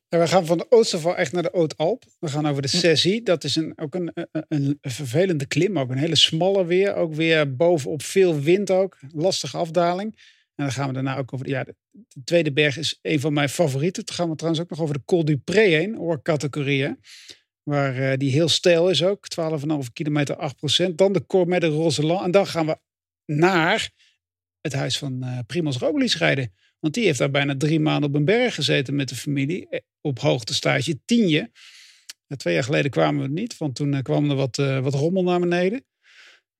Ja, 0.08 0.18
we 0.18 0.26
gaan 0.26 0.46
van 0.46 0.58
de 0.58 0.70
Oosterval 0.70 1.16
echt 1.16 1.32
naar 1.32 1.42
de 1.42 1.52
Oud-Alp. 1.52 2.04
We 2.18 2.28
gaan 2.28 2.46
over 2.46 2.62
de 2.62 2.68
Sessie. 2.68 3.22
Dat 3.22 3.44
is 3.44 3.56
een, 3.56 3.72
ook 3.78 3.94
een, 3.94 4.10
een, 4.14 4.46
een, 4.48 4.78
vervelende 4.80 5.46
klim. 5.46 5.78
Ook 5.78 5.90
een 5.90 5.98
hele 5.98 6.16
smalle 6.16 6.64
weer. 6.64 6.94
Ook 6.94 7.14
weer 7.14 7.56
bovenop 7.56 8.02
veel 8.02 8.40
wind 8.40 8.70
ook. 8.70 8.98
Lastige 9.12 9.56
afdaling. 9.56 10.14
En 10.54 10.64
dan 10.64 10.72
gaan 10.72 10.88
we 10.88 10.94
daarna 10.94 11.16
ook 11.16 11.32
over... 11.32 11.48
Ja, 11.48 11.64
de, 11.64 11.74
de 11.90 12.24
tweede 12.24 12.52
berg 12.52 12.76
is 12.76 12.98
een 13.02 13.20
van 13.20 13.32
mijn 13.32 13.48
favorieten. 13.48 14.04
Dan 14.04 14.14
gaan 14.14 14.28
we 14.28 14.36
trouwens 14.36 14.62
ook 14.62 14.70
nog 14.70 14.80
over 14.80 14.94
de 14.94 15.04
Col 15.04 15.24
du 15.24 15.36
Pré 15.36 15.60
heen. 15.60 15.98
Oorcategorieën. 15.98 17.00
Waar 17.62 17.96
uh, 17.96 18.16
die 18.16 18.30
heel 18.30 18.48
stijl 18.48 18.90
is 18.90 19.02
ook. 19.02 19.26
12,5 19.40 19.92
kilometer, 19.92 20.52
8%. 20.90 20.94
Dan 20.94 21.12
de 21.12 21.26
Cormet 21.26 21.60
de 21.60 21.66
Roseland. 21.66 22.24
En 22.24 22.30
dan 22.30 22.46
gaan 22.46 22.66
we 22.66 22.78
naar 23.28 23.90
het 24.60 24.72
huis 24.72 24.98
van 24.98 25.24
uh, 25.24 25.38
Primoz 25.46 25.76
Roglic 25.76 26.12
rijden. 26.12 26.54
Want 26.78 26.94
die 26.94 27.04
heeft 27.04 27.18
daar 27.18 27.30
bijna 27.30 27.56
drie 27.56 27.80
maanden 27.80 28.08
op 28.08 28.14
een 28.16 28.24
berg 28.24 28.54
gezeten 28.54 28.94
met 28.94 29.08
de 29.08 29.14
familie. 29.14 29.68
Op 30.00 30.18
hoogtestage 30.18 31.00
tienje. 31.04 31.50
Twee 32.36 32.54
jaar 32.54 32.64
geleden 32.64 32.90
kwamen 32.90 33.22
we 33.22 33.28
niet, 33.28 33.56
want 33.56 33.74
toen 33.74 33.92
uh, 33.92 34.00
kwam 34.02 34.30
er 34.30 34.36
wat, 34.36 34.56
wat 34.56 34.94
rommel 34.94 35.22
naar 35.22 35.40
beneden. 35.40 35.84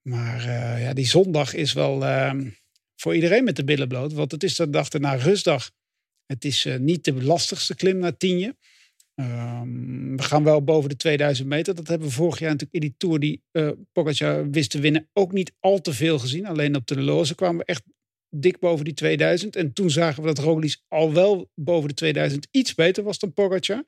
Maar 0.03 0.43
ja, 0.81 0.93
die 0.93 1.07
zondag 1.07 1.55
is 1.55 1.73
wel 1.73 2.05
ehm, 2.05 2.51
voor 2.97 3.15
iedereen 3.15 3.45
met 3.45 3.57
de 3.57 3.65
billen 3.65 3.89
bloot. 3.89 4.13
Want 4.13 4.33
het 4.33 4.43
is 4.43 4.57
de 4.57 4.71
dag 4.71 4.89
erna 4.89 5.15
rustdag. 5.15 5.71
Het 6.27 6.45
is 6.45 6.67
niet 6.79 7.05
de 7.05 7.23
lastigste 7.23 7.75
klim 7.75 7.99
naar 7.99 8.17
tienje. 8.17 8.57
Um, 9.21 10.17
we 10.17 10.23
gaan 10.23 10.45
wel 10.45 10.65
boven 10.65 10.89
de 10.89 10.97
2000 10.97 11.49
meter. 11.49 11.75
Dat 11.75 11.89
hebben 11.89 12.09
we 12.09 12.15
vorig 12.15 12.39
jaar 12.39 12.51
natuurlijk 12.51 12.85
in 12.85 12.89
die 12.89 12.95
Tour 12.97 13.19
die 13.19 13.43
uh, 13.53 13.71
Pogacar 13.93 14.51
wist 14.51 14.71
te 14.71 14.81
winnen 14.81 15.09
ook 15.13 15.33
niet 15.33 15.53
al 15.61 15.81
te 15.81 15.93
veel 15.93 16.19
gezien. 16.19 16.47
Alleen 16.47 16.77
op 16.77 16.87
de 16.87 17.01
loze 17.01 17.35
kwamen 17.35 17.59
we 17.59 17.65
echt 17.65 17.83
dik 18.29 18.59
boven 18.59 18.85
die 18.85 18.95
2000. 18.95 19.57
En 19.57 19.73
toen 19.73 19.91
zagen 19.91 20.23
we 20.23 20.29
dat 20.29 20.39
Roglic 20.39 20.77
al 20.89 21.13
wel 21.13 21.51
boven 21.55 21.89
de 21.89 21.95
2000 21.95 22.49
iets 22.51 22.75
beter 22.75 23.05
was 23.05 23.19
dan 23.19 23.33
Pogacar. 23.33 23.85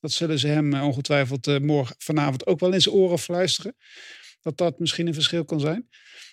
Dat 0.00 0.12
zullen 0.12 0.38
ze 0.38 0.46
hem 0.46 0.74
uh, 0.74 0.86
ongetwijfeld 0.86 1.46
uh, 1.46 1.58
morgen, 1.58 1.94
vanavond 1.98 2.46
ook 2.46 2.60
wel 2.60 2.72
in 2.72 2.80
zijn 2.80 2.94
oren 2.94 3.18
fluisteren. 3.18 3.76
Dat 4.40 4.56
dat 4.56 4.78
misschien 4.78 5.06
een 5.06 5.14
verschil 5.14 5.44
kan 5.44 5.60
zijn. 5.60 5.88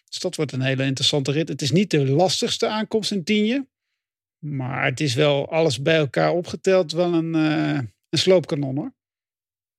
Dus 0.10 0.20
dat 0.20 0.36
wordt 0.36 0.52
een 0.52 0.62
hele 0.62 0.84
interessante 0.84 1.32
rit. 1.32 1.50
Het 1.50 1.62
is 1.62 1.72
niet 1.72 1.92
de 1.92 2.06
lastigste 2.06 2.68
aankomst 2.68 3.12
in 3.12 3.24
tienje. 3.24 3.68
Maar 4.40 4.86
het 4.86 5.00
is 5.00 5.14
wel 5.14 5.52
alles 5.52 5.82
bij 5.82 5.98
elkaar 5.98 6.32
opgeteld 6.32 6.92
wel 6.92 7.14
een 7.14 7.36
een 8.10 8.20
sloopkanon 8.20 8.78
hoor. 8.78 8.96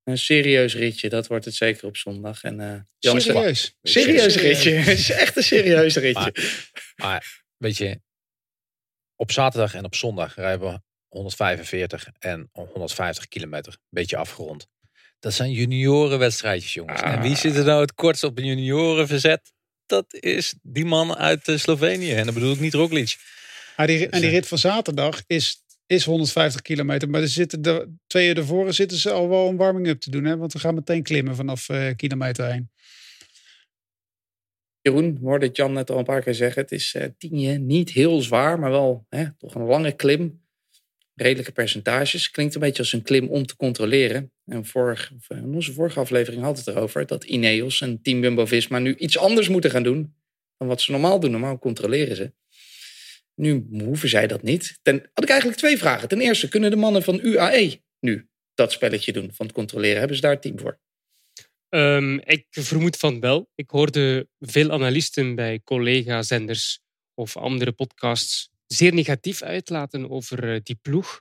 Een 0.05 0.19
serieus 0.19 0.75
ritje, 0.75 1.09
dat 1.09 1.27
wordt 1.27 1.45
het 1.45 1.55
zeker 1.55 1.87
op 1.87 1.97
zondag. 1.97 2.43
En, 2.43 2.61
uh, 2.61 2.81
Jan 2.99 3.21
serieus. 3.21 3.75
Serieus 3.83 4.37
ritje. 4.37 4.71
Het 4.88 4.99
is 4.99 5.11
echt 5.11 5.37
een 5.37 5.43
serieus 5.43 5.97
ritje. 5.97 6.33
Maar, 6.33 6.95
maar, 6.97 7.43
weet 7.57 7.77
je, 7.77 8.01
op 9.17 9.33
zaterdag 9.33 9.75
en 9.75 9.85
op 9.85 9.95
zondag 9.95 10.35
rijden 10.35 10.73
we 10.73 10.81
145 11.09 12.09
en 12.19 12.51
150 12.53 13.29
kilometer. 13.29 13.77
Beetje 13.88 14.17
afgerond. 14.17 14.67
Dat 15.19 15.33
zijn 15.33 15.53
juniorenwedstrijdjes, 15.53 16.75
jongens. 16.75 17.01
Ah. 17.01 17.12
En 17.12 17.21
wie 17.21 17.37
zit 17.37 17.57
er 17.57 17.64
nou 17.64 17.81
het 17.81 17.95
kortst 17.95 18.25
op 18.25 18.38
een 18.38 18.47
juniorenverzet? 18.47 19.53
Dat 19.87 20.14
is 20.14 20.55
die 20.62 20.85
man 20.85 21.17
uit 21.17 21.53
Slovenië. 21.55 22.14
En 22.14 22.25
dat 22.25 22.35
bedoel 22.35 22.53
ik 22.53 22.61
niet 22.61 22.75
Roglic. 22.75 23.17
Ah, 23.77 23.87
die, 23.87 24.09
en 24.09 24.21
die 24.21 24.31
rit 24.31 24.49
van 24.49 24.59
zaterdag 24.59 25.23
is 25.27 25.62
is 25.88 26.05
150 26.05 26.62
kilometer. 26.62 27.11
Maar 27.11 27.20
er 27.20 27.29
zitten 27.29 28.01
twee 28.07 28.29
uur 28.29 28.37
ervoor 28.37 28.72
zitten 28.72 28.98
ze 28.98 29.11
al 29.11 29.29
wel 29.29 29.48
een 29.48 29.57
warming-up 29.57 30.01
te 30.01 30.11
doen. 30.11 30.24
Hè? 30.24 30.37
Want 30.37 30.53
we 30.53 30.59
gaan 30.59 30.74
meteen 30.74 31.03
klimmen 31.03 31.37
vanaf 31.37 31.68
uh, 31.68 31.90
kilometer 31.96 32.44
1. 32.48 32.70
Jeroen, 34.81 35.18
hoorde 35.22 35.46
het 35.46 35.57
Jan 35.57 35.72
net 35.72 35.90
al 35.90 35.98
een 35.98 36.05
paar 36.05 36.22
keer 36.22 36.35
zeggen. 36.35 36.62
Het 36.62 36.72
is 36.72 36.94
eh 36.94 37.05
tien 37.18 37.66
niet 37.66 37.90
heel 37.90 38.20
zwaar, 38.20 38.59
maar 38.59 38.70
wel 38.70 39.07
hè, 39.09 39.24
toch 39.38 39.55
een 39.55 39.64
lange 39.64 39.92
klim. 39.92 40.46
Redelijke 41.14 41.53
percentages. 41.53 42.31
Klinkt 42.31 42.55
een 42.55 42.61
beetje 42.61 42.83
als 42.83 42.92
een 42.92 43.03
klim 43.03 43.29
om 43.29 43.46
te 43.46 43.57
controleren. 43.57 44.33
En 44.44 44.64
vorig, 44.64 45.12
eh, 45.29 45.38
in 45.38 45.55
onze 45.55 45.72
vorige 45.72 46.01
aflevering 46.01 46.42
had 46.42 46.59
het 46.59 46.66
erover 46.66 47.07
dat 47.07 47.24
Ineos 47.24 47.81
en 47.81 48.03
Team 48.03 48.22
Jumbo-Visma 48.22 48.79
nu 48.79 48.94
iets 48.94 49.18
anders 49.18 49.48
moeten 49.48 49.70
gaan 49.70 49.83
doen 49.83 50.14
dan 50.57 50.68
wat 50.68 50.81
ze 50.81 50.90
normaal 50.90 51.20
doen. 51.20 51.31
Normaal 51.31 51.59
controleren 51.59 52.16
ze. 52.16 52.33
Nu 53.38 53.66
hoeven 53.70 54.09
zij 54.09 54.27
dat 54.27 54.42
niet. 54.42 54.79
Ten, 54.83 55.11
had 55.14 55.24
ik 55.24 55.31
eigenlijk 55.31 55.61
twee 55.61 55.79
vragen. 55.79 56.09
Ten 56.09 56.20
eerste, 56.20 56.48
kunnen 56.48 56.70
de 56.70 56.77
mannen 56.77 57.03
van 57.03 57.20
UAE 57.22 57.81
nu 58.01 58.29
dat 58.55 58.72
spelletje 58.72 59.12
doen 59.12 59.31
van 59.35 59.46
het 59.46 59.55
controleren? 59.55 59.98
Hebben 59.98 60.16
ze 60.16 60.22
daar 60.22 60.33
een 60.33 60.40
team 60.40 60.59
voor? 60.59 60.81
Ehm, 61.68 62.14
ik 62.14 62.46
vermoed 62.51 62.96
van 62.96 63.20
wel. 63.20 63.51
Ik 63.55 63.70
hoorde 63.70 64.29
veel 64.38 64.70
analisten 64.70 65.35
bij 65.35 65.61
collega-zenders 65.64 66.81
of 67.14 67.37
andere 67.37 67.72
podcasts 67.72 68.51
zeer 68.66 68.94
negatief 68.94 69.42
uitlaten 69.42 70.11
over 70.11 70.55
eh, 70.55 70.61
die 70.62 70.79
ploeg. 70.83 71.20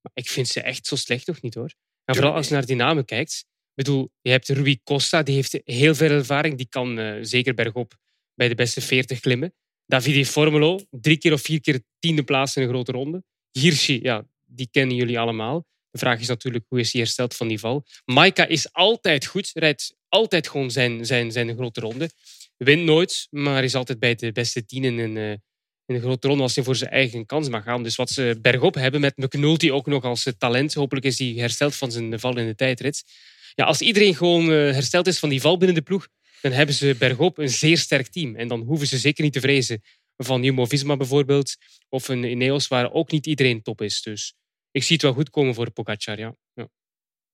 Maar 0.00 0.12
ik 0.14 0.28
vind 0.28 0.48
ze 0.48 0.60
echt 0.60 0.86
zo 0.86 0.96
slecht 0.96 1.24
toch 1.24 1.42
niet 1.42 1.54
hoor. 1.54 1.74
En 2.04 2.14
vooral 2.14 2.34
als 2.34 2.48
je 2.48 2.54
naar 2.54 2.66
die 2.66 2.76
namen 2.76 3.04
kijkt. 3.04 3.44
Ik 3.74 3.86
bedoel, 3.86 4.10
je 4.20 4.30
hebt 4.30 4.48
Rui 4.48 4.80
Costa, 4.82 5.22
die 5.22 5.34
heeft 5.34 5.60
heel 5.64 5.94
veel 5.94 6.10
ervaring. 6.10 6.56
Die 6.56 6.68
kan 6.68 6.98
eh, 6.98 7.18
zeker 7.20 7.54
bergop 7.54 7.94
bij 8.34 8.48
de 8.48 8.54
beste 8.54 8.80
40 8.80 9.20
klimmen. 9.20 9.54
Davide 9.90 10.26
Formulo, 10.26 10.80
drie 10.90 11.16
keer 11.16 11.32
of 11.32 11.42
vier 11.42 11.60
keer 11.60 11.80
tiende 11.98 12.22
plaats 12.22 12.56
in 12.56 12.62
een 12.62 12.68
grote 12.68 12.92
ronde. 12.92 13.22
Hirschi, 13.50 14.00
ja, 14.02 14.24
die 14.46 14.68
kennen 14.70 14.96
jullie 14.96 15.18
allemaal. 15.18 15.66
De 15.90 15.98
vraag 15.98 16.20
is 16.20 16.28
natuurlijk, 16.28 16.64
hoe 16.68 16.80
is 16.80 16.92
hij 16.92 17.00
hersteld 17.00 17.36
van 17.36 17.48
die 17.48 17.58
val? 17.58 17.84
Maika 18.04 18.46
is 18.46 18.72
altijd 18.72 19.26
goed, 19.26 19.50
rijdt 19.54 19.94
altijd 20.08 20.48
gewoon 20.48 20.70
zijn, 20.70 21.06
zijn, 21.06 21.32
zijn 21.32 21.54
grote 21.54 21.80
ronde. 21.80 22.10
Wint 22.56 22.82
nooit, 22.82 23.26
maar 23.30 23.64
is 23.64 23.74
altijd 23.74 23.98
bij 23.98 24.14
de 24.14 24.32
beste 24.32 24.64
tien 24.64 24.84
in 24.84 24.98
een, 24.98 25.16
eh, 25.16 25.30
in 25.86 25.94
een 25.94 26.00
grote 26.00 26.28
ronde 26.28 26.42
als 26.42 26.54
hij 26.54 26.64
voor 26.64 26.76
zijn 26.76 26.90
eigen 26.90 27.26
kans 27.26 27.48
mag 27.48 27.64
gaan. 27.64 27.82
Dus 27.82 27.96
wat 27.96 28.10
ze 28.10 28.38
bergop 28.42 28.74
hebben 28.74 29.00
met 29.00 29.16
McNulty 29.16 29.70
ook 29.70 29.86
nog 29.86 30.04
als 30.04 30.26
talent. 30.38 30.74
Hopelijk 30.74 31.06
is 31.06 31.18
hij 31.18 31.28
hersteld 31.36 31.76
van 31.76 31.90
zijn 31.90 32.20
val 32.20 32.38
in 32.38 32.46
de 32.46 32.54
tijdrit. 32.54 33.04
Ja, 33.54 33.64
als 33.64 33.80
iedereen 33.80 34.14
gewoon 34.14 34.42
eh, 34.42 34.50
hersteld 34.50 35.06
is 35.06 35.18
van 35.18 35.28
die 35.28 35.40
val 35.40 35.56
binnen 35.56 35.76
de 35.76 35.82
ploeg, 35.82 36.08
dan 36.42 36.52
hebben 36.52 36.74
ze 36.74 36.96
bergop 36.98 37.38
een 37.38 37.48
zeer 37.48 37.78
sterk 37.78 38.06
team. 38.08 38.36
En 38.36 38.48
dan 38.48 38.60
hoeven 38.60 38.86
ze 38.86 38.98
zeker 38.98 39.24
niet 39.24 39.32
te 39.32 39.40
vrezen 39.40 39.82
van 40.16 40.42
Jumbo-Visma 40.42 40.96
bijvoorbeeld, 40.96 41.56
of 41.88 42.08
een 42.08 42.24
Ineos 42.24 42.68
waar 42.68 42.92
ook 42.92 43.10
niet 43.10 43.26
iedereen 43.26 43.62
top 43.62 43.80
is. 43.80 44.02
Dus 44.02 44.34
ik 44.70 44.82
zie 44.82 44.92
het 44.92 45.02
wel 45.02 45.12
goed 45.12 45.30
komen 45.30 45.54
voor 45.54 45.70
Pogacar, 45.70 46.18
ja. 46.18 46.36
ja. 46.54 46.68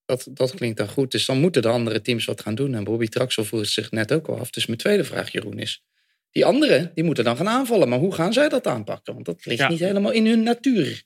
Dat, 0.04 0.26
dat 0.30 0.54
klinkt 0.54 0.76
dan 0.78 0.88
goed. 0.88 1.10
Dus 1.10 1.26
dan 1.26 1.40
moeten 1.40 1.62
de 1.62 1.68
andere 1.68 2.00
teams 2.00 2.24
wat 2.24 2.40
gaan 2.40 2.54
doen. 2.54 2.74
En 2.74 2.84
Bobby 2.84 3.06
Traxel 3.06 3.44
voert 3.44 3.68
zich 3.68 3.90
net 3.90 4.12
ook 4.12 4.28
al 4.28 4.38
af. 4.38 4.50
Dus 4.50 4.66
mijn 4.66 4.78
tweede 4.78 5.04
vraag, 5.04 5.32
Jeroen, 5.32 5.58
is... 5.58 5.84
Die 6.30 6.44
anderen, 6.44 6.90
die 6.94 7.04
moeten 7.04 7.24
dan 7.24 7.36
gaan 7.36 7.48
aanvallen. 7.48 7.88
Maar 7.88 7.98
hoe 7.98 8.14
gaan 8.14 8.32
zij 8.32 8.48
dat 8.48 8.66
aanpakken? 8.66 9.14
Want 9.14 9.26
dat 9.26 9.44
ligt 9.46 9.60
Ja. 9.60 9.68
niet 9.68 9.80
helemaal 9.80 10.12
in 10.12 10.26
hun 10.26 10.42
natuur. 10.42 11.02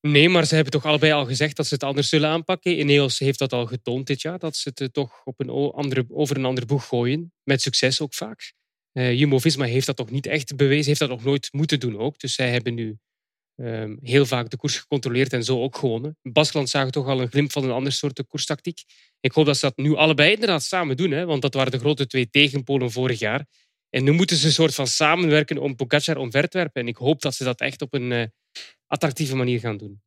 Nee, 0.00 0.28
maar 0.28 0.46
ze 0.46 0.54
hebben 0.54 0.72
toch 0.72 0.84
allebei 0.84 1.12
al 1.12 1.26
gezegd 1.26 1.56
dat 1.56 1.66
ze 1.66 1.74
het 1.74 1.82
anders 1.82 2.08
zullen 2.08 2.28
aanpakken. 2.28 2.78
Ineos 2.78 3.18
heeft 3.18 3.38
dat 3.38 3.52
al 3.52 3.66
getoond 3.66 4.06
dit 4.06 4.22
jaar, 4.22 4.38
dat 4.38 4.56
ze 4.56 4.68
het 4.68 4.80
eh, 4.80 4.88
toch 4.88 5.24
op 5.24 5.40
een 5.40 5.48
andere, 5.50 6.04
over 6.08 6.36
een 6.36 6.44
andere 6.44 6.66
boeg 6.66 6.86
gooien. 6.86 7.32
Met 7.42 7.62
succes 7.62 8.00
ook 8.00 8.14
vaak. 8.14 8.52
Eh 8.92 9.18
Jumbo-Visma 9.18 9.64
heeft 9.64 9.86
dat 9.86 9.96
toch 9.96 10.10
niet 10.10 10.26
echt 10.26 10.56
bewezen, 10.56 10.86
heeft 10.86 10.98
dat 10.98 11.08
nog 11.08 11.24
nooit 11.24 11.48
moeten 11.52 11.80
doen 11.80 11.98
ook. 11.98 12.18
Dus 12.18 12.34
zij 12.34 12.50
hebben 12.50 12.74
nu 12.74 12.98
ehm, 13.56 13.96
heel 14.02 14.26
vaak 14.26 14.50
de 14.50 14.56
koers 14.56 14.78
gecontroleerd 14.78 15.32
en 15.32 15.44
zo 15.44 15.62
ook 15.62 15.76
gewonnen. 15.76 16.18
In 16.22 16.32
Baskeland 16.32 16.68
zagen 16.70 16.92
toch 16.92 17.06
al 17.06 17.20
een 17.20 17.30
glimp 17.30 17.52
van 17.52 17.64
een 17.64 17.70
ander 17.70 17.92
soort 17.92 18.26
koerstactiek. 18.26 18.82
Ik 19.20 19.32
hoop 19.32 19.46
dat 19.46 19.56
ze 19.56 19.66
dat 19.66 19.76
nu 19.76 19.94
allebei 19.94 20.32
inderdaad 20.32 20.62
samen 20.62 20.96
doen, 20.96 21.10
hè, 21.10 21.24
want 21.24 21.42
dat 21.42 21.54
waren 21.54 21.72
de 21.72 21.78
grote 21.78 22.06
twee 22.06 22.30
tegenpolen 22.30 22.90
vorig 22.90 23.18
jaar. 23.18 23.46
En 23.90 24.04
nu 24.04 24.12
moeten 24.12 24.36
ze 24.36 24.46
een 24.46 24.52
soort 24.52 24.74
van 24.74 24.86
samenwerken 24.86 25.58
om 25.58 25.76
Pogacar 25.76 26.16
omver 26.16 26.48
te 26.48 26.58
werpen. 26.58 26.82
En 26.82 26.88
ik 26.88 26.96
hoop 26.96 27.20
dat 27.20 27.34
ze 27.34 27.44
dat 27.44 27.60
echt 27.60 27.82
op 27.82 27.94
een 27.94 28.12
eh, 28.12 28.24
attractieve 28.90 29.36
manier 29.36 29.60
gaan 29.60 29.76
doen. 29.76 30.02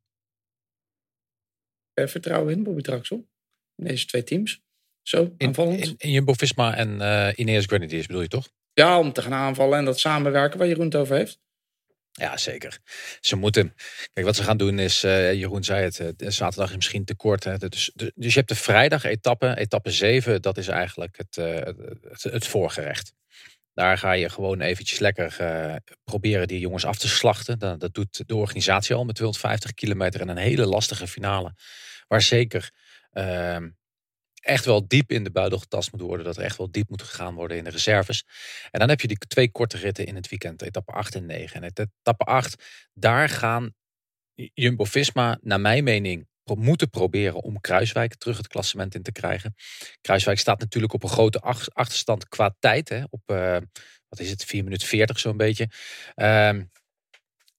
Eh, 1.92 2.06
vertrouwen 2.06 2.52
in 2.52 2.62
Bobby 2.62 2.82
Traxel. 2.82 3.28
In 3.74 3.84
deze 3.84 4.06
twee 4.06 4.24
teams. 4.24 4.62
Zo, 5.02 5.34
In, 5.36 5.46
aanvallend. 5.46 5.80
in, 5.86 5.94
in 5.98 6.10
Jumbo-Visma 6.10 6.74
en 6.76 7.00
eh 7.00 7.38
Ineos 7.38 7.64
Grenadiers 7.64 8.06
bedoel 8.06 8.22
je 8.22 8.28
toch? 8.28 8.48
Ja, 8.72 8.98
om 8.98 9.12
te 9.12 9.22
gaan 9.22 9.32
aanvallen 9.32 9.78
en 9.78 9.84
dat 9.84 9.98
samenwerken 9.98 10.58
waar 10.58 10.68
Jeroen 10.68 10.84
het 10.84 10.94
over 10.94 11.16
heeft. 11.16 11.40
Ja, 12.12 12.36
zeker. 12.36 12.78
Ze 13.20 13.36
moeten. 13.36 13.74
Kijk, 14.12 14.26
wat 14.26 14.36
ze 14.36 14.42
gaan 14.42 14.56
doen 14.56 14.78
is, 14.78 15.04
eh, 15.04 15.32
Jeroen 15.32 15.64
zei 15.64 15.84
het, 15.84 15.98
eh, 16.00 16.30
zaterdag 16.30 16.68
is 16.68 16.76
misschien 16.76 17.04
te 17.04 17.14
kort. 17.14 17.44
Hè? 17.44 17.58
Dus, 17.58 17.90
dus 17.94 18.32
je 18.32 18.38
hebt 18.38 18.48
de 18.48 18.54
vrijdag 18.54 19.04
etappe, 19.04 19.56
etappe 19.56 19.90
7, 19.90 20.42
dat 20.42 20.58
is 20.58 20.68
eigenlijk 20.68 21.16
het, 21.16 21.36
eh, 21.36 21.54
het, 22.10 22.22
het 22.22 22.46
voorgerecht. 22.46 23.12
Daar 23.74 23.98
ga 23.98 24.12
je 24.12 24.28
gewoon 24.28 24.60
eventjes 24.60 24.98
lekker 24.98 25.40
eh, 25.40 25.76
proberen 26.04 26.48
die 26.48 26.58
jongens 26.58 26.84
af 26.84 26.98
te 26.98 27.08
slachten. 27.08 27.58
Dat, 27.58 27.80
dat 27.80 27.94
doet 27.94 28.28
de 28.28 28.34
organisatie 28.34 28.94
al 28.94 29.04
met 29.04 29.14
250 29.14 29.74
kilometer 29.74 30.20
en 30.20 30.28
een 30.28 30.36
hele 30.36 30.66
lastige 30.66 31.06
finale. 31.06 31.54
Waar 32.08 32.22
zeker 32.22 32.72
ehm, 33.10 33.70
echt 34.40 34.64
wel 34.64 34.88
diep 34.88 35.10
in 35.10 35.24
de 35.24 35.30
buidel 35.30 35.58
getast 35.58 35.92
moet 35.92 36.00
worden. 36.00 36.26
Dat 36.26 36.36
er 36.36 36.42
echt 36.42 36.56
wel 36.56 36.70
diep 36.70 36.88
moet 36.88 37.02
gegaan 37.02 37.34
worden 37.34 37.56
in 37.56 37.64
de 37.64 37.70
reserves. 37.70 38.24
En 38.70 38.80
dan 38.80 38.88
heb 38.88 39.00
je 39.00 39.08
die 39.08 39.18
twee 39.18 39.50
korte 39.50 39.76
ritten 39.76 40.06
in 40.06 40.14
het 40.14 40.28
weekend, 40.28 40.62
etappe 40.62 40.92
8 40.92 41.14
en 41.14 41.26
9. 41.26 41.62
En 41.62 41.72
etappe 41.74 42.24
8, 42.24 42.88
daar 42.92 43.28
gaan 43.28 43.74
Jumbo-Visma, 44.34 45.38
naar 45.40 45.60
mijn 45.60 45.84
mening, 45.84 46.28
moeten 46.44 46.90
proberen 46.90 47.42
om 47.42 47.60
Kruiswijk 47.60 48.14
terug 48.14 48.36
het 48.36 48.48
klassement 48.48 48.94
in 48.94 49.02
te 49.02 49.12
krijgen. 49.12 49.54
Kruiswijk 50.00 50.38
staat 50.38 50.60
natuurlijk 50.60 50.92
op 50.92 51.02
een 51.02 51.08
grote 51.08 51.40
ach- 51.40 51.70
achterstand 51.72 52.28
qua 52.28 52.56
tijd. 52.58 52.88
Hè, 52.88 53.02
op, 53.10 53.20
eh, 53.26 53.56
wat 54.08 54.20
is 54.20 54.30
het, 54.30 54.44
4 54.44 54.64
minuten 54.64 54.88
40 54.88 55.18
zo'n 55.18 55.36
beetje. 55.36 55.68
Ehm, 56.14 56.62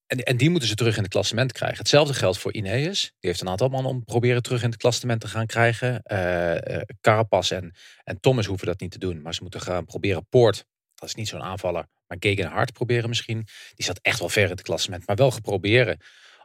en, 0.08 0.24
en 0.24 0.38
die 0.38 0.50
moeten 0.50 0.70
ze 0.70 0.76
terug 0.76 0.98
in 0.98 1.04
het 1.04 1.12
klassement 1.12 1.52
krijgen. 1.52 1.78
Hetzelfde 1.78 2.14
geldt 2.14 2.38
voor 2.38 2.54
Ineos. 2.54 3.02
Die 3.02 3.30
heeft 3.30 3.42
een 3.42 3.50
aantal 3.50 3.70
mannen 3.70 3.92
om 3.92 4.04
proberen 4.04 4.42
terug 4.42 4.64
in 4.64 4.70
het 4.70 4.78
klassement 4.78 5.22
te 5.22 5.28
gaan 5.28 5.46
krijgen. 5.46 6.02
Eh 6.04 6.76
eh, 6.76 6.82
Carapaz 7.02 7.52
en, 7.52 7.76
en 8.04 8.20
Thomas 8.20 8.46
hoeven 8.46 8.68
dat 8.68 8.80
niet 8.80 8.92
te 8.92 9.00
doen. 9.00 9.22
Maar 9.22 9.34
ze 9.34 9.42
moeten 9.42 9.62
gaan 9.62 9.86
proberen 9.86 10.28
Poort. 10.30 10.66
Dat 10.96 11.10
is 11.10 11.16
niet 11.16 11.28
zo'n 11.28 11.42
aanvaller. 11.42 11.88
Maar 12.08 12.18
Gegenhard 12.20 12.74
proberen 12.74 13.10
misschien. 13.10 13.48
Die 13.76 13.86
zat 13.86 14.00
echt 14.02 14.20
wel 14.20 14.30
ver 14.30 14.44
in 14.44 14.50
het 14.50 14.62
klassement. 14.62 15.08
Maar 15.08 15.16
wel 15.16 15.32
geproberen 15.32 15.98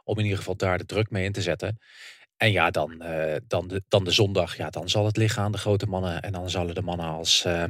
om 0.03 0.17
in 0.17 0.23
ieder 0.23 0.37
geval 0.37 0.55
daar 0.55 0.77
de 0.77 0.85
druk 0.85 1.09
mee 1.09 1.23
in 1.23 1.31
te 1.31 1.41
zetten. 1.41 1.79
En 2.41 2.51
ja, 2.51 2.71
dan, 2.71 3.01
eh, 3.01 3.35
dan, 3.47 3.67
de, 3.67 3.83
dan 3.87 4.03
de 4.03 4.11
zondag. 4.11 4.57
Ja, 4.57 4.69
dan 4.69 4.89
zal 4.89 5.05
het 5.05 5.17
liggen 5.17 5.43
aan 5.43 5.51
de 5.51 5.57
grote 5.57 5.85
mannen. 5.85 6.21
En 6.21 6.31
dan 6.31 6.49
zullen 6.49 6.75
de 6.75 6.81
mannen 6.81 7.05
als, 7.05 7.45
eh 7.45 7.65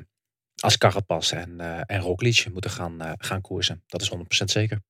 als 0.62 0.78
Carapaz 0.78 1.32
en, 1.32 1.60
eh 1.60 1.82
en 1.86 2.00
Roglic 2.00 2.48
moeten 2.54 2.72
gaan, 2.72 3.02
eh, 3.02 3.14
gaan 3.18 3.42
koersen. 3.42 3.84
Dat 3.88 4.02
is 4.02 4.08
100% 4.10 4.52
zeker. 4.52 4.82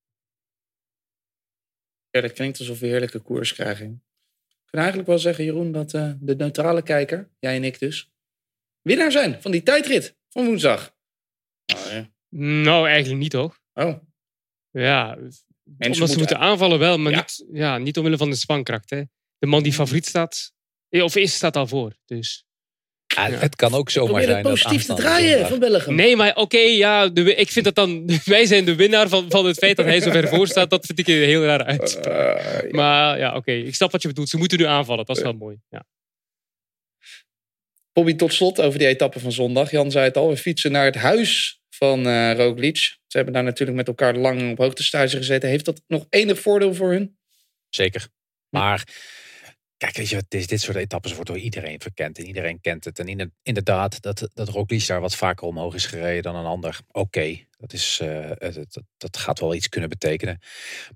Ja, 2.09 2.21
dat 2.21 2.31
klinkt 2.31 2.59
alsof 2.59 2.79
we 2.79 2.87
heerlijke 2.87 3.19
koers 3.19 3.53
krijgen. 3.53 4.03
Ik 4.49 4.65
kan 4.65 4.79
eigenlijk 4.79 5.09
wel 5.09 5.19
zeggen, 5.19 5.43
Jeroen, 5.43 5.71
dat 5.71 5.93
eh, 5.93 6.11
de 6.19 6.35
neutrale 6.35 6.81
kijker, 6.83 7.29
jij 7.39 7.55
en 7.55 7.63
ik 7.63 7.79
dus, 7.79 8.11
winnaar 8.81 9.11
zijn 9.11 9.41
van 9.41 9.51
die 9.51 9.63
tijdrit 9.63 10.15
van 10.29 10.45
woensdag. 10.45 10.95
Oh, 11.75 11.91
ja. 11.91 12.09
Nou, 12.63 12.87
eigenlijk 12.87 13.21
niet, 13.21 13.31
toch? 13.31 13.59
oh. 13.73 13.95
Ja, 14.69 15.15
omdat 15.15 15.33
ze 15.79 15.99
moeten- 15.99 16.17
moeten 16.17 16.39
aanvallen 16.39 16.79
wel, 16.79 16.97
maar 16.97 17.11
Ja. 17.11 17.17
niet, 17.17 17.45
ja, 17.51 17.77
niet 17.77 17.97
omwille 17.97 18.17
van 18.17 18.29
de 18.29 18.35
spankracht. 18.35 18.89
Hè. 18.89 19.03
De 19.41 19.47
man 19.47 19.63
die 19.63 19.73
favoriet 19.73 20.05
staat, 20.05 20.51
eh, 20.89 21.03
of 21.03 21.15
is, 21.15 21.33
staat 21.33 21.55
al 21.55 21.67
voor. 21.67 21.95
Dus. 22.05 22.45
Ja. 23.15 23.29
Het 23.29 23.55
kan 23.55 23.73
ook 23.73 23.89
zomaar 23.89 24.09
probeer 24.09 24.25
zijn 24.25 24.37
het 24.37 24.45
dat 24.45 24.53
positief 24.53 24.85
te 24.85 24.93
draaien 24.93 25.47
van 25.47 25.59
Belgium. 25.59 25.95
Nee, 25.95 26.15
maar 26.15 26.35
oké, 26.35 26.57
ja, 26.57 27.07
de, 27.07 27.35
ik 27.35 27.51
vind 27.51 27.65
dat 27.65 27.75
dan... 27.75 28.05
Wij 28.25 28.45
zijn 28.45 28.65
de 28.65 28.75
winnaar 28.75 29.09
van, 29.09 29.25
van 29.29 29.45
het 29.45 29.57
feit 29.57 29.77
dat 29.77 29.85
hij 29.85 30.01
zo 30.01 30.11
ver 30.11 30.27
voor 30.27 30.47
staat. 30.47 30.69
Dat 30.69 30.85
vind 30.85 30.99
ik 30.99 31.07
een 31.07 31.13
heel 31.13 31.43
raar 31.43 31.63
uit. 31.63 31.99
Eh, 31.99 32.13
ja. 32.13 32.67
Maar 32.71 33.17
ja, 33.17 33.35
oké, 33.35 33.51
ik 33.51 33.75
snap 33.75 33.91
wat 33.91 34.01
je 34.01 34.07
bedoelt. 34.07 34.29
Ze 34.29 34.37
moeten 34.37 34.57
nu 34.57 34.65
aanvallen, 34.65 35.05
dat 35.05 35.17
is 35.17 35.23
wel 35.23 35.33
mooi. 35.33 35.57
Ja. 35.69 35.85
Bobby, 37.93 38.15
tot 38.15 38.33
slot 38.33 38.61
over 38.61 38.79
die 38.79 38.87
etappe 38.87 39.19
van 39.19 39.31
zondag. 39.31 39.71
Jan 39.71 39.91
zei 39.91 40.05
het 40.05 40.17
al, 40.17 40.29
we 40.29 40.37
fietsen 40.37 40.71
naar 40.71 40.85
het 40.85 40.95
huis 40.95 41.61
van 41.69 42.07
eh 42.07 42.35
Roglic. 42.35 42.77
Ze 42.77 43.17
hebben 43.17 43.33
daar 43.33 43.43
natuurlijk 43.43 43.77
met 43.77 43.87
elkaar 43.87 44.15
lang 44.15 44.51
op 44.51 44.57
hoogtestage 44.57 45.17
gezeten. 45.17 45.49
Heeft 45.49 45.65
dat 45.65 45.81
nog 45.87 46.05
enig 46.09 46.39
voordeel 46.39 46.73
voor 46.73 46.91
hun? 46.91 47.17
Zeker. 47.69 48.07
Maar 48.49 48.83
kijk, 49.81 49.97
weet 49.97 50.09
je, 50.09 50.23
dit, 50.27 50.49
dit 50.49 50.61
soort 50.61 50.77
etappes 50.77 51.13
wordt 51.13 51.27
door 51.27 51.39
iedereen 51.39 51.79
verkend. 51.81 52.17
En 52.17 52.25
iedereen 52.27 52.61
kent 52.61 52.85
het. 52.85 52.99
En 52.99 53.07
in- 53.07 53.33
inderdaad, 53.43 54.01
dat, 54.01 54.29
dat 54.33 54.49
Roglic 54.49 54.87
daar 54.87 55.01
wat 55.01 55.15
vaker 55.15 55.47
omhoog 55.47 55.73
is 55.73 55.85
gereden 55.85 56.23
dan 56.23 56.35
een 56.35 56.45
ander. 56.45 56.79
Oké, 56.91 57.45
dat, 57.57 57.73
is, 57.73 57.99
eh, 57.99 58.29
het- 58.29 58.81
dat 58.97 59.17
gaat 59.17 59.39
wel 59.39 59.55
iets 59.55 59.69
kunnen 59.69 59.89
betekenen. 59.89 60.39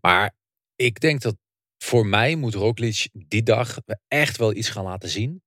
Maar 0.02 0.36
ik 0.76 1.00
denk 1.00 1.21
dat 1.21 1.36
voor 1.78 2.06
mij 2.06 2.36
moet 2.36 2.54
Roglic 2.54 3.10
die 3.12 3.43
dag 3.43 3.78
echt 4.08 4.38
wel 4.38 4.54
iets 4.56 4.69
gaan 4.69 4.84
laten 4.84 5.10
zien. 5.10 5.43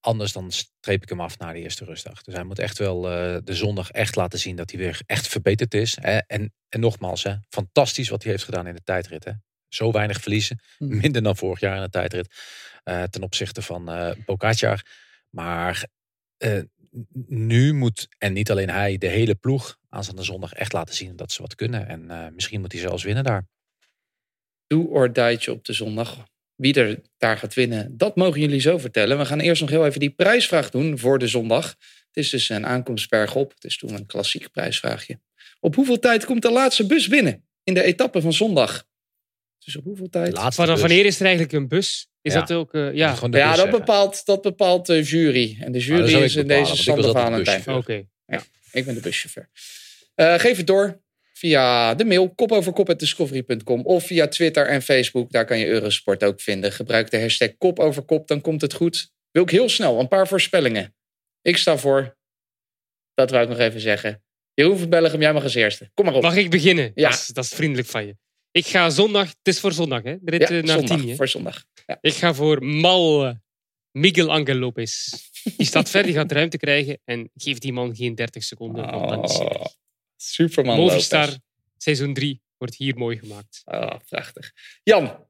Anders 0.00 0.32
dan 0.32 0.50
streep 0.52 1.02
ik 1.02 1.08
hem 1.08 1.20
af 1.20 1.38
na 1.38 1.52
de 1.52 1.58
eerste 1.58 1.84
rustdag. 1.84 2.22
Dus 2.22 2.34
hij 2.34 2.44
moet 2.44 2.58
echt 2.58 2.78
wel 2.78 3.10
eh, 3.10 3.36
de 3.44 3.54
zondag 3.54 3.90
echt 3.90 4.16
laten 4.16 4.38
zien 4.38 4.56
dat 4.56 4.70
hij 4.70 4.80
weer 4.80 5.00
echt 5.06 5.28
verbeterd 5.28 5.74
is. 5.74 5.96
Hè? 6.00 6.18
En, 6.18 6.52
en 6.68 6.80
nogmaals, 6.80 7.22
hè, 7.22 7.34
fantastisch 7.48 8.08
wat 8.08 8.22
hij 8.22 8.32
heeft 8.32 8.44
gedaan 8.44 8.66
in 8.66 8.74
de 8.74 8.82
tijdrit. 8.84 9.24
Hè? 9.24 9.32
Zo 9.70 9.92
weinig 9.92 10.20
verliezen. 10.20 10.60
Hmm. 10.78 10.96
Minder 10.96 11.22
dan 11.22 11.36
vorig 11.36 11.60
jaar 11.60 11.76
in 11.76 11.82
de 11.82 11.90
tijdrit. 11.90 12.28
eh, 12.84 13.02
ten 13.02 13.22
opzichte 13.22 13.62
van 13.62 14.14
Pogacar. 14.24 14.82
Maar 15.30 15.84
eh, 16.36 16.60
nu 17.26 17.72
moet, 17.74 18.08
en 18.18 18.32
niet 18.32 18.50
alleen 18.50 18.70
hij, 18.70 18.98
de 18.98 19.06
hele 19.06 19.34
ploeg 19.34 19.78
aanstaande 19.88 20.22
zondag 20.22 20.52
echt 20.52 20.72
laten 20.72 20.94
zien 20.94 21.16
dat 21.16 21.32
ze 21.32 21.42
wat 21.42 21.54
kunnen. 21.54 21.88
En 21.88 22.34
misschien 22.34 22.60
moet 22.60 22.72
hij 22.72 22.80
zelfs 22.80 23.02
winnen 23.04 23.24
daar. 23.24 23.46
Do 24.66 24.82
or 24.82 25.12
die'tje 25.12 25.52
op 25.52 25.64
de 25.64 25.72
zondag. 25.72 26.28
Wie 26.54 26.74
er 26.74 27.00
daar 27.16 27.38
gaat 27.38 27.54
winnen, 27.54 27.96
dat 27.96 28.16
mogen 28.16 28.40
jullie 28.40 28.60
zo 28.60 28.78
vertellen. 28.78 29.18
We 29.18 29.24
gaan 29.24 29.40
eerst 29.40 29.60
nog 29.60 29.70
heel 29.70 29.86
even 29.86 30.00
die 30.00 30.10
prijsvraag 30.10 30.70
doen 30.70 30.98
voor 30.98 31.18
de 31.18 31.26
zondag. 31.26 31.68
Het 32.06 32.16
is 32.16 32.30
dus 32.30 32.48
een 32.48 32.66
aankomst 32.66 33.08
bergop. 33.08 33.54
Het 33.54 33.64
is 33.64 33.76
toen 33.76 33.94
een 33.94 34.06
klassiek 34.06 34.50
prijsvraagje. 34.50 35.20
Op 35.60 35.74
hoeveel 35.74 35.98
tijd 35.98 36.24
komt 36.24 36.42
de 36.42 36.50
laatste 36.50 36.86
bus 36.86 37.08
binnen 37.08 37.44
in 37.62 37.74
de 37.74 37.82
etappe 37.82 38.20
van 38.20 38.32
zondag? 38.32 38.84
Dus 39.64 39.76
op 39.76 39.84
hoeveel 39.84 40.08
tijd? 40.08 40.32
Laatste 40.32 40.60
Maar 40.60 40.70
dan, 40.70 40.78
bus. 40.80 40.86
wanneer 40.86 41.06
is 41.06 41.16
er 41.18 41.22
eigenlijk 41.26 41.52
een 41.54 41.68
bus? 41.68 42.08
Is 42.22 42.32
Ja. 42.32 42.40
dat 42.40 42.52
ook... 42.52 42.74
eh, 42.74 42.94
ja, 42.94 43.14
de 43.14 43.36
Ja, 43.38 43.56
dat 43.56 43.70
bepaalt, 43.70 44.24
dat 44.26 44.42
bepaalt 44.42 44.86
de 44.86 45.02
jury. 45.02 45.56
En 45.60 45.72
de 45.72 45.78
Ah, 45.78 45.84
jury 45.84 46.12
dat 46.12 46.22
is 46.22 46.36
in 46.36 46.46
bepalen, 46.46 46.64
deze 46.70 46.82
Sander 46.82 47.10
Valentijn. 47.12 47.68
oké. 47.74 48.04
Ik 48.72 48.84
ben 48.84 48.94
de 48.94 49.00
buschauffeur. 49.00 49.48
Eh, 50.14 50.34
geef 50.38 50.56
het 50.56 50.66
door 50.66 51.00
via 51.32 51.94
de 51.94 52.04
mail 52.04 52.34
kopoverkop.discovery.com 52.34 53.80
of 53.86 54.06
via 54.06 54.28
Twitter 54.28 54.66
en 54.66 54.82
Facebook. 54.82 55.30
Daar 55.32 55.44
kan 55.44 55.58
je 55.58 55.66
Eurosport 55.66 56.24
ook 56.24 56.40
vinden. 56.40 56.72
Gebruik 56.72 57.10
de 57.10 57.20
hashtag 57.20 57.56
kopoverkop, 57.58 58.28
dan 58.28 58.40
komt 58.40 58.60
het 58.60 58.72
goed. 58.72 59.10
Wil 59.30 59.42
ik 59.42 59.50
heel 59.50 59.68
snel 59.68 60.00
een 60.00 60.08
paar 60.08 60.28
voorspellingen. 60.28 60.94
Ik 61.42 61.56
sta 61.56 61.76
voor, 61.76 62.16
dat 63.14 63.30
wou 63.30 63.42
ik 63.42 63.48
nog 63.48 63.58
even 63.58 63.80
zeggen. 63.80 64.22
Jeroen 64.54 64.78
van 64.78 64.88
Bellegem, 64.88 65.20
jij 65.20 65.32
mag 65.32 65.42
als 65.42 65.54
eerste. 65.54 65.90
Kom 65.94 66.04
maar 66.04 66.14
op. 66.14 66.22
Mag 66.22 66.36
ik 66.36 66.50
beginnen? 66.50 66.92
Ja. 66.94 67.08
Dat, 67.10 67.18
is, 67.18 67.26
dat 67.26 67.44
is 67.44 67.50
vriendelijk 67.54 67.88
van 67.88 68.06
je. 68.06 68.16
Ik 68.50 68.66
ga 68.66 68.90
zondag... 68.90 69.28
Het 69.28 69.36
is 69.42 69.60
voor 69.60 69.72
zondag, 69.72 70.02
hè? 70.02 70.16
De 70.20 70.30
rit 70.30 70.40
ja, 70.40 70.56
eh, 70.56 70.62
naar 70.62 70.78
zondag, 70.78 71.00
tien, 71.00 71.16
voor 71.16 71.28
zondag. 71.28 71.64
Ja. 71.86 71.98
Ik 72.00 72.14
ga 72.14 72.34
voor 72.34 72.64
Mal 72.64 73.34
Miguel 73.90 74.32
Angel 74.32 74.56
Lopez. 74.56 75.08
Die 75.56 75.66
staat 75.66 75.90
ver, 75.90 76.02
die 76.02 76.14
gaat 76.14 76.32
ruimte 76.32 76.56
krijgen. 76.56 77.00
En 77.04 77.30
geef 77.34 77.58
die 77.58 77.72
man 77.72 77.96
geen 77.96 78.14
30 78.14 78.44
seconden. 78.44 78.90
want 78.90 79.08
dan 79.08 79.24
is. 79.24 79.38
Oh, 79.38 79.64
Superman 80.16 80.76
Movistar, 80.76 81.26
Lopez. 81.26 81.38
seizoen 81.76 82.14
3, 82.14 82.40
wordt 82.56 82.74
hier 82.74 82.96
mooi 82.96 83.18
gemaakt. 83.18 83.62
Oh, 83.64 83.96
prachtig. 84.08 84.52
Jan, 84.82 85.26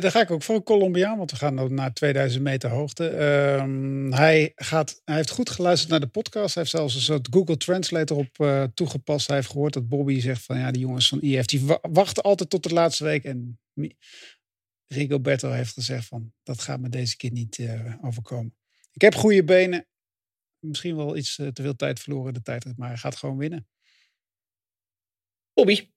daar 0.00 0.10
ga 0.10 0.20
ik 0.20 0.30
ook 0.30 0.42
voor 0.42 0.54
een 0.54 0.62
Colombiaan, 0.62 1.18
want 1.18 1.30
we 1.30 1.36
gaan 1.36 1.56
dan 1.56 1.74
naar 1.74 1.92
2000 1.92 2.42
meter 2.42 2.70
hoogte. 2.70 3.08
Ehm, 3.08 4.12
hij, 4.12 4.52
gaat, 4.54 5.00
hij 5.04 5.14
heeft 5.16 5.30
goed 5.30 5.50
geluisterd 5.50 5.90
naar 5.90 6.00
de 6.00 6.06
podcast. 6.06 6.54
Hij 6.54 6.62
heeft 6.62 6.76
zelfs 6.76 6.94
een 6.94 7.00
soort 7.00 7.28
Google 7.30 7.56
Translator 7.56 8.16
op 8.16 8.40
eh, 8.40 8.64
toegepast. 8.74 9.26
Hij 9.26 9.36
heeft 9.36 9.50
gehoord 9.50 9.72
dat 9.72 9.88
Bobby 9.88 10.20
zegt 10.20 10.44
van 10.44 10.58
ja, 10.58 10.70
die 10.70 10.80
jongens 10.80 11.08
van 11.08 11.20
IF 11.20 11.44
die 11.46 11.64
wa- 11.64 11.78
wachten 11.82 12.22
altijd 12.22 12.50
tot 12.50 12.62
de 12.62 12.72
laatste 12.72 13.04
week. 13.04 13.24
En 13.24 13.60
Rigoberto 14.86 15.50
heeft 15.50 15.72
gezegd 15.72 16.06
van 16.06 16.32
dat 16.42 16.60
gaat 16.60 16.80
me 16.80 16.88
deze 16.88 17.16
keer 17.16 17.32
niet 17.32 17.58
eh, 17.58 17.94
overkomen. 18.02 18.56
Ik 18.92 19.00
heb 19.00 19.14
goede 19.14 19.44
benen. 19.44 19.86
Misschien 20.58 20.96
wel 20.96 21.16
iets 21.16 21.38
eh, 21.38 21.48
te 21.48 21.62
veel 21.62 21.76
tijd 21.76 22.00
verloren 22.00 22.34
de 22.34 22.42
tijd, 22.42 22.76
maar 22.76 22.88
hij 22.88 22.96
gaat 22.96 23.16
gewoon 23.16 23.36
winnen. 23.36 23.68
Bobby. 25.52 25.90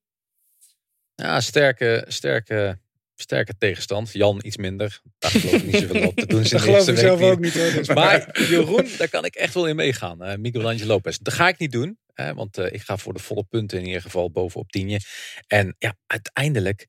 Ja, 1.16 1.42
sterke, 1.42 2.06
sterke, 2.08 2.80
sterke 3.16 3.58
tegenstand. 3.58 4.12
Jan 4.14 4.40
iets 4.44 4.58
minder. 4.58 5.02
Daar 5.18 5.32
geloof 5.32 5.54
ik 5.54 5.66
niet 5.66 5.76
zoveel 5.76 6.08
op 6.08 6.16
te 6.16 6.26
doen. 6.26 6.44
Dat 6.50 6.62
geloof 6.62 6.88
ik 6.88 6.98
zelf 6.98 7.22
ook 7.22 7.40
niet 7.40 7.54
hoor. 7.54 7.72
Dus- 7.72 7.88
Maar 7.88 8.40
Jeroen, 8.50 8.88
daar 8.98 9.10
kan 9.10 9.26
ik 9.26 9.36
echt 9.36 9.54
wel 9.54 9.68
in 9.68 9.76
meegaan. 9.76 10.24
Eh 10.24 10.38
Miguel 10.38 10.68
Angel 10.70 10.86
Lopez. 10.88 11.18
Dat 11.18 11.34
ga 11.34 11.48
ik 11.48 11.58
niet 11.58 11.72
doen. 11.72 11.98
Hè, 12.14 12.34
want 12.34 12.58
eh, 12.58 12.74
ik 12.74 12.82
ga 12.82 12.98
voor 12.98 13.14
de 13.14 13.20
volle 13.20 13.44
punten 13.44 13.80
in 13.80 13.86
ieder 13.86 14.02
geval 14.02 14.32
bovenop 14.32 14.72
tienje. 14.72 15.00
En 15.48 15.76
ja, 15.80 15.96
uiteindelijk, 16.08 16.88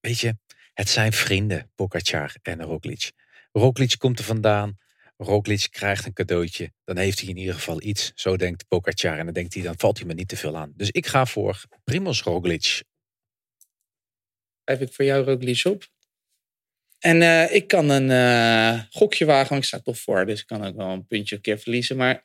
weet 0.00 0.18
je, 0.20 0.36
het 0.74 0.88
zijn 0.88 1.12
vrienden, 1.12 1.70
Pogacar 1.74 2.34
en 2.42 2.62
Roglic. 2.62 3.10
Roglic 3.52 3.94
komt 3.98 4.18
er 4.18 4.24
vandaan. 4.24 4.76
Roglic 5.16 5.66
krijgt 5.70 6.06
een 6.06 6.12
cadeautje. 6.12 6.72
Dan 6.84 6.96
heeft 6.96 7.20
hij 7.20 7.28
in 7.28 7.36
ieder 7.36 7.54
geval 7.54 7.82
iets. 7.82 8.12
Zo 8.14 8.36
denkt 8.36 8.68
Pogacar. 8.68 9.18
En 9.18 9.24
dan 9.24 9.34
denkt 9.34 9.54
hij, 9.54 9.62
dan 9.62 9.74
valt 9.76 9.98
hij 9.98 10.06
me 10.06 10.14
niet 10.14 10.28
te 10.28 10.36
veel 10.36 10.56
aan. 10.56 10.72
Dus 10.76 10.90
ik 10.90 11.06
ga 11.06 11.26
voor 11.26 11.62
Primoz 11.84 12.22
Roglic. 12.22 12.82
Schrijf 14.68 14.88
ik 14.88 14.92
voor 14.94 15.04
jou 15.04 15.24
Roglic 15.24 15.64
op. 15.64 15.86
En 16.98 17.22
eh, 17.22 17.54
ik 17.54 17.66
kan 17.68 17.88
een 17.90 18.10
eh, 18.10 18.80
gokje 18.90 19.24
wagen, 19.24 19.48
want 19.48 19.60
ik 19.62 19.68
sta 19.68 19.80
toch 19.80 19.98
voor. 19.98 20.26
Dus 20.26 20.40
ik 20.40 20.46
kan 20.46 20.64
ook 20.66 20.76
wel 20.76 20.88
een 20.88 21.06
puntje 21.06 21.34
een 21.36 21.40
keer 21.40 21.58
verliezen. 21.58 21.96
Maar 21.96 22.12
Nou 22.12 22.24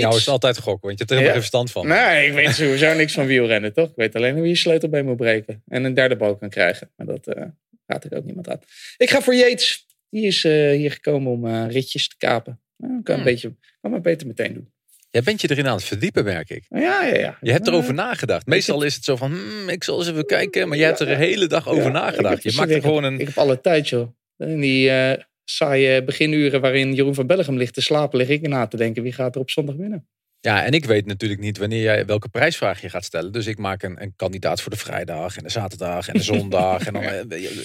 Yates... 0.00 0.14
is 0.14 0.20
het 0.20 0.28
altijd 0.28 0.58
gok, 0.58 0.82
want 0.82 0.98
je 0.98 1.04
hebt 1.04 1.10
er 1.10 1.16
helemaal 1.16 1.26
Ja. 1.26 1.32
geen 1.42 1.50
verstand 1.50 1.70
van. 1.72 1.86
Nee, 1.86 2.26
ik 2.26 2.32
weet 2.32 2.54
sowieso 2.54 2.94
niks 2.94 3.12
van 3.12 3.26
wielrennen, 3.26 3.72
toch? 3.72 3.88
Ik 3.88 3.96
weet 3.96 4.14
alleen 4.14 4.34
hoe 4.34 4.42
je 4.42 4.48
je 4.48 4.56
sleutelbeen 4.56 5.04
moet 5.04 5.16
breken. 5.16 5.62
En 5.68 5.84
een 5.84 5.94
derde 5.94 6.16
bal 6.16 6.36
kan 6.36 6.48
krijgen. 6.48 6.90
Maar 6.96 7.06
dat 7.06 7.26
eh 7.26 7.44
raad 7.86 8.04
ik 8.04 8.14
ook 8.14 8.24
niemand 8.24 8.48
aan. 8.48 8.60
Ik 8.96 9.10
ga 9.10 9.20
voor 9.22 9.34
Yates. 9.34 9.86
Die 10.10 10.24
is 10.26 10.42
hier 10.42 10.90
gekomen 10.90 11.32
om 11.32 11.66
ritjes 11.66 12.08
te 12.08 12.16
kapen. 12.16 12.60
Nou, 12.76 13.02
kan, 13.02 13.14
een 13.14 13.20
Hmm. 13.20 13.30
beetje, 13.30 13.56
kan 13.80 13.90
maar 13.90 14.00
beter 14.00 14.26
meteen 14.26 14.54
doen. 14.54 14.72
Jij 15.10 15.22
bent 15.22 15.40
je 15.40 15.50
erin 15.50 15.66
aan 15.66 15.74
het 15.76 15.84
verdiepen, 15.84 16.24
merk 16.24 16.50
ik. 16.50 16.64
Ja, 16.68 17.04
ja, 17.04 17.16
ja. 17.16 17.38
Je 17.40 17.52
hebt 17.52 17.66
erover 17.66 17.94
nagedacht. 17.94 18.46
Meestal 18.46 18.82
is 18.82 18.94
het 18.94 19.04
zo 19.04 19.16
van, 19.16 19.30
hmm, 19.32 19.68
ik 19.68 19.84
zal 19.84 19.98
eens 19.98 20.08
even 20.08 20.26
kijken. 20.26 20.68
Maar 20.68 20.76
jij 20.78 20.86
hebt 20.86 21.00
er 21.00 21.10
een 21.10 21.16
hele 21.16 21.46
dag 21.46 21.68
over 21.68 21.82
Ja, 21.82 21.86
ik 21.88 21.92
nagedacht. 21.94 22.42
heb- 22.42 22.52
Je 22.52 22.58
maakt 22.58 22.70
er 22.70 22.76
ik 22.76 22.82
heb- 22.82 22.90
gewoon 22.90 23.04
een... 23.04 23.20
Ik 23.20 23.26
heb 23.26 23.38
alle 23.38 23.60
tijd, 23.60 23.88
joh. 23.88 24.08
In 24.36 24.60
die 24.60 24.90
eh, 24.90 25.22
saaie 25.44 26.04
beginuren 26.04 26.60
waarin 26.60 26.94
Jeroen 26.94 27.14
van 27.14 27.26
Bellegem 27.26 27.56
ligt 27.56 27.74
te 27.74 27.80
slapen, 27.80 28.18
lig 28.18 28.28
ik 28.28 28.48
na 28.48 28.66
te 28.66 28.76
denken. 28.76 29.02
Wie 29.02 29.12
gaat 29.12 29.34
er 29.34 29.40
op 29.40 29.50
zondag 29.50 29.74
winnen? 29.74 30.08
Ja, 30.40 30.64
en 30.64 30.72
ik 30.72 30.84
weet 30.84 31.06
natuurlijk 31.06 31.40
niet 31.40 31.58
wanneer 31.58 31.82
jij 31.82 32.06
welke 32.06 32.28
prijsvraag 32.28 32.80
je 32.80 32.88
gaat 32.88 33.04
stellen. 33.04 33.32
Dus 33.32 33.46
ik 33.46 33.58
maak 33.58 33.82
een, 33.82 34.02
een 34.02 34.12
kandidaat 34.16 34.60
voor 34.60 34.70
de 34.70 34.76
vrijdag 34.78 35.36
en 35.36 35.42
de 35.42 35.48
zaterdag 35.50 36.08
en 36.08 36.14
de 36.14 36.22
zondag. 36.22 36.86
En 36.86 36.92
dan 36.92 37.02
eh, 37.12 37.12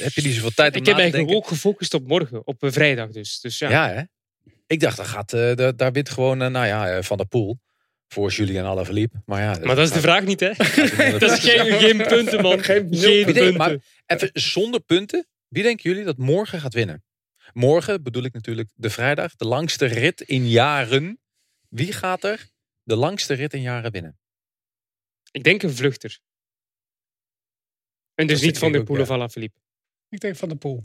heb 0.03 0.11
je 0.13 0.21
niet 0.21 0.33
zoveel 0.33 0.51
tijd 0.55 0.71
om 0.73 0.77
Ik 0.79 0.85
na 0.85 0.87
heb 0.87 0.95
te 0.95 1.01
eigenlijk 1.01 1.13
denken. 1.13 1.35
ook 1.35 1.47
gefocust 1.47 1.93
op 1.93 2.07
morgen, 2.07 2.47
op 2.47 2.63
eh, 2.63 2.71
vrijdag 2.71 3.09
dus. 3.09 3.39
Dus 3.39 3.57
ja, 3.59 3.69
Ja, 3.69 3.89
hè? 3.89 4.01
Ik 4.67 4.79
dacht, 4.79 4.97
daar, 4.97 5.05
gaat, 5.05 5.33
eh, 5.33 5.55
daar, 5.55 5.75
daar 5.75 5.91
wint 5.91 6.09
gewoon, 6.09 6.41
eh, 6.41 6.47
nou 6.47 6.65
ja, 6.65 6.89
eh, 6.89 7.03
Van 7.03 7.17
der 7.17 7.25
Poel. 7.25 7.59
Voor 8.07 8.31
Julian 8.31 8.65
Alaphilippe. 8.65 9.21
Maar 9.25 9.41
ja, 9.41 9.65
maar 9.65 9.75
dat 9.75 9.85
is 9.85 9.91
de 9.91 9.99
vraag 9.99 10.23
niet, 10.23 10.39
hè? 10.39 10.51
Dat 11.19 11.31
is 11.31 11.39
geen, 11.39 11.73
geen 11.79 11.97
punten, 11.97 12.41
man. 12.41 12.63
Geen 12.63 12.89
nul 12.89 12.99
Geen 12.99 13.25
punten. 13.25 13.55
Maar- 13.55 13.77
Even 14.05 14.29
zonder 14.33 14.79
punten. 14.79 15.27
Wie 15.47 15.63
denken 15.63 15.89
jullie 15.89 16.05
dat 16.05 16.17
morgen 16.17 16.59
gaat 16.59 16.73
winnen? 16.73 17.03
Morgen 17.53 18.03
bedoel 18.03 18.23
ik 18.23 18.33
natuurlijk 18.33 18.69
de 18.75 18.89
vrijdag. 18.89 19.35
De 19.35 19.45
langste 19.45 19.85
rit 19.85 20.21
in 20.21 20.49
jaren. 20.49 21.19
Wie 21.69 21.93
gaat 21.93 22.23
er 22.23 22.49
de 22.83 22.95
langste 22.95 23.33
rit 23.33 23.53
in 23.53 23.61
jaren 23.61 23.91
winnen? 23.91 24.19
Ik 25.31 25.43
denk 25.43 25.63
een 25.63 25.75
vluchter. 25.75 26.19
En 28.13 28.27
dus 28.27 28.37
Dat 28.37 28.45
niet 28.45 28.57
van 28.57 28.71
de 28.71 28.83
Poelen 28.83 29.07
ja. 29.07 29.17
van 29.17 29.29
Philippe. 29.29 29.59
Ik 30.09 30.19
denk 30.19 30.35
van 30.35 30.49
de 30.49 30.55
pool. 30.55 30.83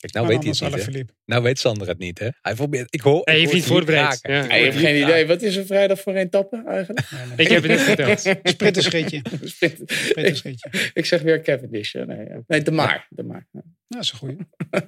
Kijk, 0.00 0.12
nou 0.12 0.26
weet 0.26 0.58
hij 0.60 0.68
het 0.70 0.94
niet. 0.94 1.12
Nou 1.24 1.42
weet 1.42 1.58
Sander 1.58 1.88
het 1.88 1.98
niet. 1.98 2.18
Hè? 2.18 2.28
Hij 2.42 2.54
probeert. 2.54 2.94
Ik 2.94 3.00
hoor. 3.00 3.20
Hij 3.24 3.40
ik 3.40 3.40
heeft 3.40 3.44
hoor 3.52 3.54
niet 3.54 3.64
het 3.64 3.72
voorbereid. 3.72 4.04
raken. 4.22 4.32
Ja. 4.34 4.42
Ik 4.44 4.50
Hij 4.50 4.60
heeft 4.62 4.76
geen 4.78 5.02
idee. 5.02 5.26
Wat 5.26 5.42
is 5.42 5.56
er 5.56 5.66
vrijdag 5.66 6.00
voor 6.00 6.14
een 6.16 6.30
tappen 6.30 6.66
eigenlijk? 6.66 7.08
Ik 7.36 7.48
heb 7.48 7.62
het 7.62 7.70
niet 7.70 7.80
verteld. 7.96 8.20
Sprinterschitje. 8.42 9.22
Sprint- 9.44 9.80
Sprinterschitje. 9.90 10.70
ik 10.92 11.04
zeg 11.06 11.22
weer 11.22 11.42
Cavendish. 11.42 11.92
Nee, 11.94 12.04
ja. 12.28 12.40
nee 12.46 12.62
de 12.62 12.70
Maar. 12.70 13.06
De 13.10 13.22
maar. 13.22 13.46
Nou, 13.52 13.64
dat 13.88 14.02
is 14.02 14.12
een 14.12 14.18
goeie. 14.18 14.36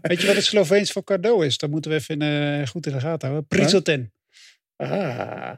Weet 0.02 0.20
je 0.20 0.26
wat 0.26 0.36
het 0.36 0.44
Sloveens 0.44 0.92
voor 0.92 1.04
cadeau 1.04 1.46
is? 1.46 1.58
Dat 1.58 1.70
moeten 1.70 1.90
we 1.90 1.96
even 1.96 2.22
eh, 2.22 2.66
goed 2.66 2.86
in 2.86 2.92
de 2.92 3.00
gaten 3.00 3.28
houden. 3.28 3.48
Prizelten. 3.48 4.12
Ah. 4.76 5.52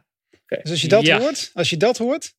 Dus 0.47 0.71
als 0.71 0.83
je 0.83 0.89
dat 0.89 1.07
Ja. 1.07 1.19
hoort, 1.19 1.51
als 1.55 1.71
je 1.71 1.77
dat 1.77 1.99
hoort, 1.99 2.35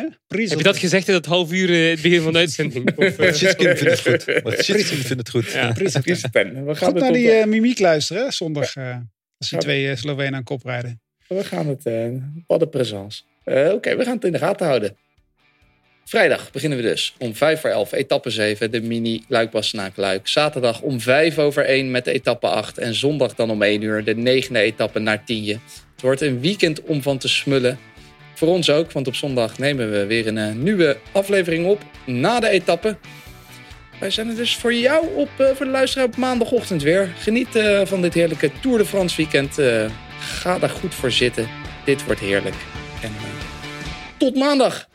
hè? 0.00 0.06
Heb 0.28 0.58
je 0.58 0.62
dat 0.62 0.76
gezegd 0.78 1.08
in 1.08 1.14
dat 1.14 1.26
half 1.26 1.52
uur 1.52 1.70
eh, 1.70 1.90
het 1.90 2.02
begin 2.02 2.20
van 2.20 2.32
de 2.32 2.38
uitzending? 2.38 2.90
Of, 2.96 3.18
eh, 3.18 3.32
Sitkin 3.32 3.76
vindt 3.76 3.90
het 3.90 4.00
goed. 4.00 4.26
Maar 4.44 4.56
vindt 4.96 5.08
het 5.08 5.30
goed. 5.30 5.50
Ja. 5.52 5.72
Kristen, 6.02 6.64
We 6.64 6.74
gaan 6.74 6.90
Goed 6.90 7.00
naar 7.00 7.12
die 7.12 7.30
eh, 7.30 7.46
mimiek 7.46 7.78
luisteren, 7.78 8.24
hè, 8.24 8.30
zondag. 8.30 8.74
eh, 8.76 8.96
als 9.38 9.48
die 9.48 9.58
Ja. 9.58 9.64
twee 9.64 9.90
eh, 9.90 9.96
Slovenen 9.96 10.34
aan 10.34 10.44
kop 10.44 10.64
rijden. 10.64 11.00
We 11.28 11.44
gaan 11.44 11.66
het, 11.68 11.86
eh 11.86 12.06
wat 12.46 12.60
de 12.60 12.68
présence. 12.68 13.22
Eh, 13.44 13.70
Oké, 13.72 13.96
we 13.96 14.04
gaan 14.04 14.14
het 14.14 14.24
in 14.24 14.32
de 14.32 14.38
gaten 14.38 14.66
houden. 14.66 14.96
Vrijdag 16.04 16.50
beginnen 16.52 16.78
we 16.78 16.84
dus 16.84 17.14
om 17.18 17.34
5 17.34 17.60
voor 17.60 17.70
11, 17.70 17.92
etappe 17.92 18.30
7, 18.30 18.70
de 18.70 18.80
mini 18.82 19.24
luik 19.28 19.52
luik 19.94 20.28
Zaterdag 20.28 20.80
om 20.80 21.00
5 21.00 21.38
over 21.38 21.64
1 21.64 21.90
met 21.90 22.04
de 22.04 22.12
etappe 22.12 22.46
8. 22.46 22.78
En 22.78 22.94
zondag 22.94 23.34
dan 23.34 23.50
om 23.50 23.62
1 23.62 23.82
uur 23.82 24.04
de 24.04 24.16
negende 24.16 24.60
etappe 24.60 24.98
naar 24.98 25.24
Tienje. 25.24 25.52
Het 25.92 26.02
wordt 26.02 26.20
een 26.20 26.40
weekend 26.40 26.82
om 26.82 27.02
van 27.02 27.18
te 27.18 27.28
smullen. 27.28 27.78
Voor 28.34 28.48
ons 28.48 28.70
ook, 28.70 28.92
want 28.92 29.06
op 29.06 29.14
zondag 29.14 29.58
nemen 29.58 29.90
we 29.90 30.06
weer 30.06 30.26
een 30.26 30.38
eh, 30.38 30.54
nieuwe 30.54 30.96
aflevering 31.12 31.66
op 31.66 31.82
na 32.06 32.40
de 32.40 32.48
etappe. 32.48 32.96
Wij 34.00 34.10
zijn 34.10 34.28
er 34.28 34.36
dus 34.36 34.56
voor 34.56 34.74
jou 34.74 35.06
op, 35.14 35.28
eh, 35.36 35.46
voor 35.46 35.66
de 35.66 35.72
luisteraar 35.72 36.06
op 36.06 36.16
maandagochtend 36.16 36.82
weer. 36.82 37.12
Geniet 37.18 37.56
eh, 37.56 37.80
van 37.84 38.02
dit 38.02 38.14
heerlijke 38.14 38.50
Tour 38.60 38.78
de 38.78 38.84
France 38.84 39.16
weekend. 39.16 39.58
Ga 40.18 40.58
daar 40.58 40.70
goed 40.70 40.94
voor 40.94 41.10
zitten. 41.10 41.48
Dit 41.84 42.04
wordt 42.04 42.20
heerlijk. 42.20 42.54
En 43.02 43.12
tot 44.16 44.34
maandag. 44.34 44.88